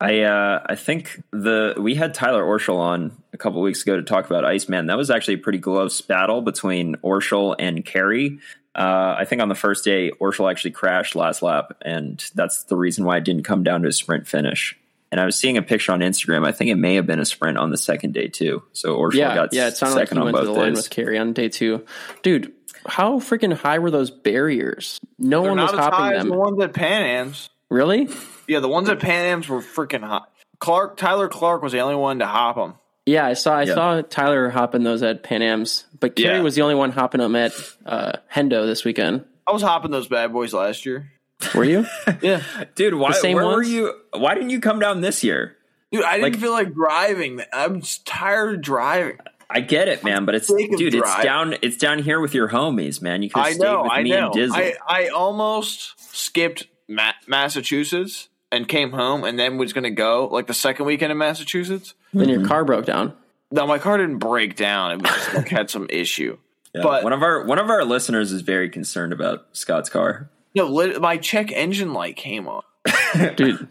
I 0.00 0.22
uh, 0.22 0.62
I 0.66 0.74
think 0.74 1.22
the 1.32 1.74
we 1.78 1.94
had 1.94 2.12
Tyler 2.12 2.44
Orschel 2.44 2.76
on 2.78 3.16
a 3.36 3.38
couple 3.38 3.60
weeks 3.60 3.82
ago 3.82 3.96
to 3.96 4.02
talk 4.02 4.24
about 4.24 4.46
Iceman. 4.46 4.86
That 4.86 4.96
was 4.96 5.10
actually 5.10 5.34
a 5.34 5.38
pretty 5.38 5.58
close 5.58 6.00
battle 6.00 6.40
between 6.40 6.96
Orschel 6.96 7.54
and 7.58 7.84
Carey. 7.84 8.38
Uh, 8.74 9.14
I 9.18 9.26
think 9.26 9.42
on 9.42 9.48
the 9.50 9.54
first 9.54 9.84
day, 9.84 10.10
Orschel 10.10 10.50
actually 10.50 10.70
crashed 10.70 11.14
last 11.14 11.42
lap, 11.42 11.76
and 11.82 12.24
that's 12.34 12.64
the 12.64 12.76
reason 12.76 13.04
why 13.04 13.18
it 13.18 13.24
didn't 13.24 13.42
come 13.44 13.62
down 13.62 13.82
to 13.82 13.88
a 13.88 13.92
sprint 13.92 14.26
finish. 14.26 14.74
And 15.12 15.20
I 15.20 15.26
was 15.26 15.36
seeing 15.36 15.58
a 15.58 15.62
picture 15.62 15.92
on 15.92 16.00
Instagram. 16.00 16.46
I 16.46 16.52
think 16.52 16.70
it 16.70 16.76
may 16.76 16.94
have 16.94 17.06
been 17.06 17.20
a 17.20 17.26
sprint 17.26 17.58
on 17.58 17.70
the 17.70 17.76
second 17.78 18.14
day 18.14 18.28
too. 18.28 18.62
So 18.72 18.96
Orschel 18.96 19.14
Yeah, 19.14 19.34
got 19.34 19.52
yeah. 19.52 19.68
It 19.68 19.76
sounded 19.76 19.96
like 19.96 20.08
second 20.08 20.16
he 20.16 20.20
on 20.20 20.32
went 20.32 20.36
to 20.38 20.42
both 20.44 20.54
the 20.54 20.60
line 20.60 20.72
with 20.72 20.90
Carrie 20.90 21.18
on 21.18 21.32
day 21.34 21.48
two. 21.50 21.84
Dude, 22.22 22.52
how 22.86 23.18
freaking 23.18 23.52
high 23.52 23.78
were 23.78 23.90
those 23.90 24.10
barriers? 24.10 24.98
No 25.18 25.42
They're 25.42 25.50
one 25.52 25.60
was 25.60 25.72
not 25.72 25.78
as 25.80 25.84
high 25.84 25.90
hopping 25.90 26.16
as 26.16 26.22
them. 26.22 26.30
the 26.30 26.38
ones 26.38 26.60
at 26.62 26.72
Pan 26.72 27.02
Am's. 27.02 27.50
Really? 27.70 28.08
Yeah, 28.48 28.60
the 28.60 28.68
ones 28.68 28.88
at 28.88 28.98
Pan 28.98 29.26
Am's 29.26 29.48
were 29.48 29.60
freaking 29.60 30.02
hot. 30.02 30.30
Clark 30.58 30.96
Tyler 30.96 31.28
Clark 31.28 31.62
was 31.62 31.72
the 31.72 31.80
only 31.80 31.96
one 31.96 32.18
to 32.20 32.26
hop 32.26 32.56
them. 32.56 32.74
Yeah, 33.06 33.24
I 33.26 33.34
saw. 33.34 33.54
I 33.56 33.62
Yeah. 33.62 33.74
saw 33.74 34.02
Tyler 34.02 34.50
hopping 34.50 34.82
those 34.82 35.02
at 35.02 35.22
Pan 35.22 35.40
Am's, 35.40 35.84
but 36.00 36.16
Carrie 36.16 36.36
Yeah. 36.38 36.42
was 36.42 36.56
the 36.56 36.62
only 36.62 36.74
one 36.74 36.90
hopping 36.90 37.20
them 37.20 37.36
at 37.36 37.52
uh, 37.86 38.12
Hendo 38.34 38.66
this 38.66 38.84
weekend. 38.84 39.24
I 39.46 39.52
was 39.52 39.62
hopping 39.62 39.92
those 39.92 40.08
bad 40.08 40.32
boys 40.32 40.52
last 40.52 40.84
year. 40.84 41.12
Were 41.54 41.64
you? 41.64 41.86
Yeah, 42.22 42.42
Dude, 42.74 42.94
why? 42.94 43.12
same 43.12 43.36
Where 43.36 43.46
were 43.46 43.62
you? 43.62 43.94
Why 44.12 44.34
didn't 44.34 44.50
you 44.50 44.60
come 44.60 44.80
down 44.80 45.00
this 45.02 45.22
year? 45.22 45.56
dude, 45.92 46.02
I 46.04 46.18
didn't 46.18 46.32
Like- 46.32 46.40
feel 46.40 46.50
like 46.52 46.74
driving. 46.74 47.40
I'm 47.52 47.80
just 47.80 48.06
tired 48.06 48.56
of 48.56 48.62
driving. 48.62 49.18
I 49.48 49.60
get 49.60 49.86
it, 49.86 50.02
man, 50.02 50.24
but 50.24 50.34
it's 50.34 50.48
dude, 50.48 50.80
it's 50.82 50.96
drive. 50.96 51.22
down 51.22 51.54
it's 51.62 51.76
down 51.76 52.00
here 52.00 52.18
with 52.20 52.34
your 52.34 52.48
homies, 52.48 53.00
man. 53.00 53.22
You 53.22 53.30
could 53.30 53.38
have 53.38 53.46
I 53.46 53.52
stayed 53.52 53.62
know, 53.62 53.82
with 53.84 53.92
I 53.92 54.02
me 54.02 54.10
know. 54.10 54.26
and 54.32 54.34
Dizzle. 54.34 54.56
I, 54.56 54.74
I 54.88 55.08
almost 55.08 55.94
skipped 56.12 56.66
Ma- 56.88 57.12
Massachusetts 57.28 58.28
and 58.56 58.66
came 58.66 58.90
home, 58.92 59.22
and 59.24 59.38
then 59.38 59.58
was 59.58 59.72
going 59.72 59.84
to 59.84 59.90
go 59.90 60.26
like 60.32 60.46
the 60.48 60.54
second 60.54 60.86
weekend 60.86 61.12
in 61.12 61.18
Massachusetts. 61.18 61.94
then 62.12 62.26
Mm-hmm. 62.28 62.40
your 62.40 62.48
car 62.48 62.64
broke 62.64 62.86
down. 62.86 63.12
No, 63.52 63.66
my 63.66 63.78
car 63.78 63.96
didn't 63.98 64.18
break 64.18 64.56
down. 64.56 64.90
It 64.92 65.02
was 65.02 65.10
just 65.10 65.34
like 65.34 65.48
had 65.48 65.70
some 65.70 65.86
issue. 65.90 66.38
Yeah, 66.74 66.82
but- 66.82 67.04
one 67.04 67.14
of 67.14 67.22
our 67.22 67.46
one 67.46 67.58
of 67.58 67.70
our 67.70 67.84
listeners 67.84 68.32
is 68.32 68.42
very 68.42 68.68
concerned 68.68 69.14
about 69.14 69.46
Scott's 69.52 69.88
car. 69.88 70.28
No, 70.54 70.66
lit- 70.66 71.00
my 71.00 71.16
check 71.16 71.50
engine 71.50 71.94
light 71.94 72.16
came 72.16 72.46
on. 72.48 72.62
Dude, 73.36 73.66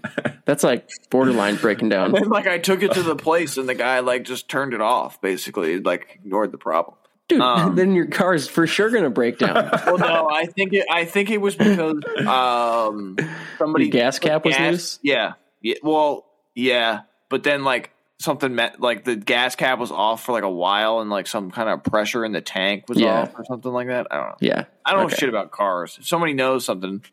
that's 0.45 0.63
like 0.63 0.89
borderline 1.11 1.55
breaking 1.57 1.89
down. 1.89 2.15
And 2.17 2.27
like 2.31 2.47
I 2.47 2.57
took 2.57 2.81
it 2.81 2.93
to 2.93 3.03
the 3.03 3.15
place, 3.15 3.57
and 3.57 3.69
the 3.69 3.75
guy 3.75 3.99
like 3.99 4.23
just 4.23 4.49
turned 4.49 4.73
it 4.73 4.81
off. 4.81 5.21
Basically, 5.21 5.79
like 5.79 6.19
ignored 6.23 6.51
the 6.51 6.57
problem. 6.57 6.95
Dude, 7.27 7.41
Um, 7.41 7.75
then 7.75 7.93
your 7.93 8.05
car 8.07 8.33
is 8.35 8.47
for 8.47 8.67
sure 8.67 8.89
gonna 8.91 9.09
break 9.09 9.38
down. 9.39 9.69
Well, 9.85 9.97
no, 9.97 10.29
I 10.29 10.45
think 10.45 10.73
it. 10.73 10.85
I 10.91 11.05
think 11.05 11.29
it 11.31 11.39
was 11.41 11.55
because 11.55 11.97
um 12.27 13.17
somebody 13.57 13.85
Your 13.85 13.91
gas 13.91 14.19
cap 14.19 14.45
was 14.45 14.55
gas- 14.55 14.71
loose? 14.71 14.99
Yeah, 15.03 15.33
yeah. 15.61 15.75
Well, 15.83 16.25
yeah, 16.53 17.01
but 17.29 17.43
then 17.43 17.63
like 17.63 17.91
something 18.19 18.55
met 18.55 18.79
like 18.79 19.03
the 19.03 19.15
gas 19.15 19.55
cap 19.55 19.77
was 19.79 19.91
off 19.91 20.23
for 20.23 20.31
like 20.31 20.43
a 20.43 20.49
while, 20.49 20.99
and 21.01 21.09
like 21.09 21.27
some 21.27 21.51
kind 21.51 21.67
of 21.69 21.83
pressure 21.83 22.23
in 22.23 22.31
the 22.31 22.41
tank 22.41 22.88
was 22.88 22.99
Yeah. 22.99 23.23
off 23.23 23.33
or 23.38 23.43
something 23.45 23.71
like 23.71 23.88
that. 23.88 24.07
I 24.11 24.15
don't 24.17 24.27
know. 24.27 24.35
Yeah. 24.39 24.65
I 24.85 24.93
don't 24.93 25.09
know 25.09 25.09
shit 25.15 25.29
about 25.29 25.51
cars. 25.51 25.97
If 25.99 26.07
somebody 26.07 26.33
knows 26.33 26.63
something, 26.65 27.03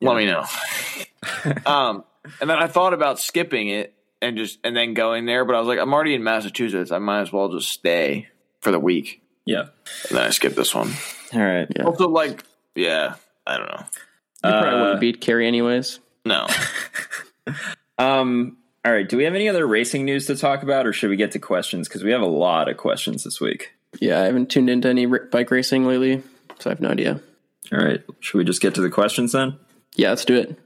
let 0.00 0.16
me 0.16 0.26
know. 0.26 0.44
um, 1.66 2.04
and 2.40 2.48
then 2.48 2.58
I 2.58 2.66
thought 2.68 2.94
about 2.94 3.18
skipping 3.18 3.68
it 3.68 3.94
and 4.20 4.36
just 4.36 4.58
and 4.64 4.76
then 4.76 4.94
going 4.94 5.26
there, 5.26 5.44
but 5.44 5.54
I 5.54 5.58
was 5.58 5.68
like, 5.68 5.78
I'm 5.80 5.92
already 5.92 6.14
in 6.14 6.22
Massachusetts. 6.22 6.92
I 6.92 6.98
might 6.98 7.22
as 7.22 7.32
well 7.32 7.48
just 7.50 7.68
stay 7.70 8.28
for 8.60 8.70
the 8.70 8.78
week. 8.80 9.21
Yeah. 9.44 9.66
And 10.08 10.18
then 10.18 10.24
I 10.26 10.30
skipped 10.30 10.56
this 10.56 10.74
one. 10.74 10.90
All 11.34 11.40
right. 11.40 11.66
Yeah. 11.74 11.84
Also, 11.84 12.08
like, 12.08 12.44
yeah, 12.74 13.14
I 13.46 13.56
don't 13.56 13.66
know. 13.68 13.84
You 14.44 14.50
probably 14.50 14.68
Uh, 14.70 14.80
wouldn't 14.82 15.00
beat 15.00 15.20
Carrie 15.20 15.46
anyways. 15.48 15.98
No. 16.24 16.46
Um. 17.98 18.56
All 18.84 18.92
right. 18.92 19.08
Do 19.08 19.16
we 19.16 19.24
have 19.24 19.34
any 19.34 19.48
other 19.48 19.66
racing 19.66 20.04
news 20.04 20.26
to 20.26 20.36
talk 20.36 20.62
about, 20.62 20.86
or 20.86 20.92
should 20.92 21.10
we 21.10 21.16
get 21.16 21.32
to 21.32 21.38
questions? 21.38 21.88
Because 21.88 22.02
we 22.02 22.10
have 22.12 22.20
a 22.22 22.26
lot 22.26 22.68
of 22.68 22.76
questions 22.76 23.22
this 23.24 23.40
week. 23.40 23.72
Yeah, 24.00 24.20
I 24.20 24.24
haven't 24.24 24.50
tuned 24.50 24.70
into 24.70 24.88
any 24.88 25.06
r- 25.06 25.28
bike 25.30 25.50
racing 25.50 25.86
lately, 25.86 26.22
so 26.58 26.70
I 26.70 26.72
have 26.72 26.80
no 26.80 26.88
idea. 26.88 27.20
All 27.72 27.78
right. 27.78 28.00
Should 28.20 28.38
we 28.38 28.44
just 28.44 28.60
get 28.62 28.74
to 28.76 28.80
the 28.80 28.90
questions 28.90 29.32
then? 29.32 29.56
Yeah, 29.94 30.08
let's 30.10 30.24
do 30.24 30.36
it. 30.36 30.58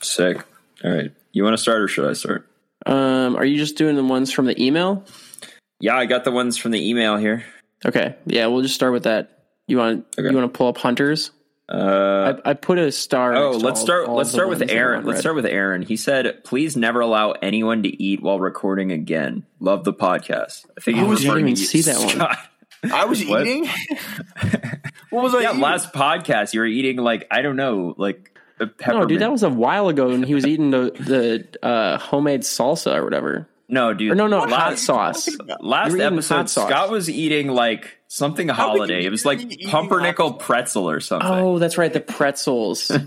Sick. 0.00 0.44
All 0.84 0.92
right. 0.92 1.10
You 1.32 1.42
want 1.44 1.54
to 1.54 1.58
start, 1.62 1.80
or 1.82 1.88
should 1.88 2.08
I 2.08 2.12
start? 2.12 2.48
Um, 2.86 3.36
are 3.36 3.44
you 3.44 3.56
just 3.56 3.76
doing 3.76 3.96
the 3.96 4.04
ones 4.04 4.30
from 4.30 4.46
the 4.46 4.60
email? 4.62 5.04
Yeah, 5.80 5.96
I 5.96 6.06
got 6.06 6.24
the 6.24 6.30
ones 6.32 6.56
from 6.56 6.70
the 6.72 6.88
email 6.88 7.16
here. 7.16 7.44
Okay, 7.86 8.16
yeah, 8.26 8.46
we'll 8.46 8.62
just 8.62 8.74
start 8.74 8.92
with 8.92 9.04
that. 9.04 9.44
You 9.66 9.78
want 9.78 10.06
Okay. 10.18 10.28
you 10.30 10.36
want 10.36 10.52
to 10.52 10.56
pull 10.56 10.68
up 10.68 10.78
hunters? 10.78 11.30
Uh, 11.70 12.34
I, 12.44 12.50
I 12.50 12.54
put 12.54 12.78
a 12.78 12.90
star. 12.90 13.34
oh, 13.36 13.52
next 13.52 13.62
let's 13.62 13.80
all- 13.80 13.86
start. 13.86 14.08
all 14.08 14.16
Let's 14.16 14.30
start 14.30 14.48
with 14.48 14.60
ones 14.60 14.70
that 14.70 14.74
are 14.76 14.78
Aaron. 14.78 15.04
Let's 15.04 15.20
start 15.20 15.36
with 15.36 15.44
Aaron. 15.46 15.82
He 15.82 15.96
said, 15.96 16.42
"Please 16.44 16.76
never 16.76 17.00
allow 17.00 17.32
anyone 17.32 17.82
to 17.82 18.02
eat 18.02 18.22
while 18.22 18.40
recording 18.40 18.90
again. 18.90 19.44
Love 19.60 19.84
the 19.84 19.92
podcast." 19.92 20.64
I 20.78 20.80
think 20.80 20.96
he 20.98 21.04
Oh, 21.04 21.08
was 21.08 21.20
I 21.20 21.34
didn't 21.34 21.38
even 21.40 21.54
to 21.56 21.60
you, 21.60 21.66
see 21.66 21.82
that 21.82 21.98
one. 21.98 22.08
Scott. 22.08 22.38
I 22.92 23.04
was 23.04 23.22
What? 23.26 23.46
eating. 23.46 23.68
what 25.10 25.22
was 25.22 25.34
I 25.34 25.40
Yeah, 25.42 25.50
eating? 25.50 25.60
last 25.60 25.92
podcast 25.92 26.54
you 26.54 26.60
were 26.60 26.66
eating 26.66 26.96
like 26.98 27.26
I 27.30 27.42
don't 27.42 27.56
know, 27.56 27.94
like 27.98 28.34
a 28.60 28.68
No, 28.88 29.04
dude, 29.04 29.20
that 29.20 29.30
was 29.30 29.42
a 29.42 29.50
while 29.50 29.88
ago, 29.88 30.10
and 30.10 30.24
he 30.24 30.34
was 30.34 30.46
eating 30.46 30.70
the 30.70 30.90
the 30.98 31.66
uh, 31.66 31.98
homemade 31.98 32.42
salsa 32.42 32.94
or 32.96 33.04
whatever. 33.04 33.46
No, 33.68 33.92
dude. 33.94 34.12
Or 34.12 34.14
no, 34.14 34.26
no, 34.26 34.40
hot 34.40 34.50
last, 34.50 34.84
sauce. 34.84 35.28
last 35.60 35.92
You 35.92 35.98
were 35.98 36.04
episode, 36.04 36.48
sauce. 36.48 36.68
Scott 36.68 36.90
was 36.90 37.08
eating 37.10 37.48
like 37.48 37.98
something 38.08 38.46
would 38.48 38.56
holiday. 38.56 39.04
It 39.04 39.10
was 39.10 39.24
like 39.24 39.40
pumpernickel 39.68 40.34
pretzel 40.34 40.88
or 40.88 41.00
something. 41.00 41.28
Oh, 41.30 41.58
that's 41.58 41.76
right, 41.78 41.92
the 41.92 42.00
pretzels. 42.00 42.88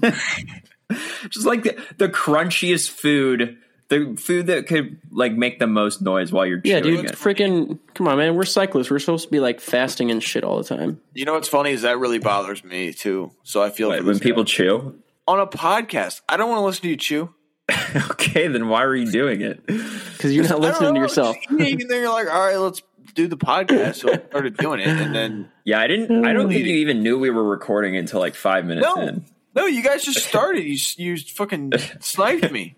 Just 1.29 1.45
like 1.45 1.63
the, 1.63 1.81
the 1.97 2.09
crunchiest 2.09 2.89
food, 2.89 3.57
the 3.87 4.15
food 4.19 4.47
that 4.47 4.67
could 4.67 4.99
like 5.09 5.31
make 5.33 5.57
the 5.59 5.67
most 5.67 6.01
noise 6.01 6.31
while 6.33 6.45
you're 6.45 6.59
chewing. 6.59 6.75
yeah, 6.75 6.81
dude, 6.81 7.05
it. 7.05 7.11
freaking 7.13 7.79
come 7.93 8.07
on, 8.09 8.17
man. 8.17 8.35
We're 8.35 8.43
cyclists. 8.43 8.91
We're 8.91 8.99
supposed 8.99 9.25
to 9.25 9.31
be 9.31 9.39
like 9.39 9.61
fasting 9.61 10.11
and 10.11 10.21
shit 10.21 10.43
all 10.43 10.57
the 10.57 10.63
time. 10.65 10.99
You 11.13 11.23
know 11.25 11.33
what's 11.33 11.47
funny 11.47 11.71
is 11.71 11.83
that 11.83 11.97
really 11.97 12.19
bothers 12.19 12.63
me 12.63 12.91
too. 12.93 13.31
So 13.43 13.63
I 13.63 13.69
feel 13.69 13.87
What, 13.89 13.99
for 13.99 14.05
when 14.05 14.19
people 14.19 14.43
guy. 14.43 14.47
chew. 14.49 14.99
on 15.27 15.39
a 15.39 15.47
podcast, 15.47 16.21
I 16.27 16.35
don't 16.37 16.49
want 16.49 16.59
to 16.59 16.65
listen 16.65 16.81
to 16.83 16.89
you 16.89 16.97
chew. 16.97 17.33
okay, 18.11 18.47
then 18.47 18.67
why 18.67 18.83
are 18.83 18.95
you 18.95 19.11
doing 19.11 19.41
it? 19.41 19.65
Because 19.65 20.33
you're 20.33 20.43
not 20.43 20.51
I 20.51 20.55
don't 20.55 20.61
listening 20.61 20.93
to 20.95 20.99
yourself. 20.99 21.37
And 21.49 21.59
then 21.59 21.79
you're 21.79 22.09
like, 22.09 22.27
all 22.27 22.45
right, 22.45 22.57
let's 22.57 22.81
do 23.13 23.27
the 23.27 23.37
podcast. 23.37 23.95
So 23.95 24.11
I 24.11 24.17
started 24.29 24.57
doing 24.57 24.79
it, 24.79 24.87
and 24.87 25.13
then 25.13 25.51
Yeah, 25.63 25.79
I 25.79 25.87
didn't. 25.87 26.25
I 26.25 26.33
don't 26.33 26.49
think 26.49 26.65
you 26.65 26.75
even 26.75 27.03
knew 27.03 27.19
we 27.19 27.29
were 27.29 27.43
recording 27.43 27.95
until 27.97 28.19
like 28.19 28.35
five 28.35 28.65
minutes 28.65 28.87
no, 28.95 29.01
in. 29.01 29.25
no, 29.55 29.65
you 29.65 29.83
guys 29.83 30.03
just 30.03 30.25
started. 30.27 30.63
You 30.63 30.77
you 30.97 31.17
fucking 31.17 31.73
sniped 31.99 32.51
me. 32.51 32.75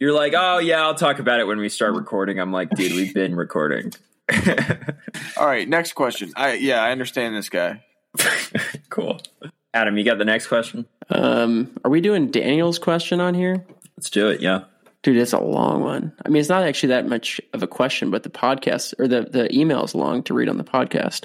You're 0.00 0.12
like, 0.12 0.34
oh 0.36 0.58
yeah, 0.58 0.82
I'll 0.82 0.94
talk 0.94 1.18
about 1.18 1.40
it 1.40 1.46
when 1.46 1.58
we 1.58 1.68
start 1.68 1.94
recording. 1.94 2.38
I'm 2.38 2.52
like, 2.52 2.70
dude, 2.70 2.92
we've 2.92 3.14
been 3.14 3.34
recording. 3.36 3.92
All 5.36 5.46
right, 5.46 5.68
next 5.68 5.92
question. 5.92 6.32
I 6.36 6.54
yeah, 6.54 6.82
I 6.82 6.90
understand 6.90 7.36
this 7.36 7.48
guy. 7.48 7.84
cool. 8.90 9.20
Adam, 9.74 9.98
you 9.98 10.04
got 10.04 10.18
the 10.18 10.24
next 10.24 10.46
question? 10.46 10.86
Um, 11.10 11.76
are 11.84 11.90
we 11.90 12.00
doing 12.00 12.30
Daniel's 12.30 12.78
question 12.78 13.20
on 13.20 13.34
here? 13.34 13.66
Let's 13.96 14.08
do 14.08 14.28
it. 14.28 14.40
Yeah. 14.40 14.64
Dude, 15.02 15.16
it's 15.18 15.32
a 15.34 15.40
long 15.40 15.82
one. 15.82 16.12
I 16.24 16.28
mean, 16.30 16.40
it's 16.40 16.48
not 16.48 16.62
actually 16.62 16.90
that 16.90 17.06
much 17.06 17.40
of 17.52 17.62
a 17.62 17.66
question, 17.66 18.10
but 18.10 18.22
the 18.22 18.30
podcast 18.30 18.94
or 18.98 19.06
the, 19.08 19.22
the 19.22 19.54
email 19.54 19.84
is 19.84 19.94
long 19.94 20.22
to 20.24 20.34
read 20.34 20.48
on 20.48 20.56
the 20.56 20.64
podcast. 20.64 21.24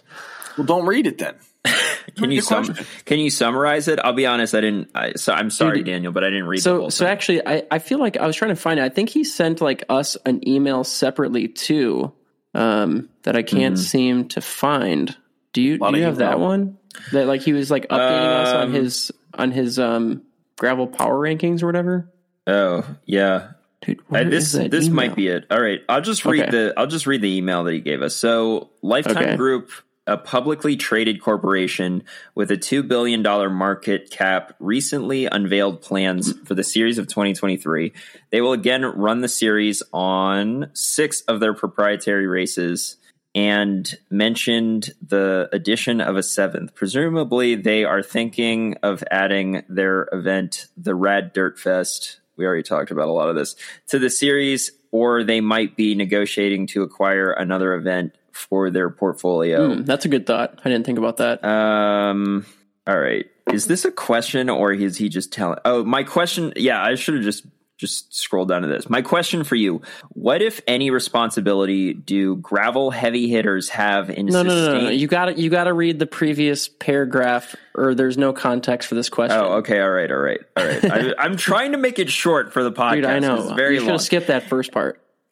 Well, 0.58 0.66
don't 0.66 0.86
read 0.86 1.08
it 1.08 1.18
then. 1.20 1.36
Can 2.18 2.32
you 2.32 2.42
sum. 2.42 2.74
Can 3.06 3.20
you 3.20 3.30
summarize 3.30 3.88
it? 3.88 4.00
I'll 4.00 4.14
be 4.14 4.26
honest. 4.26 4.56
I 4.56 4.62
didn't. 4.62 4.90
I, 4.96 5.14
so 5.14 5.32
I'm 5.32 5.50
sorry, 5.50 5.78
Dude, 5.78 5.86
Daniel, 5.86 6.12
but 6.12 6.24
I 6.24 6.30
didn't 6.30 6.48
read 6.48 6.58
the 6.60 6.64
So, 6.64 6.80
whole 6.82 6.92
so 6.92 7.06
thing. 7.06 7.12
actually, 7.12 7.48
I, 7.48 7.64
I 7.72 7.80
feel 7.80 8.00
like 8.00 8.18
I 8.18 8.26
was 8.28 8.36
trying 8.36 8.50
to 8.50 8.56
find 8.56 8.80
it. 8.80 8.84
I 8.84 8.90
think 8.90 9.10
he 9.10 9.24
sent 9.24 9.62
like 9.62 9.84
us 9.90 10.18
an 10.26 10.46
email 10.48 10.84
separately 10.84 11.48
too, 11.48 12.12
um, 12.54 13.10
that 13.24 13.36
I 13.38 13.44
can't 13.44 13.76
Mm-hmm. 13.76 13.82
seem 13.84 14.28
to 14.30 14.42
find. 14.42 15.16
Do 15.54 15.62
you 15.62 15.78
do 15.78 15.98
you 15.98 16.04
have 16.04 16.18
that 16.18 16.40
one? 16.40 16.78
That 17.12 17.28
like 17.28 17.42
he 17.42 17.54
was 17.54 17.70
like 17.72 17.88
updating 17.90 18.30
us 18.42 18.54
on 18.54 18.62
Um, 18.68 18.74
his 18.74 19.12
on 19.34 19.52
his 19.52 19.80
um 19.80 20.24
gravel 20.58 20.88
power 20.88 21.18
rankings 21.18 21.64
or 21.64 21.68
whatever. 21.68 22.12
oh 22.48 22.84
yeah. 23.06 23.52
Dude, 23.82 24.00
Uh, 24.12 24.26
this 24.26 24.52
this 24.52 24.86
email? 24.88 24.94
might 24.94 25.16
be 25.16 25.28
it. 25.30 25.46
All 25.50 25.62
right, 25.62 25.80
I'll 25.88 26.02
just 26.02 26.26
read 26.26 26.42
Okay. 26.42 26.52
the 26.52 26.74
I'll 26.78 26.88
just 26.88 27.08
read 27.08 27.22
the 27.22 27.38
email 27.38 27.64
that 27.64 27.74
he 27.74 27.80
gave 27.80 28.02
us. 28.02 28.16
So, 28.16 28.72
Lifetime 28.82 29.18
Okay. 29.18 29.36
Group, 29.38 29.70
a 30.06 30.18
publicly 30.18 30.76
traded 30.76 31.22
corporation 31.22 32.04
with 32.36 32.52
a 32.52 32.58
two 32.58 32.84
billion 32.84 33.24
dollar 33.24 33.50
market 33.50 34.12
cap, 34.12 34.54
recently 34.60 35.28
unveiled 35.28 35.82
plans 35.82 36.34
for 36.46 36.56
the 36.56 36.64
series 36.64 36.98
of 36.98 37.08
2023. 37.08 37.94
They 38.32 38.42
will 38.42 38.52
again 38.54 38.84
run 38.84 39.22
the 39.22 39.30
series 39.30 39.82
on 39.94 40.70
six 40.74 41.22
of 41.22 41.40
their 41.40 41.54
proprietary 41.54 42.28
races. 42.28 42.98
And 43.40 43.98
mentioned 44.10 44.92
the 45.02 45.48
addition 45.54 46.02
of 46.02 46.18
a 46.18 46.24
seventh. 46.24 46.76
Presumably, 46.76 47.56
they 47.56 47.86
are 47.86 48.04
thinking 48.04 48.76
of 48.84 49.02
adding 49.10 49.64
their 49.70 50.10
event, 50.12 50.68
the 50.76 50.94
Rad 50.94 51.32
Dirt 51.32 51.58
Fest, 51.58 52.20
we 52.36 52.46
already 52.46 52.64
talked 52.64 52.92
about 52.92 53.08
a 53.08 53.12
lot 53.12 53.30
of 53.30 53.36
this 53.36 53.56
to 53.88 54.00
the 54.00 54.10
series 54.10 54.72
or 54.92 55.24
they 55.24 55.42
might 55.42 55.76
be 55.76 55.94
negotiating 55.96 56.68
to 56.68 56.84
acquire 56.84 57.32
another 57.32 57.74
event 57.76 58.16
for 58.32 58.70
their 58.72 58.90
portfolio 58.90 59.76
Hmm, 59.76 59.84
that's 59.84 60.06
a 60.06 60.08
good 60.10 60.26
thought. 60.26 60.60
I 60.64 60.70
didn't 60.70 60.86
think 60.86 60.98
about 61.00 61.18
that. 61.18 61.44
um 61.44 62.46
all 62.88 62.98
right 63.00 63.26
is 63.54 63.68
this 63.68 63.84
a 63.86 63.92
question 63.92 64.50
or 64.50 64.72
is 64.72 64.98
he 64.98 65.10
just 65.10 65.32
telling 65.34 65.60
oh 65.66 65.84
my 65.84 66.04
question 66.04 66.54
yeah 66.56 66.82
i 66.82 66.96
should 66.96 67.16
have 67.16 67.24
just 67.24 67.44
just 67.80 68.14
scroll 68.14 68.46
down 68.46 68.62
to 68.62 68.68
this 68.68 68.90
my 68.90 69.02
question 69.02 69.44
for 69.44 69.56
you 69.56 69.82
what 70.10 70.42
if 70.42 70.62
any 70.68 70.92
responsibility 70.92 71.94
do 71.94 72.36
gravel 72.36 72.92
heavy 72.92 73.30
hitters 73.30 73.70
have 73.70 74.10
in 74.10 74.26
no, 74.28 74.44
no, 74.44 74.54
no, 74.54 74.74
no, 74.74 74.82
no. 74.82 74.90
You 74.90 75.08
got 75.08 75.26
to 75.26 75.40
you 75.40 75.50
got 75.50 75.64
to 75.64 75.74
read 75.74 75.98
the 75.98 76.06
previous 76.06 76.68
paragraph, 76.68 77.56
or 77.74 77.96
there's 77.96 78.18
no 78.18 78.34
context 78.34 78.88
for 78.90 78.96
this 78.96 79.08
question. 79.10 79.40
Oh, 79.40 79.54
okay. 79.58 79.80
All 79.80 79.90
right. 79.90 80.12
All 80.12 80.18
right. 80.18 80.40
All 80.58 80.66
right. 80.66 80.92
I, 80.92 81.14
I'm 81.24 81.38
trying 81.38 81.72
to 81.72 81.78
make 81.78 82.00
it 82.00 82.10
short 82.10 82.52
for 82.52 82.64
the 82.64 82.72
podcast. 82.72 82.96
Dude, 82.96 83.06
I 83.06 83.18
It's 83.18 83.26
know. 83.26 83.56
very 83.56 83.76
you 83.76 83.80
should 83.82 83.90
have 83.92 84.02
skipped 84.02 84.28
that 84.28 84.44
first 84.44 84.72
part. 84.72 85.02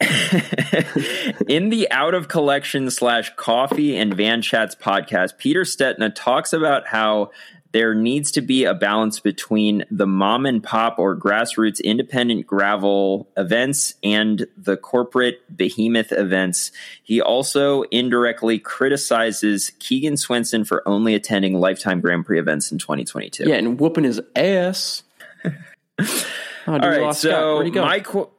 In 1.48 1.70
the 1.70 1.88
out 1.90 2.14
of 2.14 2.28
collection 2.28 2.90
slash 2.90 3.34
coffee 3.36 3.96
and 3.96 4.14
van 4.14 4.42
chats 4.42 4.74
podcast, 4.74 5.38
Peter 5.38 5.62
Stetina 5.62 6.14
talks 6.14 6.52
about 6.52 6.86
how 6.86 7.30
there 7.72 7.94
needs 7.94 8.30
to 8.32 8.40
be 8.40 8.64
a 8.64 8.74
balance 8.74 9.20
between 9.20 9.84
the 9.90 10.06
mom 10.06 10.46
and 10.46 10.62
pop 10.62 10.98
or 10.98 11.14
grassroots 11.16 11.82
independent 11.82 12.46
gravel 12.46 13.28
events 13.36 13.94
and 14.02 14.46
the 14.56 14.76
corporate 14.76 15.40
behemoth 15.54 16.12
events. 16.12 16.72
He 17.02 17.20
also 17.20 17.82
indirectly 17.90 18.58
criticizes 18.58 19.72
Keegan 19.78 20.16
Swenson 20.16 20.64
for 20.64 20.86
only 20.88 21.14
attending 21.14 21.54
lifetime 21.54 22.00
Grand 22.00 22.24
Prix 22.24 22.38
events 22.38 22.72
in 22.72 22.78
2022. 22.78 23.44
Yeah, 23.48 23.56
and 23.56 23.78
whooping 23.78 24.04
his 24.04 24.20
ass. 24.34 25.02
oh, 25.44 25.52
dude, 25.98 26.24
All 26.66 26.78
right, 26.78 27.14
so 27.14 27.54
Where'd 27.56 27.66
he 27.66 27.72
go? 27.72 27.82
my 27.82 28.00
qu- 28.00 28.30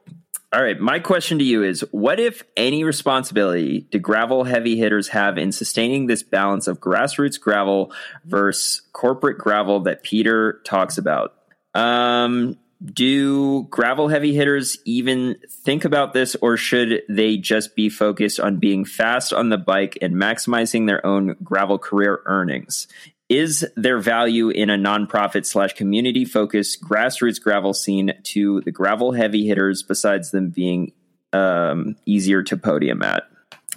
all 0.52 0.60
right, 0.60 0.80
my 0.80 0.98
question 0.98 1.38
to 1.38 1.44
you 1.44 1.62
is: 1.62 1.84
What, 1.92 2.18
if 2.18 2.42
any, 2.56 2.82
responsibility 2.82 3.86
do 3.90 4.00
gravel 4.00 4.42
heavy 4.42 4.76
hitters 4.76 5.08
have 5.08 5.38
in 5.38 5.52
sustaining 5.52 6.06
this 6.06 6.24
balance 6.24 6.66
of 6.66 6.80
grassroots 6.80 7.40
gravel 7.40 7.92
versus 8.24 8.82
corporate 8.92 9.38
gravel 9.38 9.80
that 9.80 10.02
Peter 10.02 10.60
talks 10.64 10.98
about? 10.98 11.34
Um, 11.72 12.58
do 12.82 13.64
gravel 13.64 14.08
heavy 14.08 14.34
hitters 14.34 14.78
even 14.84 15.36
think 15.48 15.84
about 15.84 16.14
this, 16.14 16.34
or 16.36 16.56
should 16.56 17.02
they 17.08 17.36
just 17.36 17.76
be 17.76 17.88
focused 17.88 18.40
on 18.40 18.56
being 18.56 18.84
fast 18.84 19.32
on 19.32 19.50
the 19.50 19.58
bike 19.58 19.98
and 20.02 20.14
maximizing 20.14 20.86
their 20.86 21.04
own 21.06 21.36
gravel 21.44 21.78
career 21.78 22.22
earnings? 22.26 22.88
Is 23.30 23.64
there 23.76 24.00
value 24.00 24.48
in 24.48 24.70
a 24.70 24.76
nonprofit 24.76 25.46
slash 25.46 25.74
community 25.74 26.24
focused 26.24 26.82
grassroots 26.82 27.40
gravel 27.40 27.72
scene 27.72 28.12
to 28.24 28.60
the 28.62 28.72
gravel 28.72 29.12
heavy 29.12 29.46
hitters 29.46 29.84
besides 29.84 30.32
them 30.32 30.50
being 30.50 30.92
um, 31.32 31.94
easier 32.04 32.42
to 32.42 32.56
podium 32.56 33.04
at? 33.04 33.22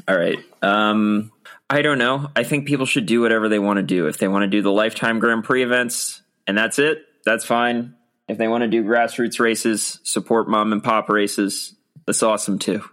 All 0.07 0.17
right. 0.17 0.39
Um, 0.63 1.31
I 1.69 1.83
don't 1.83 1.99
know. 1.99 2.31
I 2.35 2.43
think 2.43 2.67
people 2.67 2.87
should 2.87 3.05
do 3.05 3.21
whatever 3.21 3.47
they 3.47 3.59
want 3.59 3.77
to 3.77 3.83
do. 3.83 4.07
If 4.07 4.17
they 4.17 4.27
want 4.27 4.41
to 4.41 4.47
do 4.47 4.63
the 4.63 4.71
lifetime 4.71 5.19
Grand 5.19 5.43
Prix 5.43 5.61
events 5.61 6.23
and 6.47 6.57
that's 6.57 6.79
it, 6.79 7.05
that's 7.23 7.45
fine. 7.45 7.93
If 8.27 8.39
they 8.39 8.47
want 8.47 8.63
to 8.63 8.67
do 8.67 8.83
grassroots 8.83 9.39
races, 9.39 9.99
support 10.03 10.49
mom 10.49 10.73
and 10.73 10.83
pop 10.83 11.09
races, 11.09 11.75
that's 12.07 12.23
awesome 12.23 12.57
too. 12.57 12.83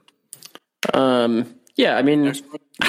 um, 0.92 1.54
yeah, 1.76 1.96
I 1.96 2.02
mean, 2.02 2.34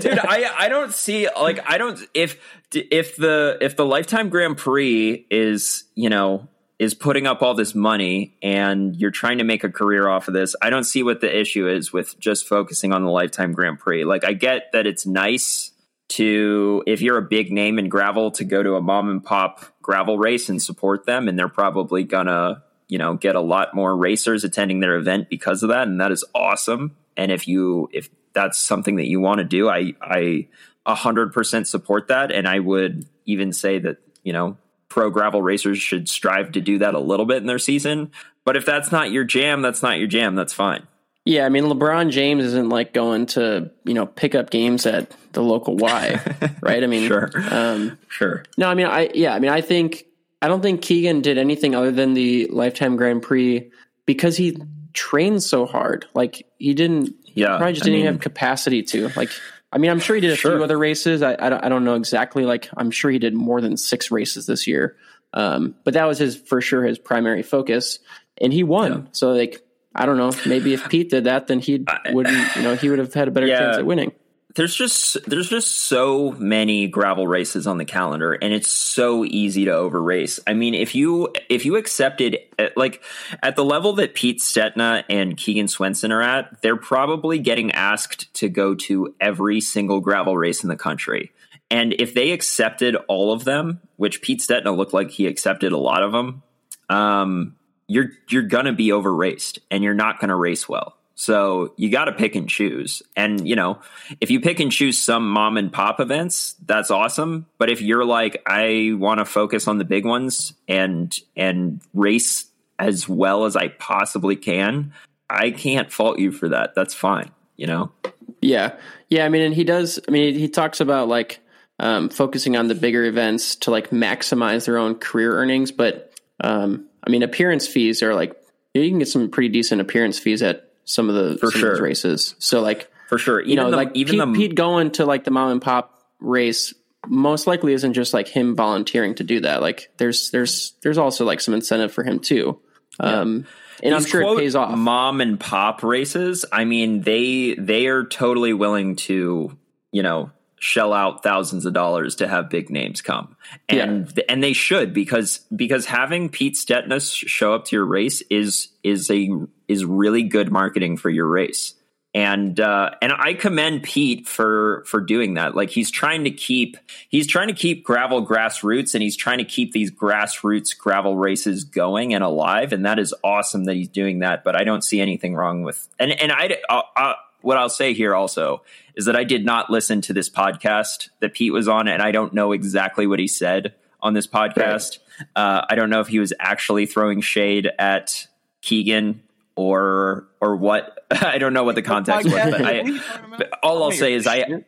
dude 0.00 0.18
i 0.18 0.50
i 0.58 0.68
don't 0.68 0.92
see 0.92 1.28
like 1.40 1.58
i 1.68 1.78
don't 1.78 2.00
if 2.14 2.38
if 2.72 3.16
the 3.16 3.58
if 3.60 3.76
the 3.76 3.84
lifetime 3.84 4.28
grand 4.28 4.56
prix 4.56 5.26
is 5.30 5.84
you 5.94 6.08
know 6.08 6.48
is 6.82 6.94
putting 6.94 7.28
up 7.28 7.42
all 7.42 7.54
this 7.54 7.76
money 7.76 8.36
and 8.42 8.96
you're 8.96 9.12
trying 9.12 9.38
to 9.38 9.44
make 9.44 9.62
a 9.62 9.70
career 9.70 10.08
off 10.08 10.26
of 10.26 10.34
this. 10.34 10.56
I 10.60 10.68
don't 10.68 10.82
see 10.82 11.04
what 11.04 11.20
the 11.20 11.40
issue 11.40 11.68
is 11.68 11.92
with 11.92 12.18
just 12.18 12.48
focusing 12.48 12.92
on 12.92 13.04
the 13.04 13.10
lifetime 13.10 13.52
Grand 13.52 13.78
Prix. 13.78 14.04
Like 14.04 14.24
I 14.24 14.32
get 14.32 14.72
that 14.72 14.84
it's 14.84 15.06
nice 15.06 15.70
to 16.08 16.82
if 16.88 17.00
you're 17.00 17.18
a 17.18 17.22
big 17.22 17.52
name 17.52 17.78
in 17.78 17.88
gravel 17.88 18.32
to 18.32 18.44
go 18.44 18.64
to 18.64 18.74
a 18.74 18.80
mom 18.80 19.08
and 19.08 19.22
pop 19.22 19.64
gravel 19.80 20.18
race 20.18 20.48
and 20.48 20.60
support 20.60 21.06
them 21.06 21.28
and 21.28 21.38
they're 21.38 21.48
probably 21.48 22.02
gonna 22.02 22.64
you 22.92 22.98
know 22.98 23.14
get 23.14 23.36
a 23.36 23.40
lot 23.40 23.74
more 23.74 23.96
racers 23.96 24.44
attending 24.44 24.80
their 24.80 24.96
event 24.96 25.30
because 25.30 25.62
of 25.62 25.70
that 25.70 25.88
and 25.88 25.98
that 25.98 26.12
is 26.12 26.26
awesome. 26.34 26.94
And 27.16 27.32
if 27.32 27.48
you 27.48 27.88
if 27.90 28.10
that's 28.34 28.58
something 28.58 28.96
that 28.96 29.08
you 29.08 29.18
want 29.18 29.38
to 29.38 29.44
do 29.44 29.66
i 29.70 29.94
i 30.02 30.46
100% 30.86 31.66
support 31.66 32.08
that. 32.08 32.30
And 32.30 32.46
i 32.46 32.58
would 32.58 33.06
even 33.24 33.54
say 33.54 33.78
that 33.78 33.96
you 34.22 34.34
know 34.34 34.58
pro 34.90 35.08
gravel 35.08 35.40
racers 35.40 35.78
should 35.78 36.06
strive 36.06 36.52
to 36.52 36.60
do 36.60 36.80
that 36.80 36.92
a 36.92 36.98
little 36.98 37.24
bit 37.24 37.38
in 37.38 37.46
their 37.46 37.58
season. 37.58 38.10
But 38.44 38.58
if 38.58 38.66
that's 38.66 38.92
not 38.92 39.10
your 39.10 39.24
jam 39.24 39.62
that's 39.62 39.82
not 39.82 39.98
your 39.98 40.08
jam. 40.08 40.34
That's 40.34 40.52
fine. 40.52 40.86
Yeah, 41.24 41.46
I 41.46 41.48
mean 41.48 41.64
LeBron 41.64 42.10
James 42.10 42.44
isn't 42.44 42.68
like 42.68 42.92
going 42.92 43.24
to 43.26 43.70
you 43.84 43.94
know 43.94 44.04
pick 44.04 44.34
up 44.34 44.50
games 44.50 44.84
at 44.84 45.16
the 45.32 45.42
local 45.42 45.78
Y, 45.78 46.20
right? 46.60 46.84
I 46.84 46.86
mean, 46.86 47.08
Sure. 47.08 47.30
Um, 47.50 47.98
sure. 48.08 48.44
no, 48.58 48.68
I 48.68 48.74
mean, 48.74 48.86
I 48.86 49.08
yeah, 49.14 49.32
I 49.32 49.38
mean, 49.38 49.50
I 49.50 49.62
think 49.62 50.04
I 50.42 50.48
don't 50.48 50.60
think 50.60 50.82
Keegan 50.82 51.20
did 51.22 51.38
anything 51.38 51.74
other 51.74 51.90
than 51.92 52.14
the 52.14 52.48
Lifetime 52.48 52.96
Grand 52.96 53.22
Prix 53.22 53.70
because 54.06 54.36
he 54.36 54.58
trained 54.92 55.42
so 55.42 55.64
hard. 55.66 56.06
Like 56.14 56.46
he 56.58 56.74
didn't, 56.74 57.14
yeah 57.34 57.56
probably 57.56 57.72
just 57.74 57.84
I 57.84 57.86
didn't 57.86 57.98
mean, 58.00 58.06
have 58.06 58.20
capacity 58.20 58.82
to. 58.82 59.08
Like, 59.16 59.30
I 59.72 59.78
mean, 59.78 59.90
I'm 59.90 60.00
sure 60.00 60.16
he 60.16 60.20
did 60.20 60.32
a 60.32 60.36
Sure. 60.36 60.56
few 60.56 60.64
other 60.64 60.78
races. 60.78 61.22
I 61.22 61.32
I 61.38 61.48
don't, 61.48 61.64
I 61.64 61.68
don't 61.68 61.84
know 61.84 61.94
exactly. 61.94 62.44
Like, 62.44 62.68
I'm 62.76 62.90
sure 62.90 63.10
he 63.10 63.18
did 63.18 63.34
more 63.34 63.60
than 63.60 63.76
six 63.76 64.10
races 64.10 64.44
this 64.46 64.66
year. 64.66 64.96
Um, 65.32 65.76
but 65.84 65.94
that 65.94 66.04
was 66.06 66.18
his 66.18 66.36
for 66.36 66.60
sure 66.60 66.84
his 66.84 66.98
primary 66.98 67.42
focus, 67.42 68.00
and 68.40 68.52
he 68.52 68.64
won. 68.64 69.08
So 69.12 69.32
like. 69.32 69.62
I 69.94 70.06
don't 70.06 70.16
know. 70.16 70.32
Maybe 70.46 70.72
if 70.72 70.88
Pete 70.88 71.10
did 71.10 71.24
that, 71.24 71.48
then 71.48 71.58
he 71.60 71.84
wouldn't. 72.12 72.56
You 72.56 72.62
know, 72.62 72.74
he 72.74 72.88
would 72.88 72.98
have 72.98 73.12
had 73.12 73.28
a 73.28 73.30
better 73.30 73.46
Yeah. 73.46 73.58
chance 73.58 73.76
at 73.76 73.84
winning. 73.84 74.12
There's 74.54 74.74
just 74.74 75.16
there's 75.26 75.48
just 75.48 75.70
so 75.70 76.32
many 76.32 76.86
gravel 76.86 77.26
races 77.26 77.66
on 77.66 77.78
the 77.78 77.86
calendar 77.86 78.34
and 78.34 78.52
it's 78.52 78.70
so 78.70 79.24
easy 79.24 79.64
to 79.64 79.70
over 79.70 80.02
race 80.02 80.40
i 80.46 80.52
mean 80.52 80.74
if 80.74 80.94
you 80.94 81.32
if 81.48 81.64
you 81.64 81.76
accepted 81.76 82.38
uh, 82.58 82.68
like 82.76 83.02
at 83.42 83.56
the 83.56 83.64
level 83.64 83.94
that 83.94 84.14
pete 84.14 84.40
stetina 84.40 85.04
and 85.08 85.36
keegan 85.36 85.68
swenson 85.68 86.12
are 86.12 86.20
at 86.20 86.60
they're 86.60 86.76
probably 86.76 87.38
getting 87.38 87.72
asked 87.72 88.32
to 88.34 88.48
go 88.48 88.74
to 88.74 89.14
every 89.20 89.60
single 89.60 90.00
gravel 90.00 90.36
race 90.36 90.62
in 90.62 90.68
the 90.68 90.76
country. 90.76 91.32
And 91.70 91.94
if 91.98 92.12
they 92.12 92.32
accepted 92.32 92.96
all 93.08 93.32
of 93.32 93.44
them 93.44 93.80
which 93.96 94.20
pete 94.20 94.40
stetina 94.40 94.76
looked 94.76 94.92
like 94.92 95.10
he 95.10 95.26
accepted 95.26 95.72
a 95.72 95.78
lot 95.78 96.02
of 96.02 96.12
them 96.12 96.42
um 96.90 97.56
you're 97.86 98.10
you're 98.28 98.42
gonna 98.42 98.74
be 98.74 98.92
over 98.92 99.14
raced 99.14 99.60
and 99.70 99.82
you're 99.82 99.94
not 99.94 100.20
gonna 100.20 100.36
race 100.36 100.68
well 100.68 100.98
so 101.22 101.72
you 101.76 101.88
got 101.88 102.06
to 102.06 102.12
pick 102.12 102.34
and 102.34 102.48
choose. 102.48 103.00
And, 103.14 103.48
you 103.48 103.54
know, 103.54 103.78
if 104.20 104.32
you 104.32 104.40
pick 104.40 104.58
and 104.58 104.72
choose 104.72 105.00
some 105.00 105.30
mom 105.30 105.56
and 105.56 105.72
pop 105.72 106.00
events, 106.00 106.56
that's 106.66 106.90
awesome. 106.90 107.46
But 107.58 107.70
if 107.70 107.80
you're 107.80 108.04
like, 108.04 108.42
I 108.44 108.94
want 108.94 109.20
to 109.20 109.24
focus 109.24 109.68
on 109.68 109.78
the 109.78 109.84
big 109.84 110.04
ones 110.04 110.52
and, 110.66 111.16
and 111.36 111.80
race 111.94 112.46
as 112.76 113.08
well 113.08 113.44
as 113.44 113.54
I 113.54 113.68
possibly 113.68 114.34
can, 114.34 114.94
I 115.30 115.52
can't 115.52 115.92
fault 115.92 116.18
you 116.18 116.32
for 116.32 116.48
that. 116.48 116.74
That's 116.74 116.92
fine. 116.92 117.30
You 117.56 117.68
know? 117.68 117.92
Yeah. 118.40 118.74
Yeah. 119.08 119.24
I 119.24 119.28
mean, 119.28 119.42
and 119.42 119.54
he 119.54 119.62
does, 119.62 120.00
I 120.08 120.10
mean, 120.10 120.34
he 120.34 120.48
talks 120.48 120.80
about 120.80 121.06
like 121.06 121.38
um, 121.78 122.08
focusing 122.08 122.56
on 122.56 122.66
the 122.66 122.74
bigger 122.74 123.04
events 123.04 123.54
to 123.56 123.70
like 123.70 123.90
maximize 123.90 124.66
their 124.66 124.76
own 124.76 124.96
career 124.96 125.34
earnings. 125.34 125.70
But 125.70 126.12
um, 126.40 126.88
I 127.04 127.10
mean, 127.10 127.22
appearance 127.22 127.68
fees 127.68 128.02
are 128.02 128.12
like, 128.12 128.34
you 128.74 128.90
can 128.90 128.98
get 128.98 129.06
some 129.06 129.30
pretty 129.30 129.50
decent 129.50 129.80
appearance 129.80 130.18
fees 130.18 130.42
at 130.42 130.71
some 130.92 131.08
of 131.08 131.14
the 131.14 131.38
some 131.38 131.48
of 131.48 131.68
those 131.68 131.80
races. 131.80 132.34
So 132.38 132.60
like, 132.60 132.90
For 133.08 133.18
sure. 133.18 133.40
Even 133.40 133.50
you 133.50 133.56
know, 133.56 133.70
the, 133.70 133.76
like 133.76 133.90
even 133.94 134.12
Pete, 134.12 134.18
the, 134.20 134.48
Pete 134.48 134.54
going 134.54 134.90
to 134.92 135.06
like 135.06 135.24
the 135.24 135.30
mom 135.30 135.50
and 135.50 135.62
pop 135.62 136.02
race 136.20 136.74
most 137.06 137.46
likely 137.46 137.72
isn't 137.72 137.94
just 137.94 138.12
like 138.12 138.28
him 138.28 138.54
volunteering 138.54 139.14
to 139.14 139.24
do 139.24 139.40
that. 139.40 139.62
Like 139.62 139.90
there's, 139.96 140.30
there's, 140.30 140.74
there's 140.82 140.98
also 140.98 141.24
like 141.24 141.40
some 141.40 141.54
incentive 141.54 141.92
for 141.92 142.04
him 142.04 142.20
too. 142.20 142.60
Um, 143.00 143.46
and 143.82 143.94
I'm 143.94 144.02
these 144.02 144.10
sure 144.10 144.22
it 144.22 144.38
pays 144.38 144.54
off. 144.54 144.76
Mom 144.76 145.20
and 145.20 145.40
pop 145.40 145.82
races. 145.82 146.44
I 146.52 146.64
mean, 146.64 147.00
they 147.00 147.54
they 147.54 147.86
are 147.86 148.04
totally 148.04 148.52
willing 148.52 148.96
to, 148.96 149.56
you 149.90 150.02
know, 150.02 150.30
shell 150.62 150.92
out 150.92 151.24
thousands 151.24 151.66
of 151.66 151.72
dollars 151.72 152.14
to 152.14 152.28
have 152.28 152.48
big 152.48 152.70
names 152.70 153.02
come, 153.02 153.36
and 153.68 154.22
and 154.28 154.42
they 154.42 154.52
should 154.52 154.94
because 154.94 155.40
because 155.54 155.86
having 155.86 156.28
Pete 156.28 156.54
Stetina 156.54 157.00
show 157.02 157.52
up 157.52 157.64
to 157.66 157.76
your 157.76 157.84
race 157.84 158.22
is 158.30 158.68
is 158.84 159.10
a 159.10 159.28
is 159.66 159.84
really 159.84 160.22
good 160.22 160.52
marketing 160.52 160.96
for 160.96 161.10
your 161.10 161.26
race. 161.26 161.74
And 162.14 162.60
uh, 162.60 162.90
and 163.00 163.10
I 163.10 163.34
commend 163.34 163.82
Pete 163.82 164.28
for 164.28 164.84
for 164.86 165.00
doing 165.00 165.34
that. 165.34 165.56
Like 165.56 165.70
he's 165.70 165.90
trying 165.90 166.24
to 166.24 166.30
keep 166.30 166.76
he's 167.08 167.26
trying 167.26 167.48
to 167.48 167.54
keep 167.54 167.82
gravel 167.82 168.24
grassroots, 168.24 168.94
and 168.94 169.02
he's 169.02 169.16
trying 169.16 169.38
to 169.38 169.44
keep 169.44 169.72
these 169.72 169.90
grassroots 169.90 170.76
gravel 170.76 171.16
races 171.16 171.64
going 171.64 172.14
and 172.14 172.22
alive. 172.22 172.72
And 172.72 172.84
that 172.84 172.98
is 172.98 173.14
awesome 173.24 173.64
that 173.64 173.74
he's 173.74 173.88
doing 173.88 174.20
that. 174.20 174.44
But 174.44 174.60
I 174.60 174.64
don't 174.64 174.84
see 174.84 175.00
anything 175.00 175.34
wrong 175.34 175.62
with 175.62 175.88
and 175.98 176.12
and 176.12 176.30
I, 176.30 176.58
uh, 176.68 176.82
uh, 176.94 177.14
what 177.42 177.56
I'll 177.56 177.68
say 177.68 177.92
here 177.92 178.14
also 178.14 178.62
is 178.94 179.06
that 179.06 179.16
I 179.16 179.24
did 179.24 179.44
not 179.44 179.70
listen 179.70 180.00
to 180.02 180.12
this 180.12 180.28
podcast 180.28 181.08
that 181.20 181.34
Pete 181.34 181.52
was 181.52 181.68
on, 181.68 181.88
and 181.88 182.02
I 182.02 182.12
don't 182.12 182.34
know 182.34 182.52
exactly 182.52 183.06
what 183.06 183.18
he 183.18 183.28
said 183.28 183.74
on 184.00 184.14
this 184.14 184.26
podcast. 184.26 184.98
Uh, 185.36 185.64
I 185.68 185.74
don't 185.74 185.90
know 185.90 186.00
if 186.00 186.08
he 186.08 186.18
was 186.18 186.32
actually 186.38 186.86
throwing 186.86 187.20
shade 187.20 187.70
at 187.78 188.26
Keegan 188.60 189.22
or 189.56 190.26
or 190.40 190.56
what. 190.56 190.98
I 191.10 191.38
don't 191.38 191.52
know 191.52 191.64
what 191.64 191.74
the 191.74 191.82
context 191.82 192.24
was, 192.26 192.34
but 192.34 192.62
I. 192.62 193.00
But 193.36 193.50
all 193.62 193.82
I'll 193.82 193.92
say 193.92 194.14
is 194.14 194.26
I. 194.26 194.64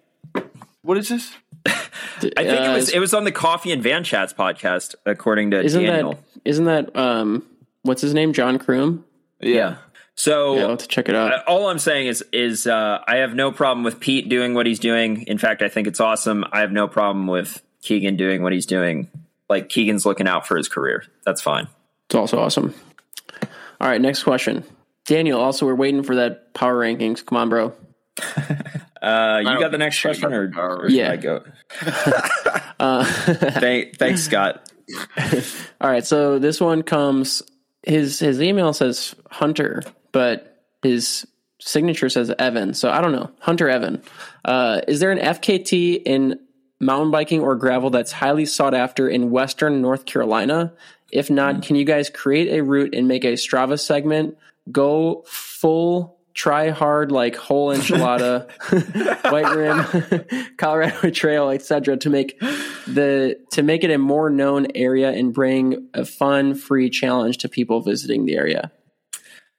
What 0.83 0.99
is 0.99 1.09
this? 1.09 1.35
I 1.67 1.71
think 2.21 2.61
it 2.61 2.75
was 2.75 2.91
it 2.91 2.99
was 2.99 3.15
on 3.15 3.25
the 3.25 3.33
Coffee 3.33 3.73
and 3.73 3.83
Van 3.83 4.05
Chats 4.05 4.33
podcast, 4.33 4.95
according 5.07 5.53
to 5.53 5.63
isn't 5.63 5.83
Daniel. 5.83 6.13
that, 6.13 6.21
isn't 6.45 6.67
that, 6.67 6.95
um, 6.95 7.47
what's 7.83 8.03
his 8.03 8.13
name? 8.13 8.33
John 8.33 8.59
Kroom? 8.59 9.03
yeah. 9.41 9.77
So 10.17 10.55
Yeah, 10.57 10.63
I'll 10.63 10.69
have 10.71 10.79
to 10.79 10.89
check 10.89 11.09
it 11.09 11.15
out. 11.15 11.33
Uh, 11.33 11.43
all 11.47 11.69
I'm 11.69 11.79
saying 11.79 12.07
is 12.07 12.25
is 12.33 12.67
uh, 12.67 12.99
I 13.07 13.17
have 13.17 13.35
no 13.35 13.51
problem 13.53 13.85
with 13.85 14.01
Pete 14.01 14.29
doing 14.29 14.55
what 14.55 14.67
he's 14.67 14.79
doing. 14.79 15.23
In 15.23 15.39
fact, 15.39 15.63
I 15.63 15.69
think 15.69 15.87
it's 15.89 16.01
awesome. 16.01 16.45
I 16.53 16.61
have 16.61 16.73
no 16.73 16.87
problem 16.89 17.27
with 17.27 17.63
Keegan 17.83 18.17
doing 18.17 18.43
what 18.43 18.53
he's 18.53 18.67
doing. 18.67 19.09
Like 19.49 19.69
Keegan's 19.69 20.07
looking 20.07 20.29
out 20.29 20.47
for 20.47 20.57
his 20.57 20.69
career. 20.69 21.05
That's 21.25 21.41
fine. 21.43 21.69
It's 22.07 22.15
also 22.15 22.39
awesome. 22.39 22.75
All 23.81 23.89
right, 23.89 24.01
next 24.01 24.23
question. 24.23 24.65
Daniel, 25.05 25.41
also, 25.41 25.67
we're 25.67 25.75
waiting 25.75 26.03
for 26.03 26.15
that 26.17 26.55
power 26.55 26.79
rankings. 26.81 27.25
Come 27.25 27.37
on, 27.39 27.49
bro. 27.49 27.73
Uh, 29.05 29.41
you 29.41 29.61
got 29.61 29.71
the 29.71 29.77
next 29.77 30.01
question, 30.01 30.33
or, 30.33 30.51
or 30.57 30.89
Yeah. 30.89 31.13
I 31.13 31.17
go? 31.17 31.45
Uh, 32.81 33.05
Thank, 33.05 33.99
thanks, 33.99 34.23
Scott. 34.23 34.71
all 35.81 35.91
right, 35.91 36.07
so 36.07 36.39
this 36.39 36.59
one 36.59 36.83
comes. 36.83 37.43
His 37.83 38.19
his 38.19 38.41
email 38.41 38.73
says 38.73 39.15
Hunter, 39.31 39.83
but 40.15 40.63
his 40.85 41.27
signature 41.61 42.09
says 42.09 42.33
Evan. 42.39 42.73
So 42.73 42.89
I 42.89 43.01
don't 43.01 43.11
know. 43.11 43.33
Hunter 43.41 43.69
Evan. 43.69 44.01
Uh, 44.45 44.81
is 44.87 45.01
there 45.01 45.11
an 45.11 45.19
FKT 45.19 46.03
in 46.07 46.39
mountain 46.79 47.11
biking 47.11 47.41
or 47.41 47.57
gravel 47.57 47.91
that's 47.91 48.13
highly 48.13 48.47
sought 48.47 48.75
after 48.75 49.09
in 49.09 49.31
Western 49.31 49.83
North 49.83 50.05
Carolina? 50.05 50.73
If 51.11 51.31
not, 51.31 51.63
can 51.63 51.75
you 51.75 51.85
guys 51.85 52.11
create 52.11 52.57
a 52.57 52.63
route 52.63 52.95
and 52.95 53.09
make 53.09 53.25
a 53.25 53.33
Strava 53.33 53.79
segment? 53.79 54.39
Go 54.71 55.25
full 55.27 56.17
try 56.33 56.71
hard 56.71 57.11
like 57.11 57.35
whole 57.35 57.75
enchilada, 57.75 58.49
white 59.33 59.53
rim, 59.53 60.55
Colorado 60.59 61.11
Trail, 61.11 61.51
etc. 61.51 61.97
to 61.97 62.11
make 62.11 62.39
the 62.87 63.37
to 63.51 63.63
make 63.65 63.83
it 63.83 63.91
a 63.91 63.99
more 63.99 64.31
known 64.31 64.69
area 64.77 65.11
and 65.11 65.35
bring 65.35 65.89
a 65.93 66.05
fun, 66.05 66.55
free 66.55 66.89
challenge 66.89 67.39
to 67.39 67.49
people 67.49 67.81
visiting 67.81 68.27
the 68.27 68.37
area. 68.37 68.71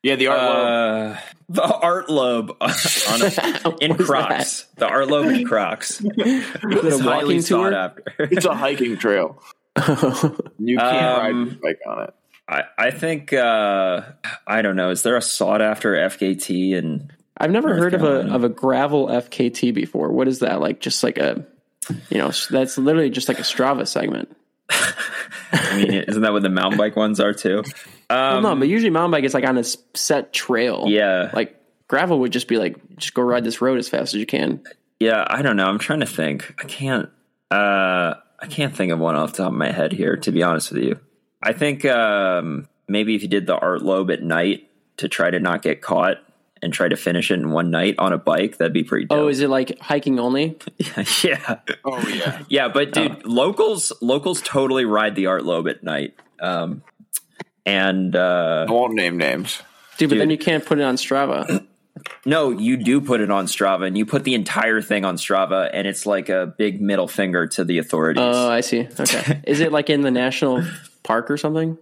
Yeah, 0.06 0.18
the 0.18 0.28
Art 0.28 0.40
Loeb. 0.40 1.16
Uh, 1.18 1.20
the 1.50 1.64
Art 1.64 2.10
Loeb 2.12 2.52
on 2.62 3.22
a, 3.24 3.76
in 3.82 3.92
What 3.92 4.02
is 4.02 4.06
Crocs. 4.06 4.66
The 4.78 4.86
Art 4.88 5.08
Loeb 5.08 5.26
in 5.30 5.48
Crocs. 5.48 6.00
Is 6.00 6.06
It's 6.64 7.00
a 7.00 7.04
highly 7.04 7.24
walking 7.24 7.42
sought 7.42 7.70
tour? 7.72 7.74
after. 7.74 8.04
It's 8.20 8.46
a 8.46 8.54
hiking 8.54 8.98
trail. 8.98 9.42
You 10.60 10.78
can't 10.78 11.18
ride 11.18 11.32
Um, 11.32 11.46
your 11.48 11.56
bike 11.56 11.80
on 11.88 12.04
it. 12.04 12.14
I, 12.48 12.64
I 12.78 12.92
think 12.92 13.34
uh, 13.34 14.02
I 14.46 14.62
don't 14.62 14.76
know. 14.76 14.92
Is 14.92 15.02
there 15.02 15.16
a 15.18 15.24
sought 15.24 15.62
after 15.64 15.94
FKT 15.94 16.78
and 16.78 17.12
I've 17.38 17.50
never 17.50 17.70
North 17.70 17.80
heard 17.80 17.94
of 17.96 18.04
a 18.04 18.32
of 18.32 18.44
a 18.44 18.50
gravel 18.50 19.08
FKT 19.08 19.74
before. 19.74 20.12
What 20.12 20.28
is 20.28 20.40
that 20.40 20.62
like? 20.62 20.82
Just 20.82 21.04
like 21.04 21.18
a, 21.18 21.44
you 22.12 22.20
know, 22.20 22.32
that's 22.52 22.78
literally 22.78 23.10
just 23.10 23.28
like 23.28 23.40
a 23.40 23.44
Strava 23.44 23.88
segment. 23.88 24.36
I 24.70 25.78
mean, 25.78 25.92
isn't 26.08 26.22
that 26.22 26.34
what 26.34 26.44
the 26.44 26.50
mountain 26.50 26.78
bike 26.78 26.96
ones 26.96 27.20
are 27.20 27.34
too? 27.34 27.64
Well, 28.10 28.36
Um, 28.38 28.44
no, 28.44 28.56
but 28.56 28.68
usually 28.68 28.90
mountain 28.90 29.12
bike 29.12 29.24
is 29.24 29.34
like 29.34 29.46
on 29.46 29.58
a 29.58 29.64
set 29.64 30.34
trail. 30.34 30.86
yeah, 30.88 31.30
Like 31.34 31.60
gravel 31.88 32.20
would 32.20 32.32
just 32.32 32.48
be 32.48 32.58
like, 32.58 32.76
just 32.98 33.14
go 33.14 33.22
ride 33.22 33.44
this 33.44 33.62
road 33.62 33.78
as 33.80 33.88
fast 33.90 34.14
as 34.14 34.20
you 34.20 34.26
can. 34.26 34.62
yeah. 35.00 35.26
I 35.28 35.42
don't 35.42 35.56
know. 35.58 35.66
I'm 35.68 35.80
trying 35.80 36.00
to 36.02 36.06
think. 36.06 36.54
I 36.60 36.66
can't. 36.66 37.10
Uh, 37.52 38.16
I 38.40 38.48
can't 38.50 38.76
think 38.76 38.92
of 38.92 39.00
one 39.00 39.16
off 39.16 39.32
the 39.32 39.38
top 39.44 39.52
of 39.52 39.58
my 39.58 39.72
head 39.72 39.92
here. 39.92 40.18
To 40.18 40.32
be 40.32 40.44
honest 40.44 40.72
with 40.72 40.84
you, 40.84 41.00
I 41.42 41.54
think 41.54 41.86
um, 41.86 42.68
maybe 42.88 43.16
if 43.16 43.22
you 43.22 43.28
did 43.28 43.46
the 43.48 43.56
Art 43.58 43.82
Loeb 43.82 44.10
at 44.12 44.24
night 44.24 44.70
to 44.98 45.08
try 45.08 45.30
to 45.30 45.40
not 45.40 45.62
get 45.62 45.82
caught 45.82 46.18
and 46.66 46.74
try 46.74 46.88
to 46.88 46.98
finish 46.98 47.30
it 47.30 47.36
in 47.36 47.52
one 47.52 47.70
night 47.70 47.94
on 48.00 48.12
a 48.12 48.18
bike, 48.18 48.58
that'd 48.58 48.74
be 48.74 48.84
pretty 48.84 49.06
dope. 49.06 49.20
Oh, 49.20 49.28
is 49.28 49.40
it 49.40 49.50
like 49.50 49.80
hiking 49.80 50.20
only? 50.20 50.58
yeah. 51.24 51.60
Oh 51.86 52.06
yeah. 52.08 52.42
Yeah, 52.50 52.68
but 52.70 52.92
dude, 52.92 53.24
locals 53.24 53.94
locals 54.02 54.42
totally 54.42 54.84
ride 54.84 55.16
the 55.16 55.28
Art 55.28 55.46
Loeb 55.46 55.68
at 55.68 55.84
night. 55.84 56.16
Um, 56.40 56.84
and 57.68 58.16
uh, 58.16 58.66
I 58.68 58.72
won't 58.72 58.96
name 58.96 59.18
names. 59.18 59.62
Dude, 59.98 60.10
but 60.10 60.18
then 60.18 60.32
you 60.32 60.40
can't 60.40 60.66
put 60.66 60.80
it 60.80 60.84
on 60.84 60.96
Strava. 60.96 61.66
no, 62.26 62.50
you 62.50 62.78
do 62.78 63.00
put 63.00 63.22
it 63.22 63.30
on 63.30 63.46
Strava, 63.46 63.86
and 63.86 63.96
you 63.96 64.08
put 64.08 64.24
the 64.24 64.34
entire 64.34 64.82
thing 64.82 65.06
on 65.06 65.18
Strava, 65.18 65.70
and 65.72 65.88
it's 65.88 66.08
like 66.08 66.30
a 66.30 66.52
big 66.58 66.82
middle 66.82 67.08
finger 67.08 67.46
to 67.46 67.64
the 67.64 67.78
authorities. 67.78 68.24
Oh, 68.26 68.50
I 68.50 68.62
see. 68.62 68.88
Okay. 69.00 69.42
Is 69.48 69.60
it 69.60 69.72
like 69.72 69.92
in 69.92 70.02
the 70.02 70.12
national 70.12 70.66
park 71.04 71.30
or 71.30 71.38
something? 71.38 71.78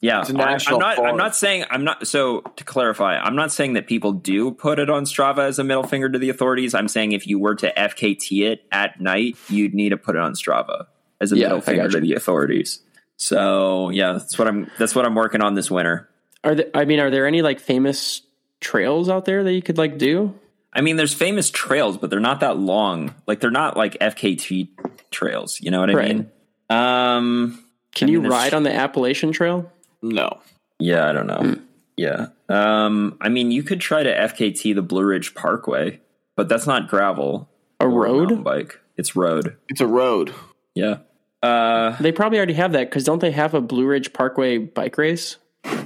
Yeah, 0.00 0.20
a 0.20 0.22
I- 0.22 0.28
I'm 0.28 0.36
national 0.36 0.80
not. 0.80 0.98
I'm 0.98 1.16
not 1.16 1.36
saying. 1.36 1.64
I'm 1.70 1.84
not. 1.84 2.06
So 2.06 2.40
to 2.56 2.64
clarify, 2.64 3.16
I'm 3.18 3.36
not 3.36 3.52
saying 3.52 3.74
that 3.74 3.86
people 3.86 4.12
do 4.12 4.50
put 4.50 4.78
it 4.78 4.88
on 4.90 5.04
Strava 5.04 5.40
as 5.48 5.58
a 5.58 5.64
middle 5.64 5.82
finger 5.84 6.08
to 6.08 6.18
the 6.18 6.28
authorities. 6.30 6.74
I'm 6.74 6.88
saying 6.88 7.12
if 7.12 7.26
you 7.26 7.38
were 7.38 7.54
to 7.56 7.72
FKT 7.76 8.50
it 8.50 8.64
at 8.72 9.00
night, 9.00 9.36
you'd 9.48 9.74
need 9.74 9.90
to 9.90 9.96
put 9.96 10.16
it 10.16 10.20
on 10.22 10.32
Strava 10.34 10.86
as 11.20 11.32
a 11.32 11.36
Yeah, 11.36 11.48
middle 11.48 11.60
finger 11.60 11.88
to 11.90 12.00
the 12.00 12.14
authorities. 12.14 12.80
So 13.16 13.90
yeah, 13.90 14.12
that's 14.14 14.38
what 14.38 14.48
I'm. 14.48 14.70
That's 14.78 14.94
what 14.94 15.04
I'm 15.04 15.14
working 15.14 15.42
on 15.42 15.54
this 15.54 15.70
winter. 15.70 16.08
Are 16.42 16.54
there, 16.54 16.70
I 16.74 16.86
mean, 16.86 17.00
are 17.00 17.10
there 17.10 17.26
any 17.26 17.42
like 17.42 17.60
famous 17.60 18.22
trails 18.60 19.08
out 19.10 19.26
there 19.26 19.44
that 19.44 19.52
you 19.52 19.60
could 19.62 19.76
like 19.76 19.98
do? 19.98 20.34
I 20.72 20.80
mean, 20.82 20.96
there's 20.96 21.12
famous 21.12 21.50
trails, 21.50 21.98
but 21.98 22.08
they're 22.10 22.20
not 22.20 22.40
that 22.40 22.56
long. 22.56 23.14
Like 23.26 23.40
they're 23.40 23.50
not 23.50 23.76
like 23.76 23.98
FKT 24.00 24.68
trails. 25.10 25.60
You 25.60 25.70
know 25.70 25.80
what 25.80 25.90
I 25.90 25.94
Right. 25.94 26.08
mean? 26.16 26.30
Um, 26.70 27.64
Can 27.94 28.08
I 28.08 28.12
you 28.12 28.20
mean, 28.22 28.30
there's- 28.30 28.44
ride 28.44 28.54
on 28.54 28.62
the 28.62 28.72
Appalachian 28.72 29.32
Trail? 29.32 29.70
No. 30.02 30.38
yeah, 30.78 31.08
I 31.08 31.12
don't 31.12 31.26
know. 31.26 31.56
Yeah. 31.96 32.28
Um, 32.48 33.18
I 33.20 33.28
mean, 33.28 33.50
you 33.50 33.62
could 33.62 33.80
try 33.80 34.02
to 34.02 34.10
FKT 34.14 34.74
the 34.74 34.82
Blue 34.82 35.04
Ridge 35.04 35.34
Parkway, 35.34 36.00
but 36.36 36.48
that's 36.48 36.66
not 36.66 36.88
gravel. 36.88 37.48
A 37.80 37.84
or 37.86 37.90
mountain 37.90 38.36
road? 38.38 38.44
bike. 38.44 38.80
It's 38.96 39.14
road. 39.16 39.56
It's 39.68 39.80
a 39.80 39.86
road. 39.86 40.32
Yeah. 40.74 40.98
Uh, 41.42 41.96
They 42.00 42.12
probably 42.12 42.38
already 42.38 42.54
have 42.54 42.72
that 42.72 42.88
because 42.90 43.04
don't 43.04 43.20
they 43.20 43.30
have 43.30 43.54
a 43.54 43.60
Blue 43.60 43.86
Ridge 43.86 44.12
Parkway 44.12 44.58
bike 44.58 44.96
race? 44.98 45.36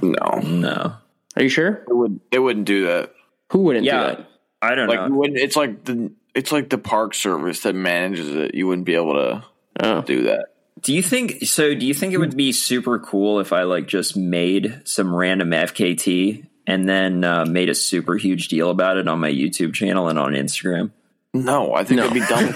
No. 0.01 0.39
no. 0.43 0.95
Are 1.35 1.43
you 1.43 1.49
sure? 1.49 1.83
It 1.89 1.93
would 1.95 2.19
it 2.31 2.39
wouldn't 2.39 2.65
do 2.65 2.85
that. 2.85 3.13
Who 3.51 3.59
wouldn't 3.59 3.85
Yeah. 3.85 3.99
do 4.01 4.15
that? 4.17 4.29
I 4.61 4.75
don't 4.75 4.87
Like 4.87 5.09
know. 5.09 5.23
you 5.25 5.33
it's 5.35 5.55
like 5.57 5.83
the 5.85 6.11
it's 6.33 6.51
like 6.51 6.69
the 6.69 6.77
park 6.77 7.13
service 7.13 7.61
that 7.63 7.75
manages 7.75 8.33
it. 8.35 8.55
You 8.55 8.67
wouldn't 8.67 8.85
be 8.85 8.95
able 8.95 9.13
to 9.13 9.43
Oh, 9.81 10.01
do 10.01 10.23
that. 10.23 10.45
Do 10.81 10.93
you 10.93 11.01
think 11.01 11.43
so? 11.45 11.73
Do 11.73 11.85
you 11.85 11.93
think 11.93 12.13
it 12.13 12.17
would 12.17 12.35
be 12.35 12.51
super 12.51 12.99
cool 12.99 13.39
if 13.39 13.53
I 13.53 13.63
like 13.63 13.87
just 13.87 14.17
made 14.17 14.81
some 14.85 15.15
random 15.15 15.51
FKT 15.51 16.45
and 16.67 16.87
then 16.87 17.23
uh, 17.23 17.45
made 17.45 17.69
a 17.69 17.75
super 17.75 18.15
huge 18.17 18.49
deal 18.49 18.69
about 18.69 18.97
it 18.97 19.07
on 19.07 19.19
my 19.19 19.31
YouTube 19.31 19.73
channel 19.73 20.09
and 20.09 20.19
on 20.19 20.33
Instagram? 20.33 20.91
No, 21.33 21.73
I 21.73 21.83
think 21.85 21.99
No. 21.99 22.05
it'd 22.05 22.13
be 22.13 22.19
dumb. 22.19 22.53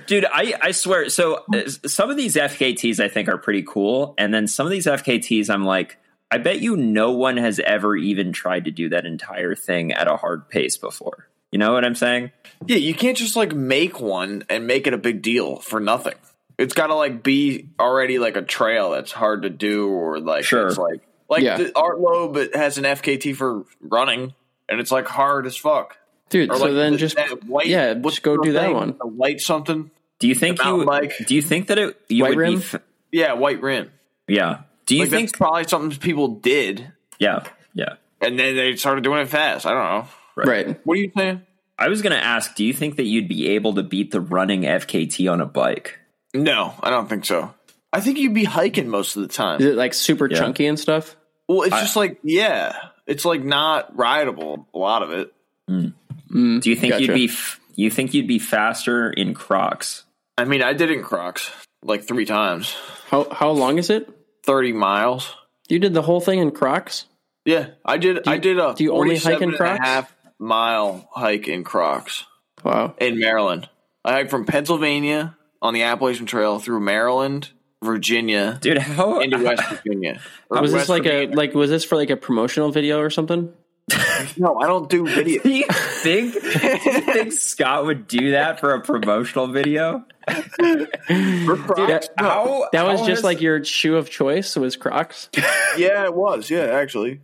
Dude, 0.06 0.26
I, 0.30 0.54
I 0.60 0.70
swear. 0.72 1.08
So 1.08 1.44
uh, 1.54 1.68
some 1.86 2.10
of 2.10 2.16
these 2.16 2.36
FKTs 2.36 3.00
I 3.00 3.08
think 3.08 3.28
are 3.28 3.38
pretty 3.38 3.62
cool. 3.62 4.14
And 4.18 4.32
then 4.34 4.46
some 4.46 4.66
of 4.66 4.70
these 4.70 4.86
FKTs 4.86 5.48
I'm 5.48 5.64
like, 5.64 5.96
I 6.30 6.36
bet 6.38 6.60
you 6.60 6.76
no 6.76 7.12
one 7.12 7.38
has 7.38 7.58
ever 7.60 7.96
even 7.96 8.32
tried 8.32 8.66
to 8.66 8.70
do 8.70 8.90
that 8.90 9.06
entire 9.06 9.54
thing 9.54 9.92
at 9.92 10.06
a 10.06 10.16
hard 10.16 10.48
pace 10.50 10.76
before. 10.76 11.26
You 11.52 11.58
know 11.58 11.72
what 11.72 11.84
I'm 11.84 11.94
saying? 11.94 12.30
yeah, 12.66 12.76
you 12.76 12.94
can't 12.94 13.16
just 13.16 13.36
like 13.36 13.54
make 13.54 14.00
one 14.00 14.44
and 14.48 14.66
make 14.66 14.86
it 14.86 14.94
a 14.94 14.98
big 14.98 15.22
deal 15.22 15.56
for 15.56 15.80
nothing. 15.80 16.14
It's 16.58 16.74
got 16.74 16.88
to 16.88 16.94
like 16.94 17.22
be 17.22 17.68
already 17.80 18.18
like 18.18 18.36
a 18.36 18.42
trail 18.42 18.90
that's 18.90 19.12
hard 19.12 19.42
to 19.42 19.50
do, 19.50 19.88
or 19.88 20.20
like 20.20 20.44
Sure. 20.44 20.68
it's 20.68 20.78
like 20.78 21.00
like 21.28 21.42
Yeah. 21.42 21.56
the 21.56 21.72
Art 21.76 22.00
Loeb 22.00 22.36
has 22.54 22.76
an 22.78 22.84
FKT 22.84 23.34
for 23.34 23.64
running, 23.80 24.34
and 24.68 24.80
it's 24.80 24.90
like 24.92 25.06
hard 25.08 25.46
as 25.46 25.56
fuck. 25.56 25.96
dude. 26.28 26.50
Or 26.50 26.56
So 26.56 26.64
like 26.66 26.74
then 26.74 26.92
the- 26.92 26.98
just 26.98 27.18
white, 27.46 27.66
yeah, 27.66 27.94
what's 27.94 28.16
just 28.16 28.22
go 28.22 28.36
the 28.36 28.42
do 28.44 28.52
that 28.52 28.72
one. 28.74 28.94
The 29.00 29.06
white 29.08 29.40
something. 29.40 29.90
Do 30.20 30.28
you 30.28 30.34
think 30.34 30.58
you 30.58 30.64
mountain 30.64 30.86
bike. 30.86 31.14
do 31.26 31.34
you 31.34 31.42
think 31.42 31.68
that 31.68 31.78
it 31.78 31.98
you 32.08 32.22
White 32.24 32.30
would 32.30 32.38
rim? 32.38 32.54
be 32.56 32.60
f- 32.62 32.80
Yeah, 33.10 33.32
white 33.32 33.60
rim. 33.62 33.90
yeah? 34.28 34.58
Do 34.86 34.94
you 34.96 35.02
Like 35.02 35.10
think 35.10 35.30
that's 35.30 35.38
probably 35.38 35.64
something 35.66 35.98
people 35.98 36.28
did, 36.28 36.92
yeah 37.18 37.44
yeah? 37.74 37.94
and 38.20 38.38
then 38.38 38.54
they 38.54 38.76
started 38.76 39.02
doing 39.02 39.20
it 39.20 39.28
fast. 39.28 39.64
I 39.66 39.70
don't 39.70 39.82
know. 40.04 40.08
Right. 40.36 40.80
What 40.86 40.94
are 40.94 41.00
you 41.00 41.12
saying? 41.16 41.42
I 41.78 41.88
was 41.88 42.02
going 42.02 42.12
to 42.16 42.22
ask, 42.22 42.54
do 42.54 42.64
you 42.64 42.72
think 42.74 42.96
that 42.96 43.04
you'd 43.04 43.28
be 43.28 43.50
able 43.50 43.74
to 43.74 43.82
beat 43.82 44.10
the 44.10 44.20
running 44.20 44.62
FKT 44.62 45.30
on 45.32 45.40
a 45.40 45.46
bike? 45.46 45.98
No, 46.34 46.74
I 46.82 46.90
don't 46.90 47.08
think 47.08 47.24
so. 47.24 47.54
I 47.92 48.00
think 48.00 48.18
you'd 48.18 48.34
be 48.34 48.44
hiking 48.44 48.88
most 48.88 49.16
of 49.16 49.22
the 49.22 49.28
time. 49.28 49.60
Is 49.60 49.66
it 49.66 49.74
like 49.76 49.94
super 49.94 50.28
Yeah. 50.30 50.38
chunky 50.38 50.66
and 50.66 50.78
stuff? 50.78 51.16
Well, 51.48 51.62
it's 51.62 51.74
just 51.80 51.96
like 51.96 52.20
yeah, 52.22 52.76
it's 53.06 53.24
like 53.24 53.42
not 53.42 53.96
rideable. 53.96 54.68
A 54.72 54.78
lot 54.78 55.02
of 55.02 55.10
it. 55.12 55.32
Mm, 55.68 55.92
Do 56.62 56.70
you 56.70 56.76
think 56.76 56.92
Gotcha. 56.92 57.04
you'd 57.06 57.14
be 57.14 57.24
f- 57.24 57.58
you 57.74 57.90
think 57.90 58.14
you'd 58.14 58.28
be 58.28 58.38
faster 58.38 59.10
in 59.10 59.34
Crocs? 59.34 60.04
I 60.38 60.44
mean, 60.44 60.62
I 60.62 60.72
did 60.74 60.90
in 60.92 61.02
Crocs 61.02 61.50
like 61.82 62.04
three 62.06 62.24
times, 62.26 62.76
how 63.08 63.26
how 63.32 63.50
long 63.50 63.78
is 63.78 63.90
it? 63.90 64.08
thirty 64.44 64.72
miles. 64.72 65.34
You 65.68 65.78
did 65.80 65.92
the 65.94 66.02
whole 66.02 66.20
thing 66.20 66.38
in 66.38 66.50
Crocs? 66.52 67.06
Yeah, 67.44 67.68
I 67.84 67.96
did. 67.96 68.28
I 68.28 68.38
did 68.38 68.58
a 68.60 68.74
do 68.76 68.84
you 68.84 68.92
only 68.92 69.16
hike 69.16 69.38
47 69.40 69.42
in 69.42 69.48
and 69.48 69.54
a 69.54 69.56
Crocs? 69.56 70.12
Half 70.40 70.46
mile 70.46 71.08
hike 71.12 71.48
in 71.48 71.64
Crocs 71.64 72.24
Wow. 72.64 72.94
in 72.98 73.18
Maryland. 73.18 73.68
I 74.04 74.12
hiked 74.12 74.30
from 74.30 74.44
Pennsylvania 74.46 75.36
on 75.62 75.74
the 75.74 75.82
Appalachian 75.82 76.26
Trail 76.26 76.58
through 76.58 76.80
Maryland, 76.80 77.50
Virginia, 77.82 78.58
Dude, 78.60 78.78
how 78.78 79.20
into 79.20 79.38
West 79.44 79.62
Virginia. 79.68 80.20
Or 80.48 80.60
Was 80.62 80.72
this 80.72 80.80
West 80.80 80.88
like 80.88 81.06
a 81.06 81.26
like 81.28 81.54
was 81.54 81.70
this 81.70 81.84
for 81.84 81.96
like 81.96 82.10
a 82.10 82.16
promotional 82.16 82.70
video 82.70 83.00
or 83.00 83.10
something? 83.10 83.52
No, 84.36 84.56
I 84.60 84.66
don't 84.66 84.88
do 84.88 85.04
video. 85.14 85.42
do 85.42 85.50
you 85.50 85.64
think 85.68 86.34
do 86.34 86.38
you 86.38 87.00
think 87.00 87.32
Scott 87.40 87.84
would 87.86 88.06
do 88.06 88.32
that 88.32 88.60
for 88.60 88.74
a 88.74 88.80
promotional 88.80 89.48
video? 89.48 90.04
For 90.28 91.56
Crocs? 91.56 92.08
No. 92.20 92.24
How 92.28 92.68
That 92.72 92.86
was 92.86 93.00
how 93.00 93.06
just 93.06 93.18
has- 93.20 93.24
like 93.24 93.40
your 93.40 93.64
shoe 93.64 93.96
of 93.96 94.08
choice 94.10 94.54
was 94.56 94.76
Crocs. 94.76 95.28
Yeah, 95.76 96.04
it 96.04 96.14
was. 96.14 96.50
Yeah, 96.50 96.60
actually. 96.64 97.20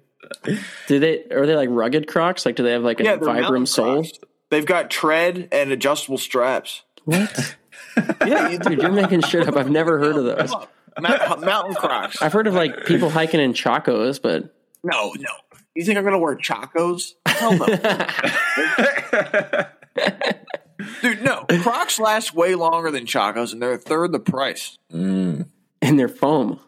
Do 0.86 0.98
they 0.98 1.24
are 1.30 1.46
they 1.46 1.56
like 1.56 1.68
rugged 1.70 2.06
Crocs? 2.08 2.44
Like 2.46 2.56
do 2.56 2.62
they 2.62 2.72
have 2.72 2.82
like 2.82 3.00
a 3.00 3.04
Yeah, 3.04 3.16
they're 3.16 3.28
Vibram 3.28 3.66
sole? 3.66 4.02
Crocs. 4.02 4.18
They've 4.50 4.66
got 4.66 4.90
tread 4.90 5.48
and 5.52 5.72
adjustable 5.72 6.18
straps. 6.18 6.82
What? 7.04 7.56
Yeah, 8.26 8.50
you 8.50 8.58
Dude, 8.58 8.82
you're 8.82 8.92
making 8.92 9.22
shit 9.22 9.48
up. 9.48 9.56
I've 9.56 9.70
never 9.70 9.98
heard 9.98 10.16
of 10.16 10.24
those. 10.24 10.52
Mount, 11.00 11.40
mountain 11.40 11.74
Crocs. 11.74 12.20
I've 12.20 12.32
heard 12.34 12.46
of 12.46 12.52
like 12.52 12.84
people 12.84 13.08
hiking 13.08 13.40
in 13.40 13.54
Chacos, 13.54 14.20
but 14.20 14.54
No, 14.84 15.14
no. 15.18 15.30
You 15.74 15.82
think 15.84 15.96
I'm 15.96 16.04
gonna 16.04 16.18
wear 16.18 16.36
chacos? 16.36 17.12
Hell 17.26 17.56
no. 17.56 17.66
Dude, 21.02 21.22
no. 21.22 21.44
Crocs 21.62 21.98
last 21.98 22.34
way 22.34 22.54
longer 22.54 22.90
than 22.90 23.06
chacos, 23.06 23.52
and 23.52 23.60
they're 23.62 23.72
a 23.72 23.78
third 23.78 24.12
the 24.12 24.20
price. 24.20 24.78
Mm. 24.92 25.48
and 25.82 25.98
they're 25.98 26.08
foam. 26.08 26.60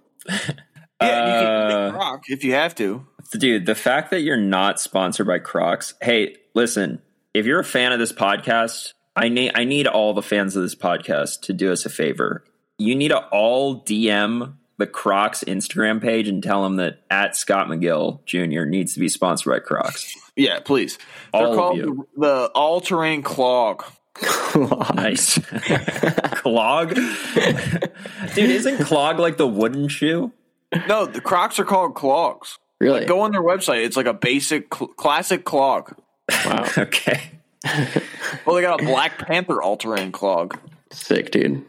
Yeah, 1.00 1.26
you 1.26 1.46
can 1.46 1.70
Uh, 1.70 1.90
Croc 1.92 2.22
if 2.28 2.44
you 2.44 2.52
have 2.54 2.74
to. 2.76 3.06
Dude, 3.32 3.66
the 3.66 3.74
fact 3.74 4.10
that 4.10 4.20
you're 4.22 4.36
not 4.36 4.80
sponsored 4.80 5.26
by 5.26 5.38
Crocs. 5.38 5.94
Hey, 6.00 6.36
listen, 6.54 7.00
if 7.34 7.46
you're 7.46 7.60
a 7.60 7.64
fan 7.64 7.92
of 7.92 7.98
this 7.98 8.12
podcast, 8.12 8.94
I 9.14 9.28
need 9.28 9.52
I 9.54 9.64
need 9.64 9.86
all 9.86 10.14
the 10.14 10.22
fans 10.22 10.56
of 10.56 10.62
this 10.62 10.74
podcast 10.74 11.42
to 11.42 11.52
do 11.52 11.70
us 11.72 11.84
a 11.86 11.90
favor. 11.90 12.44
You 12.78 12.94
need 12.94 13.08
to 13.08 13.18
all 13.28 13.82
DM 13.82 14.54
the 14.78 14.86
Crocs 14.86 15.42
Instagram 15.44 16.00
page 16.00 16.28
and 16.28 16.42
tell 16.42 16.62
them 16.62 16.76
that 16.76 17.00
at 17.10 17.34
Scott 17.36 17.66
McGill 17.66 18.24
Jr. 18.26 18.64
needs 18.64 18.94
to 18.94 19.00
be 19.00 19.08
sponsored 19.08 19.52
by 19.52 19.58
Crocs. 19.58 20.14
Yeah, 20.36 20.60
please. 20.60 20.98
They're 21.32 21.42
All 21.42 21.50
of 21.52 21.56
called 21.58 21.76
you. 21.78 22.08
the, 22.16 22.20
the 22.26 22.46
all 22.54 22.80
terrain 22.80 23.22
clog. 23.22 23.84
Nice. 24.94 25.38
clog? 26.42 26.94
Dude, 28.34 28.50
isn't 28.50 28.78
clog 28.84 29.18
like 29.18 29.36
the 29.36 29.46
wooden 29.48 29.88
shoe? 29.88 30.32
No, 30.88 31.06
the 31.06 31.20
Crocs 31.20 31.58
are 31.58 31.64
called 31.64 31.94
clogs. 31.94 32.58
Really? 32.80 33.04
Go 33.06 33.20
on 33.22 33.32
their 33.32 33.42
website. 33.42 33.84
It's 33.84 33.96
like 33.96 34.06
a 34.06 34.14
basic 34.14 34.72
cl- 34.74 34.88
classic 34.88 35.44
clog. 35.44 35.94
wow. 36.44 36.68
Okay. 36.78 37.30
Well, 38.46 38.54
they 38.56 38.62
got 38.62 38.80
a 38.80 38.84
Black 38.84 39.18
Panther 39.18 39.60
all 39.60 39.76
terrain 39.76 40.12
clog. 40.12 40.58
Sick, 40.90 41.30
dude. 41.30 41.64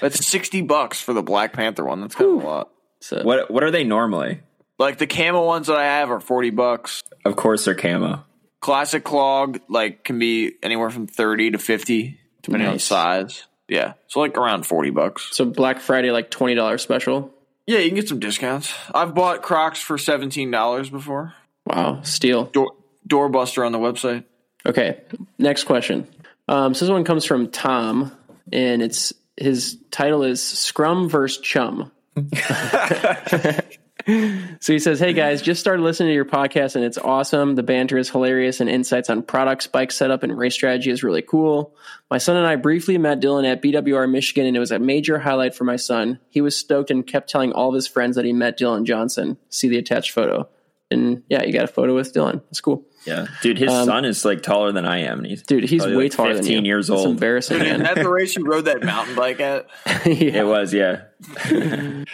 That's 0.00 0.26
sixty 0.26 0.62
bucks 0.62 1.00
for 1.00 1.12
the 1.12 1.22
Black 1.22 1.52
Panther 1.52 1.84
one. 1.84 2.00
That's 2.00 2.14
kind 2.14 2.38
of 2.38 2.42
a 2.42 2.46
lot. 2.46 2.70
So 3.00 3.22
What 3.22 3.50
what 3.50 3.62
are 3.62 3.70
they 3.70 3.84
normally? 3.84 4.40
Like 4.78 4.98
the 4.98 5.06
camo 5.06 5.44
ones 5.44 5.66
that 5.68 5.76
I 5.76 5.84
have 5.84 6.10
are 6.10 6.20
forty 6.20 6.50
bucks. 6.50 7.02
Of 7.24 7.36
course 7.36 7.64
they're 7.66 7.74
camo. 7.74 8.24
Classic 8.60 9.04
clog 9.04 9.60
like 9.68 10.04
can 10.04 10.18
be 10.18 10.54
anywhere 10.62 10.90
from 10.90 11.06
thirty 11.06 11.50
to 11.50 11.58
fifty, 11.58 12.18
depending 12.42 12.68
on 12.68 12.78
size. 12.78 13.44
Yeah, 13.68 13.92
so 14.08 14.20
like 14.20 14.36
around 14.38 14.64
forty 14.66 14.90
bucks. 14.90 15.28
so 15.32 15.44
Black 15.44 15.80
Friday 15.80 16.10
like 16.10 16.30
twenty 16.30 16.54
dollars 16.54 16.82
special. 16.82 17.32
Yeah, 17.66 17.78
you 17.78 17.88
can 17.88 17.96
get 17.96 18.08
some 18.08 18.20
discounts. 18.20 18.72
I've 18.94 19.14
bought 19.14 19.42
Crocs 19.42 19.80
for 19.80 19.98
seventeen 19.98 20.50
dollars 20.50 20.88
before. 20.88 21.34
Wow, 21.66 22.02
steal. 22.02 22.44
Door 22.44 22.72
doorbuster 23.08 23.64
on 23.64 23.72
the 23.72 23.78
website. 23.78 24.24
Okay, 24.64 25.00
next 25.38 25.64
question. 25.64 26.06
Um, 26.48 26.74
so 26.74 26.84
this 26.84 26.92
one 26.92 27.04
comes 27.04 27.24
from 27.24 27.50
Tom, 27.50 28.12
and 28.52 28.82
it's 28.82 29.12
his 29.36 29.78
title 29.90 30.22
is 30.22 30.42
Scrum 30.42 31.08
versus 31.08 31.40
Chum. 31.40 31.90
So 34.06 34.72
he 34.72 34.78
says, 34.78 35.00
Hey 35.00 35.12
guys, 35.12 35.42
just 35.42 35.60
started 35.60 35.82
listening 35.82 36.10
to 36.10 36.14
your 36.14 36.24
podcast 36.24 36.76
and 36.76 36.84
it's 36.84 36.96
awesome. 36.96 37.56
The 37.56 37.64
banter 37.64 37.98
is 37.98 38.08
hilarious 38.08 38.60
and 38.60 38.70
insights 38.70 39.10
on 39.10 39.22
products, 39.22 39.66
bike 39.66 39.90
setup, 39.90 40.22
and 40.22 40.36
race 40.36 40.54
strategy 40.54 40.90
is 40.90 41.02
really 41.02 41.22
cool. 41.22 41.74
My 42.08 42.18
son 42.18 42.36
and 42.36 42.46
I 42.46 42.54
briefly 42.54 42.98
met 42.98 43.20
Dylan 43.20 43.50
at 43.50 43.62
BWR 43.62 44.08
Michigan 44.08 44.46
and 44.46 44.56
it 44.56 44.60
was 44.60 44.70
a 44.70 44.78
major 44.78 45.18
highlight 45.18 45.56
for 45.56 45.64
my 45.64 45.74
son. 45.74 46.20
He 46.30 46.40
was 46.40 46.56
stoked 46.56 46.92
and 46.92 47.04
kept 47.04 47.28
telling 47.28 47.52
all 47.52 47.70
of 47.70 47.74
his 47.74 47.88
friends 47.88 48.14
that 48.14 48.24
he 48.24 48.32
met 48.32 48.58
Dylan 48.58 48.84
Johnson. 48.84 49.38
See 49.50 49.68
the 49.68 49.78
attached 49.78 50.12
photo. 50.12 50.48
And 50.88 51.24
yeah, 51.28 51.42
you 51.42 51.52
got 51.52 51.64
a 51.64 51.68
photo 51.68 51.94
with 51.94 52.14
Dylan. 52.14 52.42
It's 52.50 52.60
cool. 52.60 52.84
Yeah, 53.06 53.26
dude, 53.42 53.58
his 53.58 53.70
son 53.70 54.04
is 54.04 54.24
like 54.24 54.42
taller 54.42 54.72
than 54.72 54.84
I 54.84 55.00
am. 55.02 55.18
And 55.18 55.26
he's 55.26 55.40
Um, 55.40 55.44
Dude, 55.46 55.64
he's 55.64 55.84
way 55.86 55.94
like, 55.94 56.12
taller 56.12 56.34
than 56.34 56.42
you. 56.44 56.48
15 56.50 56.64
years 56.64 56.90
It's 56.90 56.98
old. 57.00 57.08
embarrassing, 57.10 57.58
Is 57.58 57.62
man. 57.62 57.82
that 57.84 57.94
the 57.94 58.08
race 58.08 58.36
you 58.36 58.44
rode 58.44 58.64
that 58.66 58.82
mountain 58.82 59.14
bike 59.14 59.40
at? 59.40 59.66
Yeah. 60.06 60.40
It 60.40 60.46
was, 60.46 60.72
yeah. 60.74 61.02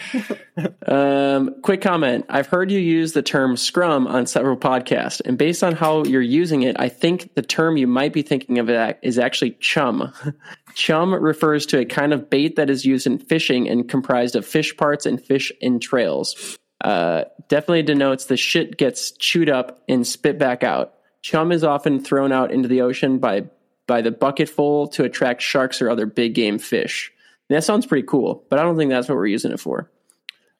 Um, 0.86 1.54
quick 1.62 1.80
comment. 1.80 2.26
I've 2.28 2.46
heard 2.46 2.70
you 2.70 2.78
use 2.78 3.12
the 3.14 3.22
term 3.22 3.56
scrum 3.56 4.06
on 4.06 4.26
several 4.26 4.56
podcasts, 4.56 5.20
and 5.24 5.38
based 5.38 5.64
on 5.64 5.74
how 5.74 6.04
you're 6.04 6.20
using 6.20 6.62
it, 6.62 6.76
I 6.78 6.88
think 6.90 7.34
the 7.34 7.42
term 7.42 7.76
you 7.78 7.86
might 7.86 8.12
be 8.12 8.20
thinking 8.22 8.58
of 8.58 8.68
it 8.68 8.98
is 9.02 9.18
actually 9.18 9.52
chum. 9.60 10.12
chum 10.74 11.14
refers 11.14 11.64
to 11.66 11.78
a 11.78 11.84
kind 11.86 12.12
of 12.12 12.28
bait 12.28 12.56
that 12.56 12.68
is 12.68 12.84
used 12.84 13.06
in 13.06 13.18
fishing 13.18 13.68
and 13.68 13.88
comprised 13.88 14.36
of 14.36 14.44
fish 14.46 14.76
parts 14.76 15.06
and 15.06 15.24
fish 15.24 15.50
entrails. 15.62 16.58
Uh, 16.82 17.24
definitely 17.48 17.82
denotes 17.84 18.24
the 18.26 18.36
shit 18.36 18.76
gets 18.76 19.12
chewed 19.12 19.48
up 19.48 19.82
and 19.88 20.04
spit 20.06 20.38
back 20.38 20.64
out. 20.64 20.94
Chum 21.22 21.52
is 21.52 21.62
often 21.62 22.02
thrown 22.02 22.32
out 22.32 22.50
into 22.50 22.68
the 22.68 22.80
ocean 22.82 23.18
by 23.18 23.44
by 23.86 24.00
the 24.02 24.10
bucketful 24.10 24.88
to 24.88 25.04
attract 25.04 25.42
sharks 25.42 25.80
or 25.80 25.88
other 25.90 26.06
big 26.06 26.34
game 26.34 26.58
fish. 26.58 27.12
And 27.48 27.56
that 27.56 27.62
sounds 27.62 27.86
pretty 27.86 28.06
cool, 28.06 28.44
but 28.48 28.58
I 28.58 28.62
don't 28.62 28.76
think 28.76 28.90
that's 28.90 29.08
what 29.08 29.16
we're 29.16 29.26
using 29.26 29.52
it 29.52 29.60
for. 29.60 29.90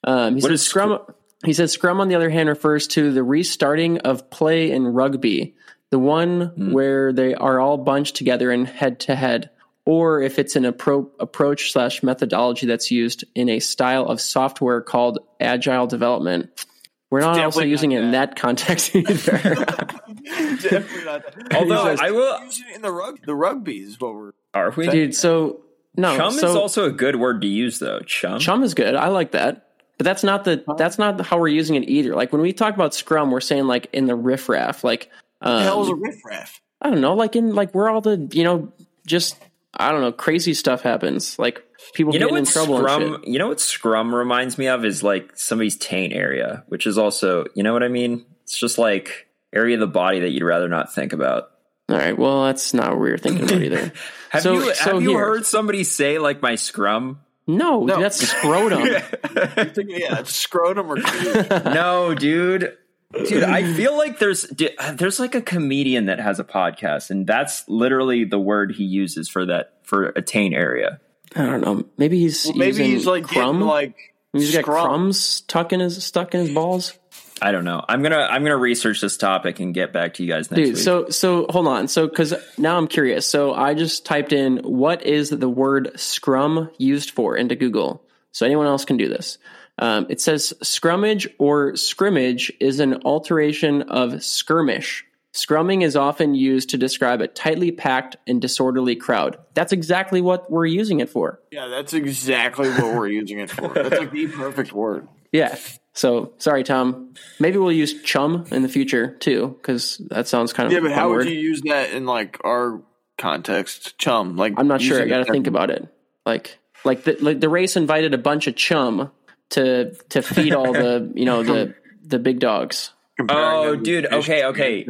Um, 0.04 0.36
he 0.36 0.42
What 0.42 0.50
says 0.50 0.60
is 0.60 0.66
scrum. 0.66 0.98
He 1.44 1.52
says 1.52 1.72
scrum, 1.72 2.00
on 2.00 2.08
the 2.08 2.14
other 2.14 2.30
hand, 2.30 2.48
refers 2.48 2.86
to 2.88 3.12
the 3.12 3.22
restarting 3.24 3.98
of 3.98 4.30
play 4.30 4.70
in 4.70 4.86
rugby, 4.86 5.54
the 5.90 5.98
one 5.98 6.52
Hmm. 6.54 6.72
where 6.72 7.12
they 7.12 7.34
are 7.34 7.58
all 7.58 7.78
bunched 7.78 8.14
together 8.16 8.50
and 8.52 8.66
head 8.68 9.00
to 9.00 9.16
head, 9.16 9.50
or 9.84 10.22
if 10.22 10.38
it's 10.38 10.56
an 10.56 10.64
appro- 10.64 11.10
approach 11.18 11.72
slash 11.72 12.02
methodology 12.02 12.66
that's 12.66 12.90
used 12.90 13.24
in 13.34 13.48
a 13.48 13.58
style 13.60 14.06
of 14.06 14.20
software 14.20 14.80
called 14.80 15.18
agile 15.40 15.86
development. 15.86 16.66
We're 17.10 17.20
not 17.20 17.38
also 17.38 17.60
using 17.62 17.90
not 17.90 17.96
it 17.96 18.04
in 18.04 18.10
that. 18.12 18.30
that 18.30 18.36
context 18.36 18.94
either. 18.96 19.32
Definitely 19.36 21.04
not. 21.04 21.22
that. 21.24 21.54
Although 21.54 21.90
He 21.90 21.96
says, 21.96 22.00
I 22.00 22.10
will, 22.10 22.40
Use 22.44 22.60
it 22.60 22.76
in 22.76 22.82
the 22.82 22.90
rug. 22.92 23.18
The 23.24 23.34
rugby 23.34 23.78
is 23.80 24.00
what 24.00 24.14
we're. 24.14 24.32
are 24.54 24.70
we? 24.70 24.88
Dude, 24.88 25.14
so 25.14 25.60
no, 25.96 26.16
Chum 26.16 26.32
so 26.32 26.48
is 26.48 26.56
also 26.56 26.86
a 26.86 26.90
good 26.90 27.16
word 27.16 27.42
to 27.42 27.46
use, 27.46 27.78
though. 27.78 28.00
Chum. 28.00 28.38
chum 28.38 28.62
is 28.62 28.72
good. 28.74 28.94
I 28.94 29.08
like 29.08 29.32
that. 29.32 29.68
But 29.98 30.04
that's 30.04 30.24
not 30.24 30.44
the 30.44 30.64
that's 30.78 30.98
not 30.98 31.20
how 31.20 31.38
we're 31.38 31.48
using 31.48 31.76
it 31.76 31.88
either. 31.88 32.14
Like 32.14 32.32
when 32.32 32.40
we 32.40 32.52
talk 32.54 32.74
about 32.74 32.94
scrum, 32.94 33.30
we're 33.30 33.40
saying 33.42 33.66
like 33.66 33.88
in 33.92 34.06
the 34.06 34.16
riffraff, 34.16 34.82
like 34.84 35.10
um, 35.42 35.56
The 35.58 35.62
hell 35.64 35.82
is 35.82 35.90
a 35.90 35.94
riffraff? 35.94 36.60
I 36.80 36.88
don't 36.90 37.02
know, 37.02 37.14
like 37.14 37.36
in 37.36 37.54
like 37.54 37.72
where 37.74 37.90
all 37.90 38.00
the 38.00 38.26
you 38.32 38.42
know 38.42 38.72
just 39.06 39.36
I 39.74 39.90
don't 39.90 40.00
know 40.02 40.12
crazy 40.12 40.54
stuff 40.54 40.82
happens, 40.82 41.38
like 41.38 41.64
people 41.94 42.12
You 42.12 42.20
know 42.20 42.26
getting 42.26 42.38
in 42.38 42.44
what 42.44 42.52
trouble 42.52 42.76
and 42.78 42.84
scrum? 42.88 43.20
shit. 43.22 43.28
You 43.32 43.38
know 43.38 43.48
what 43.48 43.60
scrum 43.60 44.14
reminds 44.14 44.58
me 44.58 44.68
of 44.68 44.84
is 44.84 45.02
like 45.02 45.30
somebody's 45.36 45.76
taint 45.76 46.12
area, 46.12 46.64
which 46.68 46.86
is 46.86 46.98
also, 46.98 47.46
you 47.54 47.62
know 47.62 47.72
what 47.72 47.82
I 47.82 47.88
mean? 47.88 48.24
It's 48.44 48.58
just 48.58 48.76
like 48.78 49.28
area 49.52 49.74
of 49.76 49.80
the 49.80 49.86
body 49.86 50.20
that 50.20 50.30
you'd 50.30 50.44
rather 50.44 50.68
not 50.68 50.92
think 50.94 51.12
about. 51.12 51.50
All 51.88 51.96
right, 51.96 52.16
well 52.16 52.44
that's 52.44 52.72
not 52.74 52.90
what 52.90 53.00
we 53.00 53.10
were 53.10 53.18
thinking 53.18 53.44
about 53.44 53.62
either. 53.62 53.92
Have 54.30 54.42
So- 54.42 54.52
you 54.54 54.60
have 54.68 54.76
so 54.76 54.98
you 54.98 55.10
here. 55.10 55.18
heard 55.18 55.44
somebody 55.46 55.84
say 55.84 56.18
like 56.18 56.40
my 56.42 56.54
scrum? 56.54 57.20
No, 57.46 57.84
that's 57.86 58.18
scrotum. 58.18 58.82
yeah, 58.86 60.20
it's 60.20 60.34
scrotum 60.34 60.90
or 60.90 60.96
no, 61.64 62.14
dude. 62.14 62.76
Dude, 63.12 63.42
I 63.42 63.72
feel 63.74 63.96
like 63.96 64.18
there's 64.18 64.46
uh, 64.78 64.92
there's 64.94 65.20
like 65.20 65.34
a 65.34 65.42
comedian 65.42 66.06
that 66.06 66.18
has 66.18 66.38
a 66.40 66.44
podcast, 66.44 67.10
and 67.10 67.26
that's 67.26 67.68
literally 67.68 68.24
the 68.24 68.38
word 68.38 68.72
he 68.72 68.84
uses 68.84 69.28
for 69.28 69.46
that 69.46 69.74
for 69.82 70.06
a 70.16 70.22
taint 70.22 70.54
area. 70.54 71.00
I 71.36 71.46
don't 71.46 71.60
know. 71.60 71.84
Maybe 71.96 72.18
he's 72.18 72.46
Maybe 72.54 72.66
using 72.66 72.86
he's 72.86 73.06
like 73.06 73.24
crumb. 73.24 73.56
getting 73.56 73.66
like 73.68 74.14
he's 74.32 74.52
got 74.52 74.62
scrum. 74.62 74.86
crumbs 74.86 75.20
stuck 75.20 75.72
in 75.72 75.80
his 75.80 76.02
stuck 76.04 76.34
in 76.34 76.40
his 76.40 76.50
balls. 76.50 76.98
I 77.40 77.50
don't 77.50 77.64
know. 77.64 77.84
I'm 77.88 78.02
gonna 78.02 78.20
I'm 78.30 78.42
gonna 78.44 78.56
research 78.56 79.00
this 79.00 79.16
topic 79.16 79.58
and 79.58 79.74
get 79.74 79.92
back 79.92 80.14
to 80.14 80.22
you 80.22 80.28
guys 80.28 80.50
next 80.50 80.58
Dude, 80.60 80.74
week. 80.74 80.76
so 80.76 81.08
so 81.08 81.46
hold 81.50 81.66
on. 81.66 81.88
So 81.88 82.08
cuz 82.08 82.32
now 82.56 82.76
I'm 82.78 82.86
curious. 82.86 83.26
So 83.26 83.52
I 83.52 83.74
just 83.74 84.04
typed 84.06 84.32
in 84.32 84.58
what 84.58 85.04
is 85.04 85.30
the 85.30 85.48
word 85.48 85.90
scrum 85.96 86.70
used 86.78 87.10
for 87.10 87.36
into 87.36 87.56
Google. 87.56 88.04
So 88.30 88.46
anyone 88.46 88.66
else 88.66 88.84
can 88.84 88.96
do 88.96 89.08
this. 89.08 89.38
Um, 89.78 90.06
it 90.08 90.20
says 90.20 90.52
scrummage 90.62 91.26
or 91.38 91.76
scrimmage 91.76 92.52
is 92.60 92.80
an 92.80 93.02
alteration 93.04 93.82
of 93.82 94.22
skirmish. 94.22 95.04
Scrumming 95.32 95.82
is 95.82 95.96
often 95.96 96.34
used 96.34 96.70
to 96.70 96.76
describe 96.78 97.22
a 97.22 97.26
tightly 97.26 97.72
packed 97.72 98.16
and 98.26 98.40
disorderly 98.40 98.96
crowd. 98.96 99.38
That's 99.54 99.72
exactly 99.72 100.20
what 100.20 100.50
we're 100.50 100.66
using 100.66 101.00
it 101.00 101.08
for. 101.08 101.40
Yeah, 101.50 101.68
that's 101.68 101.94
exactly 101.94 102.68
what 102.68 102.94
we're 102.94 103.08
using 103.08 103.38
it 103.38 103.50
for. 103.50 103.72
That's 103.72 103.98
like 103.98 104.10
the 104.10 104.26
perfect 104.26 104.74
word. 104.74 105.08
Yeah. 105.32 105.56
So 105.94 106.34
sorry, 106.36 106.64
Tom. 106.64 107.14
Maybe 107.40 107.56
we'll 107.56 107.72
use 107.72 108.02
chum 108.02 108.44
in 108.50 108.60
the 108.62 108.68
future 108.68 109.16
too, 109.20 109.56
because 109.60 109.96
that 110.10 110.28
sounds 110.28 110.52
kind 110.52 110.66
of 110.66 110.72
Yeah, 110.74 110.80
but 110.80 110.92
how 110.92 111.08
word. 111.08 111.24
would 111.24 111.32
you 111.32 111.40
use 111.40 111.62
that 111.62 111.92
in 111.92 112.04
like 112.04 112.38
our 112.44 112.82
context? 113.16 113.96
Chum. 113.98 114.36
Like 114.36 114.54
I'm 114.58 114.68
not 114.68 114.82
sure. 114.82 115.00
I 115.00 115.06
got 115.06 115.26
to 115.26 115.32
think 115.32 115.46
about 115.46 115.70
it. 115.70 115.88
Like, 116.26 116.58
like 116.84 117.04
the 117.04 117.16
like 117.20 117.40
the 117.40 117.48
race 117.48 117.76
invited 117.76 118.12
a 118.12 118.18
bunch 118.18 118.46
of 118.46 118.54
chum 118.54 119.10
to 119.52 119.92
to 120.10 120.20
feed 120.22 120.54
all 120.54 120.72
the 120.72 121.10
you 121.14 121.24
know 121.24 121.42
the 121.42 121.74
the 122.04 122.18
big 122.18 122.38
dogs. 122.40 122.92
Oh, 123.28 123.76
dude, 123.76 124.06
okay, 124.06 124.44
okay. 124.46 124.84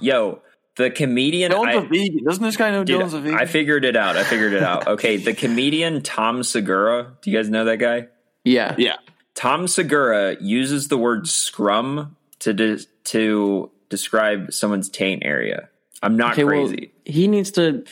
Yo, 0.00 0.42
the 0.76 0.90
comedian 0.90 1.52
Dylan's 1.52 1.76
I- 1.76 1.78
a 1.78 1.80
vegan. 1.82 2.24
Doesn't 2.24 2.42
this 2.42 2.56
guy 2.56 2.70
know 2.70 2.84
Dude, 2.84 3.00
Dylan's 3.00 3.14
a 3.14 3.20
vegan? 3.20 3.38
I 3.38 3.46
figured 3.46 3.84
it 3.84 3.96
out. 3.96 4.16
I 4.16 4.24
figured 4.24 4.52
it 4.52 4.62
out. 4.62 4.86
Okay, 4.86 5.16
the 5.16 5.32
comedian 5.34 6.02
Tom 6.02 6.42
Segura. 6.42 7.16
Do 7.22 7.30
you 7.30 7.36
guys 7.38 7.48
know 7.48 7.64
that 7.64 7.78
guy? 7.78 8.08
Yeah. 8.44 8.74
yeah. 8.78 8.96
Tom 9.34 9.68
Segura 9.68 10.36
uses 10.40 10.88
the 10.88 10.98
word 10.98 11.28
scrum 11.28 12.16
to 12.40 12.52
de- 12.52 12.84
to 13.04 13.70
describe 13.88 14.52
someone's 14.52 14.88
taint 14.88 15.22
area. 15.24 15.68
I'm 16.02 16.16
not 16.16 16.32
Okay. 16.32 16.44
Well, 16.44 16.66
crazy. 16.68 16.92
he 17.04 17.28
needs 17.28 17.50
to 17.52 17.84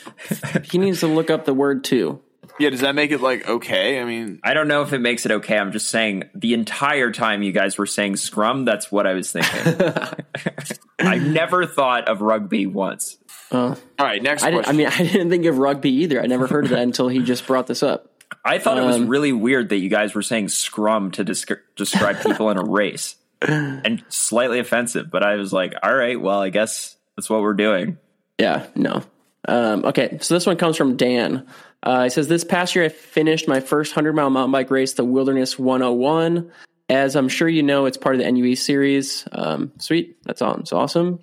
he 0.63 0.77
needs 0.77 0.99
to 1.01 1.07
look 1.07 1.29
up 1.29 1.45
the 1.45 1.53
word 1.53 1.83
too. 1.83 2.19
Yeah, 2.59 2.69
does 2.71 2.81
that 2.81 2.93
make 2.95 3.11
it 3.11 3.21
like 3.21 3.47
okay? 3.47 3.99
I 4.01 4.05
mean, 4.05 4.39
I 4.43 4.53
don't 4.53 4.67
know 4.67 4.81
if 4.81 4.91
it 4.93 4.99
makes 4.99 5.25
it 5.25 5.31
okay. 5.31 5.57
I'm 5.57 5.71
just 5.71 5.87
saying 5.87 6.29
the 6.35 6.53
entire 6.53 7.11
time 7.11 7.41
you 7.41 7.51
guys 7.51 7.77
were 7.77 7.85
saying 7.85 8.17
scrum, 8.17 8.65
that's 8.65 8.91
what 8.91 9.07
I 9.07 9.13
was 9.13 9.31
thinking. 9.31 9.81
I 10.99 11.17
never 11.17 11.65
thought 11.65 12.07
of 12.09 12.21
rugby 12.21 12.65
once. 12.65 13.17
all 13.51 13.77
right, 13.97 14.21
next 14.21 14.43
I, 14.43 14.51
didn't, 14.51 14.67
I 14.67 14.71
mean, 14.73 14.87
I 14.91 14.97
didn't 14.97 15.29
think 15.29 15.45
of 15.45 15.57
rugby 15.57 15.89
either. 16.03 16.21
I 16.21 16.25
never 16.27 16.47
heard 16.47 16.65
of 16.65 16.71
that 16.71 16.81
until 16.81 17.07
he 17.07 17.19
just 17.23 17.47
brought 17.47 17.67
this 17.67 17.81
up. 17.81 18.11
I 18.45 18.59
thought 18.59 18.77
it 18.77 18.83
was 18.85 18.97
Um, 18.97 19.07
really 19.07 19.31
weird 19.33 19.69
that 19.69 19.77
you 19.77 19.89
guys 19.89 20.13
were 20.13 20.21
saying 20.21 20.49
scrum 20.49 21.11
to 21.11 21.25
descri- 21.25 21.59
describe 21.75 22.21
people 22.23 22.49
in 22.51 22.57
a 22.57 22.63
race 22.63 23.15
and 23.41 24.03
slightly 24.09 24.59
offensive, 24.59 25.09
but 25.09 25.23
I 25.23 25.35
was 25.35 25.51
like, 25.53 25.73
all 25.81 25.93
right, 25.95 26.19
well, 26.19 26.41
I 26.41 26.49
guess 26.49 26.95
that's 27.15 27.29
what 27.29 27.41
we're 27.41 27.53
doing. 27.53 27.97
Yeah, 28.37 28.67
no. 28.75 29.03
Um, 29.47 29.85
okay, 29.85 30.17
so 30.21 30.33
this 30.33 30.45
one 30.45 30.57
comes 30.57 30.77
from 30.77 30.97
Dan. 30.97 31.47
Uh, 31.81 32.03
he 32.03 32.09
says, 32.09 32.27
This 32.27 32.43
past 32.43 32.75
year, 32.75 32.85
I 32.85 32.89
finished 32.89 33.47
my 33.47 33.59
first 33.59 33.91
100 33.91 34.13
mile 34.13 34.29
mountain 34.29 34.51
bike 34.51 34.71
race, 34.71 34.93
the 34.93 35.05
Wilderness 35.05 35.57
101. 35.57 36.51
As 36.89 37.15
I'm 37.15 37.29
sure 37.29 37.47
you 37.47 37.63
know, 37.63 37.85
it's 37.85 37.97
part 37.97 38.15
of 38.15 38.21
the 38.21 38.31
NUE 38.31 38.55
series. 38.55 39.27
Um, 39.31 39.71
sweet. 39.77 40.17
That's 40.23 40.41
awesome. 40.41 40.61
It's 40.61 40.73
awesome. 40.73 41.19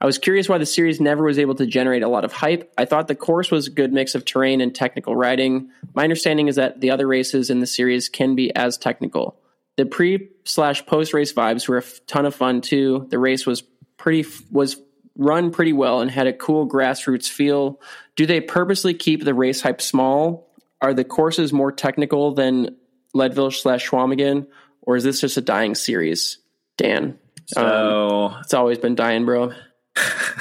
I 0.00 0.06
was 0.06 0.18
curious 0.18 0.48
why 0.48 0.58
the 0.58 0.66
series 0.66 1.00
never 1.00 1.22
was 1.22 1.38
able 1.38 1.54
to 1.54 1.66
generate 1.66 2.02
a 2.02 2.08
lot 2.08 2.24
of 2.24 2.32
hype. 2.32 2.72
I 2.76 2.86
thought 2.86 3.06
the 3.06 3.14
course 3.14 3.52
was 3.52 3.68
a 3.68 3.70
good 3.70 3.92
mix 3.92 4.16
of 4.16 4.24
terrain 4.24 4.60
and 4.60 4.74
technical 4.74 5.14
riding. 5.14 5.70
My 5.94 6.02
understanding 6.02 6.48
is 6.48 6.56
that 6.56 6.80
the 6.80 6.90
other 6.90 7.06
races 7.06 7.50
in 7.50 7.60
the 7.60 7.68
series 7.68 8.08
can 8.08 8.34
be 8.34 8.52
as 8.56 8.76
technical. 8.76 9.38
The 9.76 9.86
pre 9.86 10.30
slash 10.44 10.84
post 10.86 11.14
race 11.14 11.32
vibes 11.32 11.68
were 11.68 11.78
a 11.78 11.84
ton 12.08 12.26
of 12.26 12.34
fun 12.34 12.62
too. 12.62 13.06
The 13.10 13.18
race 13.20 13.46
was 13.46 13.62
pretty 13.96 14.28
was 14.50 14.76
run 15.16 15.50
pretty 15.50 15.72
well 15.72 16.00
and 16.00 16.10
had 16.10 16.26
a 16.26 16.32
cool 16.32 16.68
grassroots 16.68 17.28
feel. 17.28 17.80
Do 18.16 18.26
they 18.26 18.40
purposely 18.40 18.94
keep 18.94 19.24
the 19.24 19.34
race 19.34 19.60
hype 19.60 19.80
small? 19.82 20.48
Are 20.80 20.94
the 20.94 21.04
courses 21.04 21.52
more 21.52 21.70
technical 21.72 22.34
than 22.34 22.76
Leadville 23.14 23.50
slash 23.50 23.88
Chequamegon, 23.88 24.46
or 24.80 24.96
is 24.96 25.04
this 25.04 25.20
just 25.20 25.36
a 25.36 25.40
dying 25.42 25.74
series? 25.74 26.38
Dan, 26.78 27.18
So, 27.46 28.30
um, 28.34 28.40
it's 28.42 28.54
always 28.54 28.78
been 28.78 28.94
dying, 28.94 29.24
bro. 29.24 29.52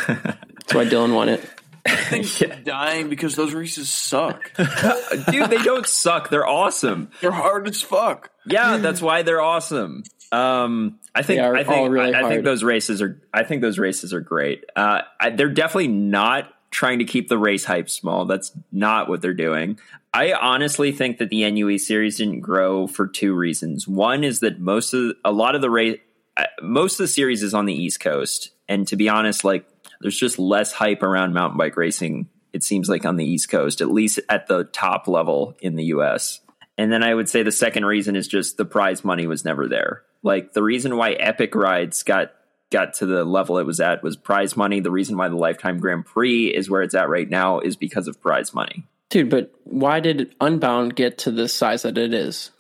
That's 0.07 0.73
why 0.73 0.85
Dylan 0.85 1.13
won 1.13 1.29
it. 1.29 2.63
dying 2.63 3.09
because 3.09 3.35
those 3.35 3.53
races 3.53 3.89
suck. 3.89 4.51
dude, 4.57 5.49
they 5.49 5.57
don't 5.63 5.85
suck. 5.85 6.29
They're 6.29 6.47
awesome. 6.47 7.09
They're 7.21 7.31
hard 7.31 7.67
as 7.67 7.81
fuck. 7.81 8.29
Yeah, 8.45 8.77
that's 8.77 9.01
why 9.01 9.23
they're 9.23 9.41
awesome. 9.41 10.03
Um, 10.31 10.99
I 11.13 11.23
think 11.23 11.41
I 11.41 11.63
think 11.63 11.91
really 11.91 12.13
I, 12.13 12.25
I 12.25 12.29
think 12.29 12.45
those 12.45 12.63
races 12.63 13.01
are 13.01 13.21
I 13.33 13.43
think 13.43 13.61
those 13.61 13.77
races 13.77 14.13
are 14.13 14.21
great. 14.21 14.63
Uh, 14.75 15.01
I, 15.19 15.31
they're 15.31 15.49
definitely 15.49 15.89
not 15.89 16.53
trying 16.71 16.99
to 16.99 17.05
keep 17.05 17.27
the 17.27 17.37
race 17.37 17.65
hype 17.65 17.89
small. 17.89 18.25
That's 18.25 18.51
not 18.71 19.09
what 19.09 19.21
they're 19.21 19.33
doing. 19.33 19.77
I 20.13 20.33
honestly 20.33 20.91
think 20.93 21.17
that 21.17 21.29
the 21.29 21.49
NUE 21.49 21.77
series 21.77 22.17
didn't 22.17 22.41
grow 22.41 22.87
for 22.87 23.07
two 23.07 23.33
reasons. 23.33 23.87
One 23.87 24.23
is 24.23 24.39
that 24.39 24.59
most 24.59 24.93
of 24.93 25.15
a 25.23 25.31
lot 25.31 25.55
of 25.55 25.61
the 25.61 25.69
race, 25.69 25.99
uh, 26.37 26.45
most 26.61 26.93
of 26.93 27.05
the 27.05 27.07
series 27.07 27.43
is 27.43 27.53
on 27.53 27.65
the 27.65 27.73
East 27.73 27.99
Coast, 27.99 28.51
and 28.69 28.87
to 28.87 28.95
be 28.95 29.09
honest, 29.09 29.43
like 29.43 29.65
there's 29.99 30.17
just 30.17 30.39
less 30.39 30.71
hype 30.71 31.03
around 31.03 31.33
mountain 31.33 31.57
bike 31.57 31.75
racing. 31.75 32.29
It 32.53 32.63
seems 32.63 32.89
like 32.89 33.05
on 33.05 33.17
the 33.17 33.25
East 33.25 33.49
Coast, 33.49 33.81
at 33.81 33.91
least 33.91 34.19
at 34.29 34.47
the 34.47 34.63
top 34.65 35.07
level 35.07 35.55
in 35.61 35.75
the 35.75 35.85
U.S. 35.85 36.39
And 36.77 36.91
then 36.91 37.03
I 37.03 37.13
would 37.13 37.29
say 37.29 37.43
the 37.43 37.51
second 37.51 37.85
reason 37.85 38.15
is 38.15 38.27
just 38.27 38.57
the 38.57 38.65
prize 38.65 39.05
money 39.05 39.27
was 39.27 39.45
never 39.45 39.67
there. 39.67 40.03
Like 40.23 40.53
the 40.53 40.63
reason 40.63 40.97
why 40.97 41.11
Epic 41.13 41.55
Rides 41.55 42.03
got 42.03 42.33
got 42.71 42.93
to 42.95 43.05
the 43.05 43.25
level 43.25 43.57
it 43.57 43.65
was 43.65 43.79
at 43.79 44.01
was 44.03 44.15
prize 44.15 44.55
money. 44.55 44.79
The 44.79 44.91
reason 44.91 45.17
why 45.17 45.27
the 45.29 45.35
Lifetime 45.35 45.79
Grand 45.79 46.05
Prix 46.05 46.47
is 46.47 46.69
where 46.69 46.81
it's 46.83 46.95
at 46.95 47.09
right 47.09 47.29
now 47.29 47.59
is 47.59 47.75
because 47.75 48.07
of 48.07 48.21
prize 48.21 48.53
money. 48.53 48.85
Dude, 49.09 49.29
but 49.29 49.53
why 49.65 49.99
did 49.99 50.33
Unbound 50.39 50.95
get 50.95 51.17
to 51.19 51.31
the 51.31 51.49
size 51.49 51.81
that 51.81 51.97
it 51.97 52.13
is? 52.13 52.51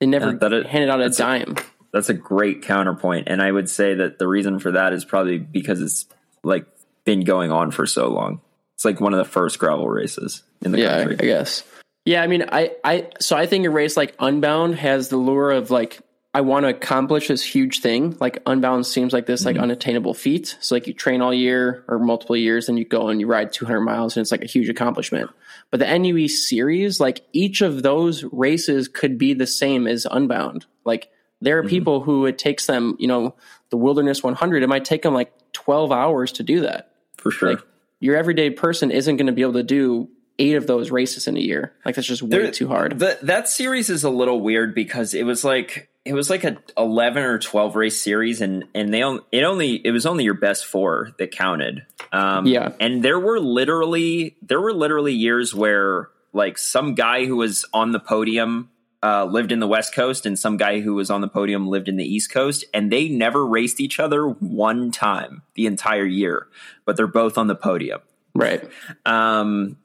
They 0.00 0.06
never 0.06 0.30
Uh, 0.30 0.32
that 0.32 0.52
it- 0.52 0.66
handed 0.66 0.90
out 0.90 1.00
a 1.00 1.04
that's 1.04 1.20
a- 1.20 1.22
dime. 1.22 1.56
That's 1.92 2.08
a 2.08 2.14
great 2.14 2.62
counterpoint, 2.62 3.28
and 3.28 3.42
I 3.42 3.52
would 3.52 3.68
say 3.68 3.94
that 3.94 4.18
the 4.18 4.26
reason 4.26 4.58
for 4.58 4.72
that 4.72 4.94
is 4.94 5.04
probably 5.04 5.36
because 5.38 5.82
it's 5.82 6.06
like 6.42 6.64
been 7.04 7.22
going 7.22 7.52
on 7.52 7.70
for 7.70 7.86
so 7.86 8.08
long. 8.08 8.40
It's 8.74 8.84
like 8.86 8.98
one 9.00 9.12
of 9.12 9.18
the 9.18 9.30
first 9.30 9.58
gravel 9.58 9.88
races 9.88 10.42
in 10.64 10.72
the 10.72 10.78
yeah, 10.80 10.96
country. 11.04 11.16
I 11.20 11.24
guess. 11.24 11.62
Yeah, 12.06 12.22
I 12.22 12.26
mean, 12.28 12.46
I, 12.50 12.70
I, 12.82 13.08
so 13.20 13.36
I 13.36 13.44
think 13.46 13.66
a 13.66 13.70
race 13.70 13.96
like 13.96 14.14
Unbound 14.18 14.76
has 14.76 15.08
the 15.10 15.18
lure 15.18 15.50
of 15.52 15.70
like, 15.70 16.00
I 16.34 16.40
want 16.40 16.64
to 16.64 16.70
accomplish 16.70 17.28
this 17.28 17.42
huge 17.42 17.80
thing. 17.80 18.16
Like 18.18 18.42
Unbound 18.46 18.86
seems 18.86 19.12
like 19.12 19.26
this 19.26 19.44
like 19.44 19.56
mm-hmm. 19.56 19.64
unattainable 19.64 20.14
feat. 20.14 20.56
So 20.60 20.74
like 20.74 20.86
you 20.86 20.94
train 20.94 21.20
all 21.20 21.34
year 21.34 21.84
or 21.88 21.98
multiple 21.98 22.36
years, 22.36 22.68
and 22.68 22.78
you 22.78 22.86
go 22.86 23.08
and 23.08 23.20
you 23.20 23.26
ride 23.26 23.52
200 23.52 23.80
miles, 23.80 24.16
and 24.16 24.22
it's 24.22 24.32
like 24.32 24.42
a 24.42 24.46
huge 24.46 24.68
accomplishment. 24.68 25.30
But 25.70 25.80
the 25.80 25.98
NUE 25.98 26.28
series, 26.28 27.00
like 27.00 27.26
each 27.32 27.60
of 27.60 27.82
those 27.82 28.24
races 28.24 28.88
could 28.88 29.18
be 29.18 29.34
the 29.34 29.46
same 29.46 29.86
as 29.86 30.06
Unbound. 30.10 30.64
Like 30.84 31.10
there 31.42 31.58
are 31.58 31.62
mm-hmm. 31.62 31.68
people 31.68 32.00
who 32.00 32.24
it 32.24 32.38
takes 32.38 32.66
them, 32.66 32.96
you 32.98 33.08
know, 33.08 33.34
the 33.68 33.76
Wilderness 33.76 34.22
100. 34.22 34.62
It 34.62 34.68
might 34.68 34.86
take 34.86 35.02
them 35.02 35.14
like 35.14 35.32
12 35.52 35.92
hours 35.92 36.32
to 36.32 36.42
do 36.42 36.60
that 36.60 36.92
for 37.18 37.30
sure. 37.30 37.50
like 37.50 37.60
your 38.00 38.16
everyday 38.16 38.50
person 38.50 38.90
isn't 38.90 39.16
going 39.16 39.26
to 39.26 39.32
be 39.32 39.42
able 39.42 39.52
to 39.52 39.62
do 39.62 40.08
eight 40.38 40.54
of 40.56 40.66
those 40.66 40.90
races 40.90 41.26
in 41.28 41.36
a 41.36 41.40
year. 41.40 41.72
Like 41.84 41.94
that's 41.94 42.06
just 42.08 42.22
way 42.22 42.28
There- 42.30 42.50
too 42.50 42.68
hard. 42.68 42.98
The, 42.98 43.18
that 43.22 43.48
series 43.48 43.90
is 43.90 44.04
a 44.04 44.10
little 44.10 44.40
weird 44.40 44.74
because 44.74 45.14
it 45.14 45.24
was 45.24 45.44
like 45.44 45.88
it 46.04 46.14
was 46.14 46.30
like 46.30 46.42
a 46.44 46.56
eleven 46.76 47.22
or 47.22 47.38
twelve 47.38 47.76
race 47.76 48.02
series, 48.02 48.40
and 48.40 48.64
and 48.74 48.92
they 48.92 49.02
on, 49.02 49.20
it 49.30 49.44
only 49.44 49.74
it 49.74 49.90
was 49.92 50.06
only 50.06 50.24
your 50.24 50.34
best 50.34 50.66
four 50.66 51.12
that 51.18 51.30
counted. 51.30 51.86
Um, 52.12 52.46
Yeah. 52.46 52.72
and 52.80 53.02
there 53.04 53.20
were 53.20 53.38
literally 53.40 54.36
there 54.42 54.60
were 54.60 54.72
literally 54.74 55.12
years 55.14 55.54
where 55.54 56.08
like 56.32 56.58
some 56.58 56.94
guy 56.94 57.26
who 57.26 57.36
was 57.36 57.64
on 57.72 57.92
the 57.92 58.00
podium. 58.00 58.68
Uh, 59.04 59.24
lived 59.24 59.50
in 59.50 59.58
the 59.58 59.66
West 59.66 59.92
Coast, 59.92 60.26
and 60.26 60.38
some 60.38 60.56
guy 60.56 60.78
who 60.78 60.94
was 60.94 61.10
on 61.10 61.20
the 61.22 61.26
podium 61.26 61.66
lived 61.66 61.88
in 61.88 61.96
the 61.96 62.04
East 62.04 62.30
Coast, 62.30 62.64
and 62.72 62.92
they 62.92 63.08
never 63.08 63.44
raced 63.44 63.80
each 63.80 63.98
other 63.98 64.28
one 64.28 64.92
time 64.92 65.42
the 65.56 65.66
entire 65.66 66.04
year, 66.04 66.46
but 66.84 66.96
they're 66.96 67.08
both 67.08 67.36
on 67.36 67.48
the 67.48 67.56
podium 67.56 67.98
right. 68.32 68.62
um, 69.04 69.76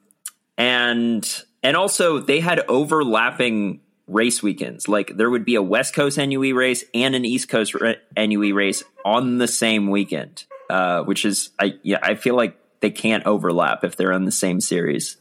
and 0.57 1.43
and 1.63 1.77
also 1.77 2.19
they 2.19 2.39
had 2.39 2.61
overlapping 2.67 3.81
race 4.07 4.41
weekends. 4.41 4.87
Like 4.87 5.15
there 5.15 5.29
would 5.29 5.45
be 5.45 5.55
a 5.55 5.61
West 5.61 5.93
Coast 5.93 6.17
NUE 6.17 6.55
race 6.55 6.83
and 6.93 7.15
an 7.15 7.25
East 7.25 7.49
Coast 7.49 7.73
re- 7.73 7.97
NUE 8.15 8.53
race 8.53 8.83
on 9.05 9.37
the 9.37 9.47
same 9.47 9.89
weekend, 9.89 10.45
uh, 10.69 11.03
which 11.03 11.25
is 11.25 11.51
I 11.59 11.75
yeah 11.83 11.99
I 12.01 12.15
feel 12.15 12.35
like 12.35 12.57
they 12.79 12.91
can't 12.91 13.25
overlap 13.25 13.83
if 13.83 13.95
they're 13.95 14.13
on 14.13 14.25
the 14.25 14.31
same 14.31 14.61
series. 14.61 15.17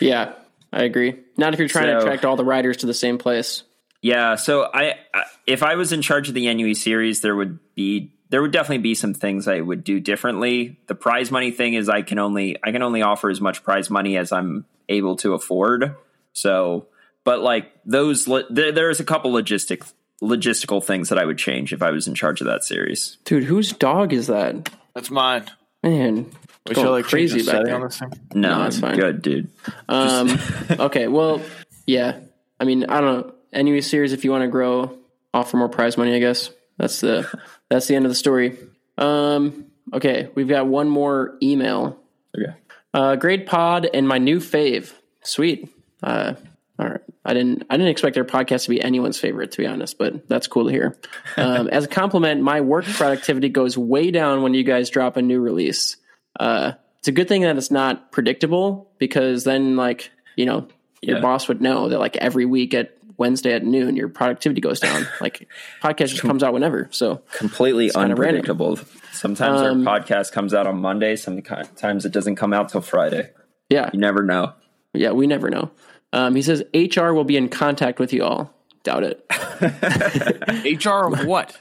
Yeah, 0.00 0.32
I 0.72 0.84
agree. 0.84 1.18
Not 1.36 1.54
if 1.54 1.58
you're 1.58 1.68
trying 1.68 1.86
to 1.86 1.98
attract 1.98 2.24
all 2.24 2.36
the 2.36 2.44
riders 2.44 2.78
to 2.78 2.86
the 2.86 2.94
same 2.94 3.18
place. 3.18 3.62
Yeah, 4.02 4.36
so 4.36 4.68
I, 4.72 4.94
I 5.14 5.24
if 5.46 5.62
I 5.62 5.74
was 5.76 5.92
in 5.92 6.02
charge 6.02 6.28
of 6.28 6.34
the 6.34 6.52
NUE 6.52 6.74
series, 6.74 7.22
there 7.22 7.34
would 7.34 7.58
be 7.74 8.12
there 8.30 8.42
would 8.42 8.50
definitely 8.52 8.82
be 8.82 8.94
some 8.94 9.14
things 9.14 9.46
I 9.48 9.60
would 9.60 9.84
do 9.84 10.00
differently. 10.00 10.78
The 10.86 10.94
prize 10.94 11.30
money 11.30 11.50
thing 11.50 11.74
is 11.74 11.88
I 11.88 12.02
can 12.02 12.18
only 12.18 12.56
I 12.64 12.72
can 12.72 12.82
only 12.82 13.02
offer 13.02 13.30
as 13.30 13.40
much 13.40 13.62
prize 13.62 13.88
money 13.90 14.16
as 14.16 14.32
I'm 14.32 14.64
able 14.88 15.16
to 15.16 15.34
afford. 15.34 15.94
So, 16.32 16.86
but 17.24 17.40
like 17.40 17.72
those, 17.84 18.26
lo- 18.28 18.44
there, 18.50 18.72
there's 18.72 19.00
a 19.00 19.04
couple 19.04 19.32
logistic 19.32 19.90
logistical 20.22 20.82
things 20.82 21.08
that 21.10 21.18
I 21.18 21.24
would 21.24 21.38
change 21.38 21.72
if 21.72 21.82
I 21.82 21.90
was 21.90 22.08
in 22.08 22.14
charge 22.14 22.40
of 22.40 22.46
that 22.46 22.64
series. 22.64 23.18
Dude, 23.24 23.44
whose 23.44 23.72
dog 23.72 24.12
is 24.12 24.26
that? 24.28 24.70
That's 24.94 25.10
mine. 25.10 25.44
Man, 25.82 26.30
We 26.66 26.74
going 26.74 26.86
should 26.86 26.90
like 26.92 27.04
crazy 27.04 27.34
crazy 27.36 27.52
back 27.52 27.64
there. 27.64 27.74
on 27.74 27.82
this 27.82 27.98
thing. 27.98 28.12
No, 28.34 28.48
No, 28.56 28.62
that's 28.64 28.80
fine. 28.80 28.96
good, 28.96 29.22
dude. 29.22 29.50
Um, 29.88 30.38
okay, 30.70 31.06
well, 31.06 31.42
yeah. 31.86 32.18
I 32.58 32.64
mean, 32.64 32.84
I 32.86 33.00
don't 33.00 33.26
know. 33.52 33.62
NUE 33.62 33.82
series, 33.82 34.12
if 34.12 34.24
you 34.24 34.30
want 34.30 34.42
to 34.42 34.48
grow, 34.48 34.98
offer 35.32 35.56
more 35.56 35.68
prize 35.68 35.96
money. 35.96 36.14
I 36.14 36.18
guess 36.18 36.50
that's 36.78 37.00
the 37.00 37.30
that's 37.68 37.86
the 37.86 37.94
end 37.94 38.04
of 38.04 38.10
the 38.10 38.14
story. 38.16 38.56
Um, 38.98 39.66
okay, 39.92 40.30
we've 40.34 40.48
got 40.48 40.66
one 40.66 40.88
more 40.88 41.36
email. 41.42 41.98
Okay. 42.36 42.54
Uh, 42.94 43.16
great 43.16 43.46
pod 43.46 43.88
and 43.92 44.08
my 44.08 44.18
new 44.18 44.38
fave. 44.40 44.92
Sweet. 45.22 45.68
Uh, 46.02 46.34
all 46.78 46.88
right. 46.88 47.00
I 47.24 47.34
didn't. 47.34 47.64
I 47.68 47.76
didn't 47.76 47.90
expect 47.90 48.14
their 48.14 48.24
podcast 48.24 48.64
to 48.64 48.70
be 48.70 48.80
anyone's 48.80 49.18
favorite, 49.18 49.52
to 49.52 49.58
be 49.58 49.66
honest. 49.66 49.98
But 49.98 50.28
that's 50.28 50.46
cool 50.46 50.64
to 50.66 50.70
hear. 50.70 50.96
Um, 51.38 51.68
as 51.68 51.84
a 51.84 51.88
compliment, 51.88 52.40
my 52.40 52.62
work 52.62 52.86
productivity 52.86 53.50
goes 53.50 53.76
way 53.76 54.10
down 54.10 54.40
when 54.42 54.54
you 54.54 54.64
guys 54.64 54.88
drop 54.88 55.18
a 55.18 55.22
new 55.22 55.38
release. 55.40 55.96
Uh, 56.40 56.72
it's 56.98 57.08
a 57.08 57.12
good 57.12 57.28
thing 57.28 57.42
that 57.42 57.58
it's 57.58 57.70
not 57.70 58.10
predictable 58.10 58.90
because 58.98 59.44
then, 59.44 59.76
like, 59.76 60.10
you 60.34 60.46
know, 60.46 60.66
your 61.02 61.16
Yeah. 61.16 61.22
boss 61.22 61.46
would 61.48 61.60
know 61.60 61.90
that 61.90 61.98
like 61.98 62.16
every 62.16 62.46
week 62.46 62.72
at 62.72 62.95
Wednesday 63.18 63.52
at 63.52 63.64
noon, 63.64 63.96
your 63.96 64.08
productivity 64.08 64.60
goes 64.60 64.80
down. 64.80 65.06
like, 65.20 65.48
podcast 65.82 66.08
just 66.08 66.22
comes 66.22 66.42
out 66.42 66.52
whenever. 66.52 66.88
So 66.90 67.22
Completely 67.32 67.90
unpredictable. 67.94 68.78
Sometimes 69.12 69.60
Um, 69.62 69.86
our 69.88 70.00
podcast 70.00 70.32
comes 70.32 70.52
out 70.54 70.66
on 70.66 70.78
Monday. 70.80 71.16
Sometimes 71.16 72.04
it 72.04 72.12
doesn't 72.12 72.36
come 72.36 72.52
out 72.52 72.68
till 72.68 72.80
Friday. 72.82 73.30
yeah, 73.70 73.90
You 73.92 73.98
never 74.00 74.22
know. 74.22 74.52
yeah, 74.92 75.12
we 75.12 75.26
never 75.26 75.48
know. 75.50 75.70
Um, 76.12 76.34
he 76.36 76.42
says 76.42 76.62
HR 76.74 77.12
will 77.12 77.24
be 77.24 77.36
in 77.36 77.48
contact 77.48 77.98
with 77.98 78.12
you 78.12 78.22
all. 78.24 78.52
Doubt 78.84 79.02
it. 79.04 79.24
HR 80.86 81.12
of 81.12 81.26
what? 81.26 81.56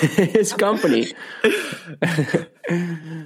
His 0.16 0.52
company. 0.52 1.06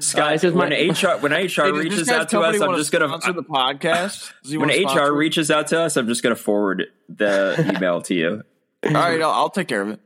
Scott, 0.01 0.33
says 0.33 0.45
is 0.45 0.55
my- 0.55 0.69
when 0.69 0.91
HR 0.91 1.19
when 1.21 1.33
HR 1.47 1.65
Hey, 1.65 1.73
reaches 1.73 2.09
out 2.09 2.29
to 2.31 2.41
us, 2.41 2.55
I'm 2.61 2.67
wanna 2.67 2.79
just 2.79 2.93
gonna 2.93 3.09
sponsor 3.09 3.33
the 3.33 3.43
podcast. 3.43 4.33
When 4.57 4.69
HR 4.69 4.81
sponsor 4.89 5.15
reaches 5.15 5.51
out 5.51 5.69
to 5.69 5.81
us, 5.81 5.97
I'm 5.97 6.07
just 6.09 6.23
gonna 6.23 6.35
forward 6.37 6.85
the 7.09 7.73
email 7.77 8.01
to 8.03 8.15
you. 8.15 8.43
all 8.85 8.93
right, 8.93 9.21
I'll, 9.21 9.31
I'll 9.31 9.51
take 9.51 9.69
care 9.69 9.83
of 9.83 9.89
it. 9.91 10.01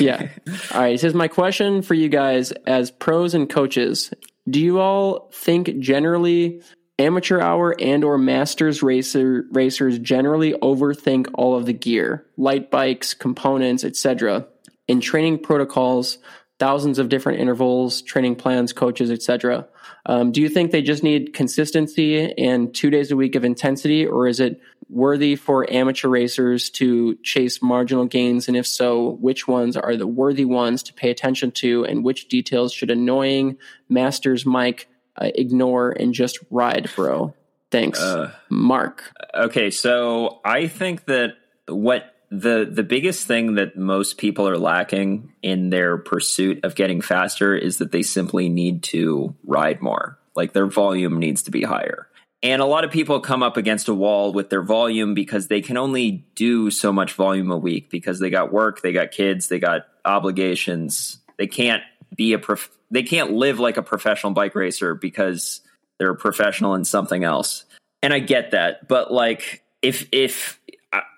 yeah. 0.00 0.28
All 0.72 0.80
right. 0.80 0.92
He 0.92 0.96
says, 0.96 1.12
My 1.14 1.28
question 1.28 1.82
for 1.82 1.94
you 1.94 2.08
guys 2.08 2.50
as 2.66 2.90
pros 2.90 3.34
and 3.34 3.48
coaches 3.48 4.12
do 4.48 4.60
you 4.60 4.80
all 4.80 5.28
think 5.34 5.78
generally 5.80 6.62
amateur 6.98 7.40
hour 7.40 7.74
and 7.78 8.04
or 8.04 8.16
masters 8.16 8.82
racer 8.82 9.44
racers 9.52 9.98
generally 9.98 10.52
overthink 10.62 11.26
all 11.34 11.54
of 11.54 11.66
the 11.66 11.72
gear 11.74 12.24
light 12.38 12.70
bikes 12.70 13.12
components 13.12 13.84
etc 13.84 14.46
in 14.88 15.00
training 15.00 15.38
protocols 15.38 16.18
thousands 16.58 16.98
of 16.98 17.08
different 17.08 17.38
intervals 17.38 18.02
training 18.02 18.34
plans 18.34 18.72
coaches 18.72 19.10
etc 19.10 19.66
um, 20.06 20.32
do 20.32 20.40
you 20.40 20.48
think 20.48 20.70
they 20.70 20.82
just 20.82 21.02
need 21.02 21.34
consistency 21.34 22.32
and 22.38 22.74
two 22.74 22.90
days 22.90 23.10
a 23.10 23.16
week 23.16 23.34
of 23.34 23.44
intensity 23.44 24.06
or 24.06 24.26
is 24.26 24.40
it 24.40 24.60
worthy 24.88 25.34
for 25.34 25.70
amateur 25.70 26.08
racers 26.08 26.70
to 26.70 27.16
chase 27.22 27.60
marginal 27.60 28.06
gains 28.06 28.48
and 28.48 28.56
if 28.56 28.66
so 28.66 29.16
which 29.20 29.48
ones 29.48 29.76
are 29.76 29.96
the 29.96 30.06
worthy 30.06 30.44
ones 30.44 30.82
to 30.82 30.94
pay 30.94 31.10
attention 31.10 31.50
to 31.50 31.84
and 31.84 32.04
which 32.04 32.28
details 32.28 32.72
should 32.72 32.90
annoying 32.90 33.58
masters 33.88 34.46
mike 34.46 34.88
uh, 35.18 35.30
ignore 35.34 35.90
and 35.90 36.14
just 36.14 36.38
ride, 36.50 36.90
bro. 36.94 37.34
Thanks, 37.70 38.00
Mark. 38.48 39.12
Okay, 39.34 39.70
so 39.70 40.40
I 40.44 40.68
think 40.68 41.06
that 41.06 41.34
what 41.68 42.14
the 42.30 42.68
the 42.70 42.82
biggest 42.82 43.26
thing 43.26 43.54
that 43.54 43.76
most 43.76 44.18
people 44.18 44.48
are 44.48 44.58
lacking 44.58 45.32
in 45.42 45.70
their 45.70 45.96
pursuit 45.96 46.64
of 46.64 46.74
getting 46.74 47.00
faster 47.00 47.54
is 47.54 47.78
that 47.78 47.92
they 47.92 48.02
simply 48.02 48.48
need 48.48 48.82
to 48.84 49.34
ride 49.44 49.80
more. 49.80 50.18
Like 50.34 50.52
their 50.52 50.66
volume 50.66 51.18
needs 51.18 51.42
to 51.44 51.50
be 51.50 51.62
higher. 51.62 52.08
And 52.42 52.60
a 52.60 52.66
lot 52.66 52.84
of 52.84 52.90
people 52.90 53.20
come 53.20 53.42
up 53.42 53.56
against 53.56 53.88
a 53.88 53.94
wall 53.94 54.32
with 54.32 54.50
their 54.50 54.62
volume 54.62 55.14
because 55.14 55.48
they 55.48 55.62
can 55.62 55.76
only 55.76 56.26
do 56.34 56.70
so 56.70 56.92
much 56.92 57.14
volume 57.14 57.50
a 57.50 57.56
week 57.56 57.90
because 57.90 58.20
they 58.20 58.30
got 58.30 58.52
work, 58.52 58.82
they 58.82 58.92
got 58.92 59.10
kids, 59.10 59.48
they 59.48 59.58
got 59.58 59.86
obligations. 60.04 61.18
They 61.38 61.46
can't 61.46 61.82
be 62.14 62.34
a 62.34 62.38
prof- 62.38 62.70
they 62.90 63.02
can't 63.02 63.32
live 63.32 63.58
like 63.58 63.76
a 63.76 63.82
professional 63.82 64.32
bike 64.32 64.54
racer 64.54 64.94
because 64.94 65.60
they're 65.98 66.10
a 66.10 66.16
professional 66.16 66.74
in 66.74 66.84
something 66.84 67.24
else. 67.24 67.64
And 68.02 68.12
I 68.12 68.18
get 68.18 68.50
that, 68.50 68.86
but 68.86 69.12
like 69.12 69.64
if 69.82 70.06
if 70.12 70.60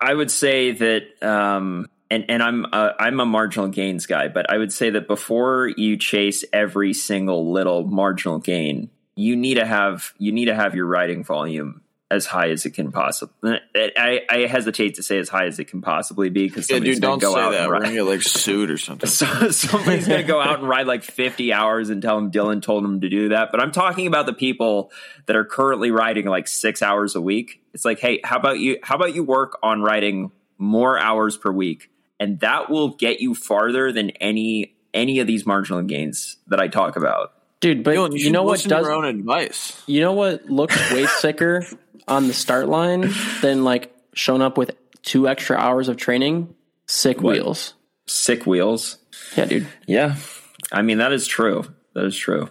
I, 0.01 0.13
would 0.13 0.31
say 0.31 0.71
that 0.71 1.23
um 1.23 1.87
and 2.09 2.25
and 2.29 2.41
I'm 2.41 2.65
a, 2.65 2.95
I'm 2.99 3.19
a 3.19 3.25
marginal 3.25 3.67
gains 3.67 4.05
guy, 4.05 4.27
but 4.27 4.51
I 4.51 4.57
would 4.57 4.73
say 4.73 4.89
that 4.91 5.07
before 5.07 5.67
you 5.67 5.97
chase 5.97 6.43
every 6.51 6.93
single 6.93 7.51
little 7.51 7.85
marginal 7.85 8.39
gain, 8.39 8.89
you 9.15 9.35
need 9.35 9.55
to 9.55 9.65
have 9.65 10.13
you 10.17 10.31
need 10.31 10.45
to 10.45 10.55
have 10.55 10.75
your 10.75 10.85
riding 10.85 11.23
volume 11.23 11.81
as 12.11 12.25
high 12.25 12.49
as 12.49 12.65
it 12.65 12.71
can 12.71 12.91
possibly. 12.91 13.59
I, 13.75 14.21
I 14.29 14.37
hesitate 14.47 14.95
to 14.95 15.03
say 15.03 15.19
as 15.19 15.29
high 15.29 15.45
as 15.45 15.59
it 15.59 15.65
can 15.65 15.81
possibly 15.81 16.29
be 16.29 16.47
because 16.47 16.67
Yeah, 16.69 16.77
somebody's 16.77 16.95
dude, 16.95 17.03
gonna 17.03 17.19
don't 17.19 17.21
go 17.21 17.35
say 17.35 17.39
out 17.41 17.51
that. 17.51 17.61
and 17.61 17.69
We're 17.69 17.79
gonna 17.81 17.93
get 17.93 18.03
like 18.03 18.21
sued 18.23 18.71
or 18.71 18.77
something. 18.79 19.07
So 19.09 19.51
somebody's 19.51 20.07
going 20.07 20.21
to 20.21 20.27
go 20.27 20.41
out 20.41 20.59
and 20.59 20.67
ride 20.67 20.87
like 20.87 21.03
50 21.03 21.53
hours 21.53 21.89
and 21.91 22.01
tell 22.01 22.15
them 22.15 22.31
Dylan 22.31 22.61
told 22.63 22.83
them 22.83 23.01
to 23.01 23.09
do 23.09 23.29
that. 23.29 23.51
But 23.51 23.61
I'm 23.61 23.71
talking 23.71 24.07
about 24.07 24.25
the 24.25 24.33
people 24.33 24.91
that 25.27 25.35
are 25.35 25.45
currently 25.45 25.91
riding 25.91 26.25
like 26.25 26.47
six 26.47 26.81
hours 26.81 27.15
a 27.15 27.21
week. 27.21 27.61
It's 27.75 27.85
like, 27.85 27.99
hey, 27.99 28.19
how 28.23 28.37
about 28.37 28.57
you? 28.59 28.79
How 28.81 28.95
about 28.95 29.13
you 29.13 29.23
work 29.23 29.59
on 29.61 29.81
riding 29.83 30.31
more 30.57 30.97
hours 30.97 31.37
per 31.37 31.51
week, 31.51 31.91
and 32.19 32.39
that 32.39 32.69
will 32.71 32.89
get 32.89 33.21
you 33.21 33.35
farther 33.35 33.91
than 33.91 34.09
any 34.11 34.73
any 34.95 35.19
of 35.19 35.27
these 35.27 35.45
marginal 35.45 35.83
gains 35.83 36.37
that 36.47 36.59
I 36.59 36.67
talk 36.69 36.95
about. 36.95 37.33
dude. 37.59 37.83
But 37.83 37.95
Dylan, 37.95 38.13
you, 38.13 38.19
should 38.19 38.31
know 38.33 38.41
what 38.41 38.59
does 38.63 38.83
your 38.85 38.91
own 38.91 39.05
advice? 39.05 39.79
you 39.85 40.01
know 40.01 40.13
what 40.13 40.45
looks 40.49 40.75
way 40.91 41.05
sicker 41.05 41.63
on 42.09 42.27
the 42.27 42.33
start 42.33 42.67
line 42.67 43.09
than 43.41 43.63
like 43.63 43.95
showing 44.13 44.41
up 44.41 44.57
with 44.57 44.71
two 45.03 45.27
extra 45.27 45.57
hours 45.57 45.87
of 45.89 45.97
training? 45.97 46.53
Sick 46.87 47.21
wheels. 47.21 47.73
Sick 48.07 48.45
wheels. 48.45 48.97
Yeah, 49.35 49.45
dude. 49.45 49.67
Yeah, 49.87 50.15
I 50.71 50.81
mean 50.81 50.97
that 50.97 51.11
is 51.13 51.27
true. 51.27 51.63
That 51.93 52.05
is 52.05 52.15
true. 52.17 52.49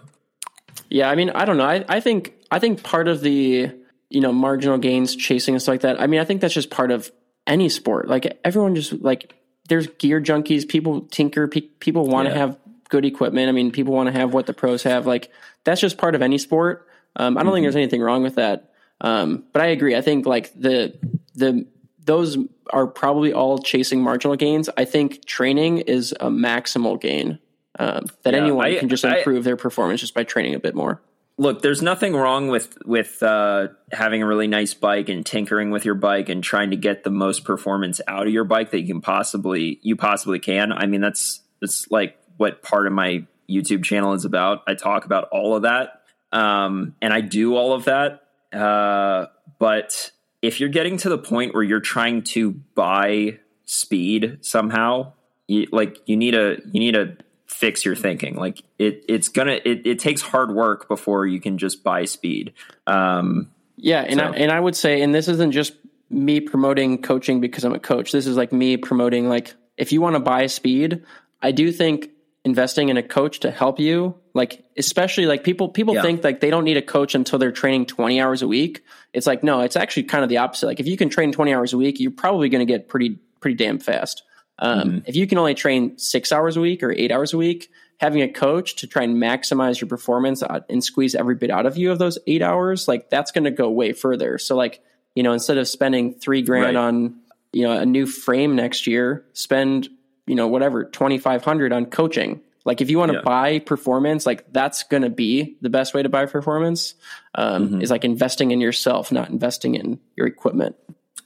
Yeah, 0.89 1.09
I 1.09 1.15
mean, 1.15 1.29
I 1.31 1.45
don't 1.45 1.57
know. 1.57 1.65
I, 1.65 1.83
I 1.87 1.99
think 1.99 2.33
I 2.49 2.59
think 2.59 2.83
part 2.83 3.07
of 3.07 3.21
the 3.21 3.71
you 4.09 4.21
know 4.21 4.31
marginal 4.31 4.77
gains 4.77 5.15
chasing 5.15 5.55
and 5.55 5.61
stuff 5.61 5.73
like 5.73 5.81
that. 5.81 6.01
I 6.01 6.07
mean, 6.07 6.19
I 6.19 6.25
think 6.25 6.41
that's 6.41 6.53
just 6.53 6.69
part 6.69 6.91
of 6.91 7.11
any 7.45 7.69
sport. 7.69 8.07
Like 8.07 8.39
everyone 8.43 8.75
just 8.75 8.93
like 8.93 9.33
there's 9.67 9.87
gear 9.87 10.21
junkies. 10.21 10.67
People 10.67 11.01
tinker. 11.01 11.47
Pe- 11.47 11.61
people 11.61 12.07
want 12.07 12.27
to 12.27 12.33
Yeah. 12.33 12.39
have 12.39 12.57
good 12.89 13.05
equipment. 13.05 13.49
I 13.49 13.51
mean, 13.51 13.71
people 13.71 13.93
want 13.93 14.07
to 14.07 14.13
have 14.13 14.33
what 14.33 14.45
the 14.47 14.53
pros 14.53 14.83
have. 14.83 15.05
Like 15.05 15.29
that's 15.63 15.81
just 15.81 15.97
part 15.97 16.15
of 16.15 16.21
any 16.21 16.37
sport. 16.37 16.87
Um, 17.15 17.37
I 17.37 17.43
don't 17.43 17.53
think 17.53 17.63
there's 17.65 17.75
anything 17.75 18.01
wrong 18.01 18.23
with 18.23 18.35
that. 18.35 18.68
Um, 19.01 19.43
but 19.53 19.61
I 19.61 19.67
agree. 19.67 19.95
I 19.95 20.01
think 20.01 20.25
like 20.25 20.53
the 20.53 20.93
the 21.35 21.65
those 22.05 22.37
are 22.71 22.87
probably 22.87 23.33
all 23.33 23.59
chasing 23.59 24.01
marginal 24.01 24.35
gains. 24.35 24.69
I 24.77 24.85
think 24.85 25.25
training 25.25 25.79
is 25.79 26.11
a 26.19 26.29
maximal 26.29 26.99
gain. 26.99 27.39
Um, 27.77 28.05
that 28.23 28.33
Yeah, 28.33 28.41
anyone 28.41 28.65
I- 28.65 28.77
can 28.77 28.89
just 28.89 29.05
I- 29.05 29.17
improve 29.19 29.43
their 29.43 29.55
performance 29.55 30.01
just 30.01 30.13
by 30.13 30.23
training 30.23 30.53
a 30.55 30.59
bit 30.59 30.75
more. 30.75 31.01
look 31.37 31.61
there's 31.61 31.81
nothing 31.81 32.13
wrong 32.13 32.49
with 32.49 32.77
with 32.85 33.23
uh, 33.23 33.67
having 33.93 34.21
a 34.21 34.25
really 34.27 34.47
nice 34.47 34.73
bike 34.73 35.07
and 35.07 35.25
tinkering 35.25 35.71
with 35.71 35.85
your 35.85 35.95
bike 35.95 36.27
and 36.27 36.43
trying 36.43 36.71
to 36.71 36.75
get 36.75 37.05
the 37.05 37.09
most 37.09 37.45
performance 37.45 38.01
out 38.09 38.27
of 38.27 38.33
your 38.33 38.43
bike 38.43 38.71
that 38.71 38.81
you 38.81 38.87
can 38.87 38.99
possibly 38.99 39.79
you 39.81 39.95
possibly 39.95 40.39
can 40.39 40.73
i 40.73 40.85
mean 40.85 40.99
that's 40.99 41.39
that's 41.61 41.89
like 41.89 42.17
what 42.35 42.61
part 42.61 42.87
of 42.87 42.91
my 42.91 43.25
youtube 43.49 43.85
channel 43.85 44.11
is 44.11 44.25
about 44.25 44.63
i 44.67 44.73
talk 44.73 45.05
about 45.05 45.29
all 45.31 45.55
of 45.55 45.61
that 45.61 46.01
um, 46.33 46.93
and 47.01 47.13
i 47.13 47.21
do 47.21 47.55
all 47.55 47.71
of 47.71 47.85
that 47.85 48.23
uh, 48.53 49.27
but 49.57 50.11
if 50.41 50.59
you're 50.59 50.69
getting 50.69 50.97
to 50.97 51.09
the 51.09 51.17
point 51.17 51.53
where 51.53 51.63
you're 51.63 51.79
trying 51.79 52.23
to 52.23 52.51
buy 52.51 53.39
speed 53.65 54.39
somehow 54.41 55.13
you, 55.47 55.67
like 55.71 55.97
you 56.05 56.17
need 56.17 56.31
to 56.31 56.61
you 56.71 56.79
need 56.79 56.93
to 56.93 57.17
fix 57.45 57.83
your 57.83 57.95
thinking 57.95 58.35
like 58.35 58.61
it 58.77 59.03
it's 59.07 59.27
gonna 59.27 59.59
it, 59.65 59.85
it 59.85 59.99
takes 59.99 60.21
hard 60.21 60.53
work 60.53 60.87
before 60.87 61.25
you 61.25 61.41
can 61.41 61.57
just 61.57 61.83
buy 61.83 62.05
speed 62.05 62.53
um 62.87 63.49
Yeah, 63.81 64.01
and 64.01 64.19
I, 64.19 64.31
and 64.31 64.51
I 64.51 64.59
would 64.59 64.75
say, 64.75 65.01
and 65.01 65.15
this 65.15 65.29
isn't 65.29 65.53
just 65.53 65.73
me 66.09 66.41
promoting 66.41 67.01
coaching 67.01 67.39
because 67.39 67.63
I'm 67.63 67.73
a 67.73 67.79
coach. 67.79 68.11
This 68.11 68.27
is 68.27 68.35
like 68.35 68.51
me 68.51 68.75
promoting 68.75 69.29
like 69.29 69.55
if 69.77 69.93
you 69.93 70.01
want 70.01 70.15
to 70.15 70.19
buy 70.19 70.47
speed, 70.47 71.03
I 71.41 71.51
do 71.51 71.71
think 71.71 72.09
investing 72.45 72.89
in 72.89 72.97
a 72.97 73.03
coach 73.03 73.41
to 73.41 73.51
help 73.51 73.79
you, 73.79 74.15
like 74.33 74.63
especially 74.77 75.25
like 75.25 75.43
people 75.43 75.69
people 75.69 75.95
Yeah. 75.95 76.01
think 76.01 76.23
like 76.23 76.39
they 76.39 76.49
don't 76.49 76.63
need 76.63 76.77
a 76.77 76.81
coach 76.81 77.13
until 77.15 77.37
they're 77.39 77.51
training 77.51 77.85
20 77.85 78.21
hours 78.21 78.41
a 78.41 78.47
week. 78.47 78.83
It's 79.13 79.27
like 79.27 79.43
no, 79.43 79.61
it's 79.61 79.75
actually 79.75 80.03
kind 80.03 80.23
of 80.23 80.29
the 80.29 80.37
opposite. 80.37 80.67
Like 80.67 80.79
if 80.79 80.87
you 80.87 80.95
can 80.97 81.09
train 81.09 81.31
20 81.31 81.53
hours 81.53 81.73
a 81.73 81.77
week, 81.77 81.99
you're 81.99 82.11
probably 82.11 82.49
going 82.49 82.65
to 82.65 82.71
get 82.71 82.87
pretty 82.87 83.19
pretty 83.41 83.55
damn 83.55 83.79
fast. 83.79 84.23
Um, 84.61 85.03
If 85.05 85.15
you 85.15 85.25
can 85.27 85.37
only 85.37 85.53
train 85.55 85.97
six 85.97 86.31
hours 86.33 86.57
a 86.57 86.61
week 86.61 86.83
or 86.83 86.91
eight 86.91 87.11
hours 87.13 87.33
a 87.33 87.37
week, 87.37 87.69
having 87.97 88.21
a 88.21 88.27
coach 88.27 88.75
to 88.77 88.87
try 88.87 89.03
and 89.03 89.15
maximize 89.15 89.79
your 89.79 89.87
performance 89.87 90.43
and 90.69 90.83
squeeze 90.83 91.15
every 91.15 91.35
bit 91.35 91.49
out 91.49 91.65
of 91.65 91.77
you 91.77 91.91
of 91.93 91.99
those 91.99 92.17
eight 92.27 92.41
hours, 92.41 92.85
like 92.87 93.09
that's 93.09 93.31
going 93.31 93.45
to 93.45 93.51
go 93.51 93.69
way 93.69 93.93
further. 93.93 94.37
So, 94.37 94.57
like, 94.57 94.81
you 95.15 95.23
know, 95.23 95.31
instead 95.31 95.57
of 95.57 95.65
spending 95.67 96.13
three 96.13 96.41
grand 96.41 96.75
Right. 96.75 96.75
on, 96.75 97.15
you 97.53 97.63
know, 97.63 97.71
a 97.71 97.85
new 97.85 98.05
frame 98.05 98.57
next 98.57 98.85
year, 98.85 99.23
spend, 99.31 99.87
you 100.29 100.35
know, 100.35 100.47
whatever, 100.47 100.83
2,500 100.85 101.73
on 101.73 101.85
coaching. 101.87 102.39
Like, 102.65 102.81
if 102.81 102.89
you 102.89 102.99
want 102.99 103.11
to 103.11 103.17
Yeah. 103.17 103.23
buy 103.23 103.59
performance, 103.59 104.25
like 104.25 104.51
that's 104.53 104.83
going 104.83 105.03
to 105.03 105.09
be 105.09 105.57
the 105.61 105.69
best 105.69 105.93
way 105.93 106.03
to 106.03 106.09
buy 106.09 106.25
performance 106.27 106.93
um, 107.35 107.81
is 107.81 107.89
like 107.89 108.05
investing 108.05 108.51
in 108.51 108.61
yourself, 108.61 109.11
not 109.11 109.29
investing 109.29 109.75
in 109.75 109.99
your 110.15 110.27
equipment. 110.27 110.75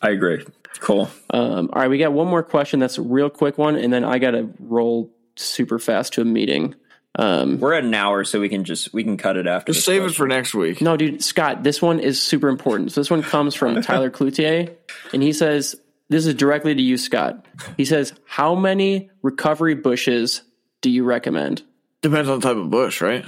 i 0.01 0.09
agree 0.09 0.43
cool 0.79 1.09
Um, 1.29 1.69
all 1.73 1.81
right, 1.81 1.89
we 1.89 1.97
got 1.97 2.13
one 2.13 2.27
more 2.27 2.43
question. 2.43 2.79
That's 2.79 2.97
a 2.97 3.01
real 3.01 3.29
quick 3.29 3.57
one, 3.57 3.75
and 3.75 3.91
then 3.93 4.03
I 4.03 4.17
got 4.19 4.31
to 4.31 4.49
roll 4.59 5.11
super 5.35 5.79
fast 5.79 6.13
to 6.13 6.21
a 6.21 6.25
meeting. 6.25 6.75
Um, 7.15 7.59
we're 7.59 7.73
at 7.73 7.83
an 7.83 7.93
hour 7.93 8.23
so 8.23 8.39
we 8.39 8.49
can 8.49 8.63
just 8.63 8.91
we 8.93 9.03
can 9.03 9.17
cut 9.17 9.37
it 9.37 9.45
after 9.45 9.71
Just 9.71 9.85
this 9.85 9.95
save 9.95 10.03
it 10.03 10.15
for 10.15 10.27
next 10.27 10.55
week. 10.55 10.81
no, 10.81 10.97
dude, 10.97 11.23
Scott, 11.23 11.61
this 11.63 11.79
one 11.81 11.99
is 11.99 12.19
super 12.21 12.47
important. 12.49 12.91
So 12.91 13.01
this 13.01 13.11
one 13.11 13.21
comes 13.21 13.53
from 13.53 13.81
Tyler 13.83 14.09
Cloutier, 14.09 14.73
and 15.13 15.21
he 15.21 15.31
says, 15.31 15.75
"This 16.13 16.25
is 16.25 16.33
directly 16.35 16.73
to 16.75 16.81
you, 16.81 16.97
Scott." 16.97 17.45
He 17.77 17.85
says, 17.85 18.13
"How 18.25 18.55
many 18.55 19.09
recovery 19.21 19.75
Busches 19.75 20.41
do 20.81 20.89
you 20.89 21.03
recommend?" 21.03 21.63
Depends 22.01 22.29
on 22.29 22.39
the 22.39 22.47
type 22.47 22.57
of 22.57 22.69
Busch, 22.69 23.01
right? 23.01 23.25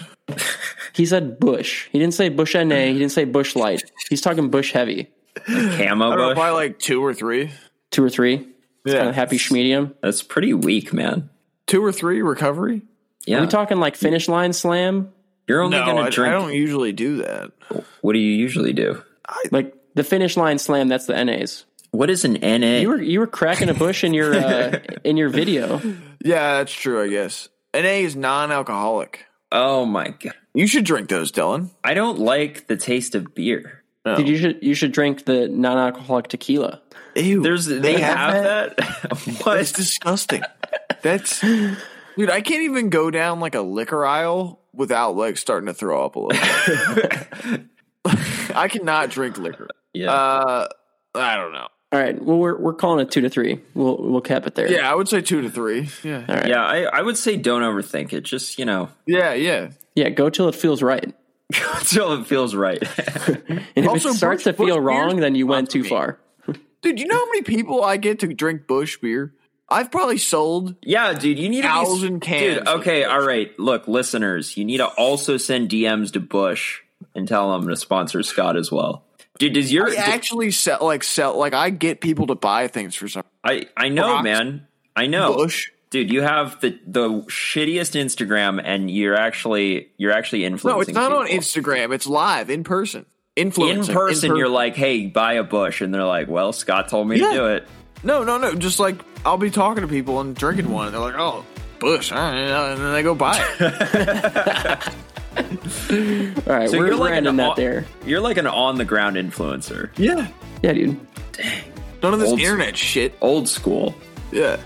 He 0.93 1.05
said 1.05 1.39
Busch. 1.39 1.87
He 1.91 1.99
didn't 1.99 2.13
say 2.13 2.29
Busch 2.29 2.55
NA. 2.55 2.87
He 2.87 2.93
didn't 2.93 3.11
say 3.11 3.23
Busch 3.25 3.55
Light. 3.55 3.83
He's 4.09 4.21
talking 4.21 4.49
Busch 4.49 4.71
Heavy. 4.71 5.09
camo 5.45 5.51
I 5.55 5.85
don't 5.85 5.99
know, 5.99 6.15
bush 6.29 6.35
probably 6.35 6.51
like 6.53 6.79
two 6.79 7.03
or 7.03 7.13
three. 7.13 7.51
Two 7.91 8.03
or 8.03 8.09
three. 8.09 8.47
Yeah, 8.85 8.97
Kind 8.97 9.09
of 9.09 9.15
happy 9.15 9.37
schmedium. 9.37 9.93
that's 10.01 10.21
pretty 10.23 10.53
weak 10.53 10.93
man 10.93 11.29
two 11.67 11.83
or 11.83 11.91
three 11.91 12.21
recovery. 12.21 12.83
yeah 13.25 13.39
Are 13.39 13.41
we 13.41 13.47
talking 13.47 13.77
like 13.79 13.95
finish 13.95 14.27
line 14.29 14.53
slam? 14.53 15.11
you're 15.47 15.61
only 15.61 15.77
No, 15.77 15.83
I, 15.83 15.85
gonna 15.87 16.11
drink. 16.11 16.29
I 16.29 16.33
don't 16.37 16.53
usually 16.53 16.91
do 16.93 17.17
that. 17.17 17.51
what 18.01 18.13
do 18.13 18.19
you 18.19 18.31
usually 18.35 18.73
do 18.73 19.01
Like 19.51 19.73
the 19.95 20.03
finish 20.03 20.37
line 20.37 20.59
slam, 20.59 20.87
that's 20.87 21.07
the 21.07 21.23
NAs. 21.23 21.65
What 21.95 22.09
is 22.09 22.25
an 22.25 22.33
na 22.41 22.77
You 22.79 22.89
were 22.89 23.01
you 23.01 23.19
were 23.19 23.27
cracking 23.27 23.69
a 23.69 23.73
Busch 23.73 24.03
in 24.03 24.13
your 24.13 24.35
uh, 24.35 24.79
in 25.03 25.17
your 25.17 25.29
video. 25.29 25.81
Yeah, 26.25 26.57
that's 26.57 26.73
true. 26.73 27.03
I 27.03 27.07
guess 27.07 27.49
NA 27.75 28.01
is 28.01 28.15
non-alcoholic. 28.15 29.25
oh 29.51 29.85
my 29.85 30.07
god 30.09 30.33
You 30.55 30.65
should 30.65 30.83
drink 30.85 31.07
those, 31.07 31.31
Dylan. 31.31 31.69
i 31.83 31.93
don't 31.93 32.17
like 32.17 32.65
the 32.65 32.75
taste 32.77 33.13
of 33.13 33.35
beer 33.35 33.83
No. 34.05 34.17
Dude, 34.17 34.27
you 34.29 34.37
should 34.37 34.57
you 34.63 34.73
should 34.73 34.91
drink 34.91 35.25
the 35.25 35.47
non-alcoholic 35.47 36.27
tequila. 36.29 36.81
Ew, 37.15 37.41
there's 37.43 37.67
they, 37.67 37.99
have, 38.01 38.33
that, 38.43 38.77
That's 39.03 39.45
what 39.45 39.57
disgusting. 39.57 40.41
That's 41.03 41.39
dude. 41.41 42.29
I 42.29 42.41
can't 42.41 42.63
even 42.63 42.89
go 42.89 43.11
down 43.11 43.39
like 43.39 43.53
a 43.55 43.61
liquor 43.61 44.03
aisle 44.05 44.59
without 44.73 45.15
like 45.15 45.37
starting 45.37 45.67
to 45.67 45.73
throw 45.75 46.03
up 46.05 46.15
a 46.15 46.19
little. 46.19 46.95
bit. 46.95 47.61
I 48.55 48.67
cannot 48.67 49.11
drink 49.11 49.37
liquor. 49.37 49.69
yeah 49.93 50.11
Uh, 50.11 50.67
I 51.13 51.35
don't 51.37 51.53
know. 51.53 51.67
All 51.95 52.01
right. 52.01 52.21
Well, 52.21 52.37
we're 52.37 52.57
we're 52.57 52.73
calling 52.73 52.99
it 53.05 53.09
two 53.09 53.21
to 53.21 53.29
three. 53.29 53.61
We'll 53.73 53.95
we'll 53.97 54.19
cap 54.19 54.45
it 54.47 54.55
there. 54.55 54.69
Yeah, 54.69 54.91
I 54.91 54.93
would 54.93 55.07
say 55.07 55.21
two 55.21 55.41
to 55.43 55.49
three. 55.49 55.89
Yeah, 56.03 56.25
All 56.27 56.35
right. 56.35 56.47
yeah 56.47 56.61
I, 56.61 56.81
I 56.83 57.01
would 57.01 57.17
say 57.17 57.37
don't 57.37 57.61
overthink 57.61 58.11
it 58.11 58.21
just 58.25 58.59
you 58.59 58.65
know 58.65 58.89
yeah, 59.05 59.33
yeah. 59.33 59.69
Yeah. 59.95 60.09
Go 60.09 60.29
till 60.29 60.49
it 60.49 60.55
feels 60.55 60.81
right. 60.83 61.15
until 61.75 62.11
it 62.19 62.27
feels 62.27 62.53
right 62.53 62.81
And 63.37 63.63
if 63.75 63.87
Also, 63.87 64.09
it 64.09 64.15
starts 64.15 64.43
Bush- 64.43 64.55
to 64.55 64.57
feel 64.65 64.75
Bush 64.75 64.83
wrong, 64.83 65.15
then 65.21 65.35
you 65.35 65.47
went 65.47 65.69
too 65.69 65.83
me. 65.83 65.87
far. 65.89 66.19
Dude, 66.81 66.99
you 66.99 67.07
know 67.07 67.15
how 67.15 67.25
many 67.27 67.43
people 67.43 67.81
I 67.81 67.95
get 67.95 68.19
to 68.19 68.27
drink 68.27 68.67
Busch 68.67 68.97
beer? 68.97 69.33
I've 69.69 69.89
probably 69.89 70.17
sold. 70.17 70.75
Yeah, 70.83 71.13
dude, 71.13 71.39
you 71.39 71.47
need 71.49 71.61
to 71.61 71.67
Thousand 71.69 72.19
be, 72.19 72.25
cans 72.27 72.57
Dude, 72.57 72.67
okay, 72.67 73.03
all 73.05 73.25
right. 73.25 73.57
Look, 73.57 73.87
listeners, 73.87 74.57
you 74.57 74.65
need 74.65 74.77
to 74.77 74.85
also 74.87 75.37
send 75.37 75.69
DMs 75.69 76.11
to 76.13 76.19
Busch 76.19 76.81
and 77.15 77.25
tell 77.27 77.51
them 77.53 77.67
to 77.69 77.75
sponsor 77.77 78.21
Scott 78.21 78.57
as 78.57 78.69
well. 78.71 79.03
Dude, 79.37 79.53
does 79.53 79.71
your 79.71 79.89
I 79.89 79.95
actually 79.95 80.51
sell 80.51 80.79
like 80.81 81.03
sell 81.03 81.37
like 81.37 81.53
I 81.53 81.69
get 81.69 82.01
people 82.01 82.27
to 82.27 82.35
buy 82.35 82.67
things 82.67 82.95
for 82.95 83.07
some 83.07 83.23
I 83.43 83.67
I 83.75 83.89
know, 83.89 84.07
Rocks. 84.13 84.23
man. 84.23 84.67
I 84.95 85.07
know. 85.07 85.33
Bush. 85.35 85.69
Dude, 85.89 86.11
you 86.11 86.21
have 86.21 86.59
the 86.61 86.79
the 86.87 87.09
shittiest 87.29 87.99
Instagram 87.99 88.61
and 88.63 88.89
you're 88.89 89.15
actually 89.15 89.89
you're 89.97 90.11
actually 90.11 90.45
influencing 90.45 90.75
No, 90.75 90.81
it's 90.81 91.11
not 91.11 91.11
on. 91.11 91.27
Instagram. 91.27 91.93
It's 91.93 92.07
live 92.07 92.49
in 92.49 92.63
person. 92.63 93.05
In 93.35 93.47
Influencing. 93.47 93.93
person, 93.93 94.35
you're 94.37 94.47
like, 94.47 94.77
"Hey, 94.77 95.07
buy 95.07 95.33
a 95.33 95.43
Busch," 95.43 95.81
and 95.81 95.93
they're 95.93 96.05
like, 96.05 96.29
"Well, 96.29 96.53
Scott 96.53 96.87
told 96.87 97.07
me 97.09 97.19
Yeah. 97.19 97.27
to 97.31 97.33
do 97.33 97.45
it." 97.47 97.67
no, 98.03 98.23
no, 98.23 98.37
no. 98.37 98.55
Just 98.55 98.79
like 98.79 98.95
I'll 99.25 99.37
be 99.37 99.49
talking 99.49 99.81
to 99.81 99.87
people 99.89 100.21
and 100.21 100.33
drinking 100.35 100.69
one, 100.71 100.85
and 100.87 100.93
they're 100.95 101.01
like, 101.01 101.15
"Oh, 101.17 101.43
Busch," 101.85 102.11
all 102.11 102.17
right, 102.17 102.49
uh, 102.51 102.71
and 102.73 102.81
then 102.81 102.93
they 102.93 103.03
go 103.03 103.13
buy 103.15 103.37
it. 103.59 104.87
All 106.47 106.53
right. 106.55 106.69
So 106.69 106.77
we're 106.77 106.87
you're 106.87 106.95
like 106.95 106.99
we're 106.99 107.07
an 107.11 107.17
ending 107.17 107.35
that 107.37 107.51
au- 107.51 107.55
there. 107.55 107.85
You're 108.05 108.21
like 108.21 108.37
an 108.37 108.47
on 108.47 108.77
the 108.77 108.85
ground 108.85 109.17
influencer, 109.17 109.89
yeah, 109.97 110.27
Yeah, 110.63 110.73
dude. 110.73 110.97
Dang. 111.33 111.63
None 112.01 112.13
of 112.13 112.19
this 112.19 112.29
Old- 112.29 112.39
internet 112.39 112.77
shit. 112.77 113.13
old 113.21 113.47
school. 113.49 113.93
Yeah. 114.31 114.57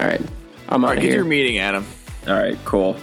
All 0.00 0.06
right. 0.06 0.20
I'm 0.68 0.84
All 0.84 0.90
out 0.90 0.94
right, 0.94 0.98
of 0.98 1.02
get 1.02 1.08
here. 1.10 1.16
your 1.18 1.24
meeting, 1.24 1.58
Adam. 1.58 1.86
All 2.26 2.34
right, 2.34 2.58
cool. 2.64 2.96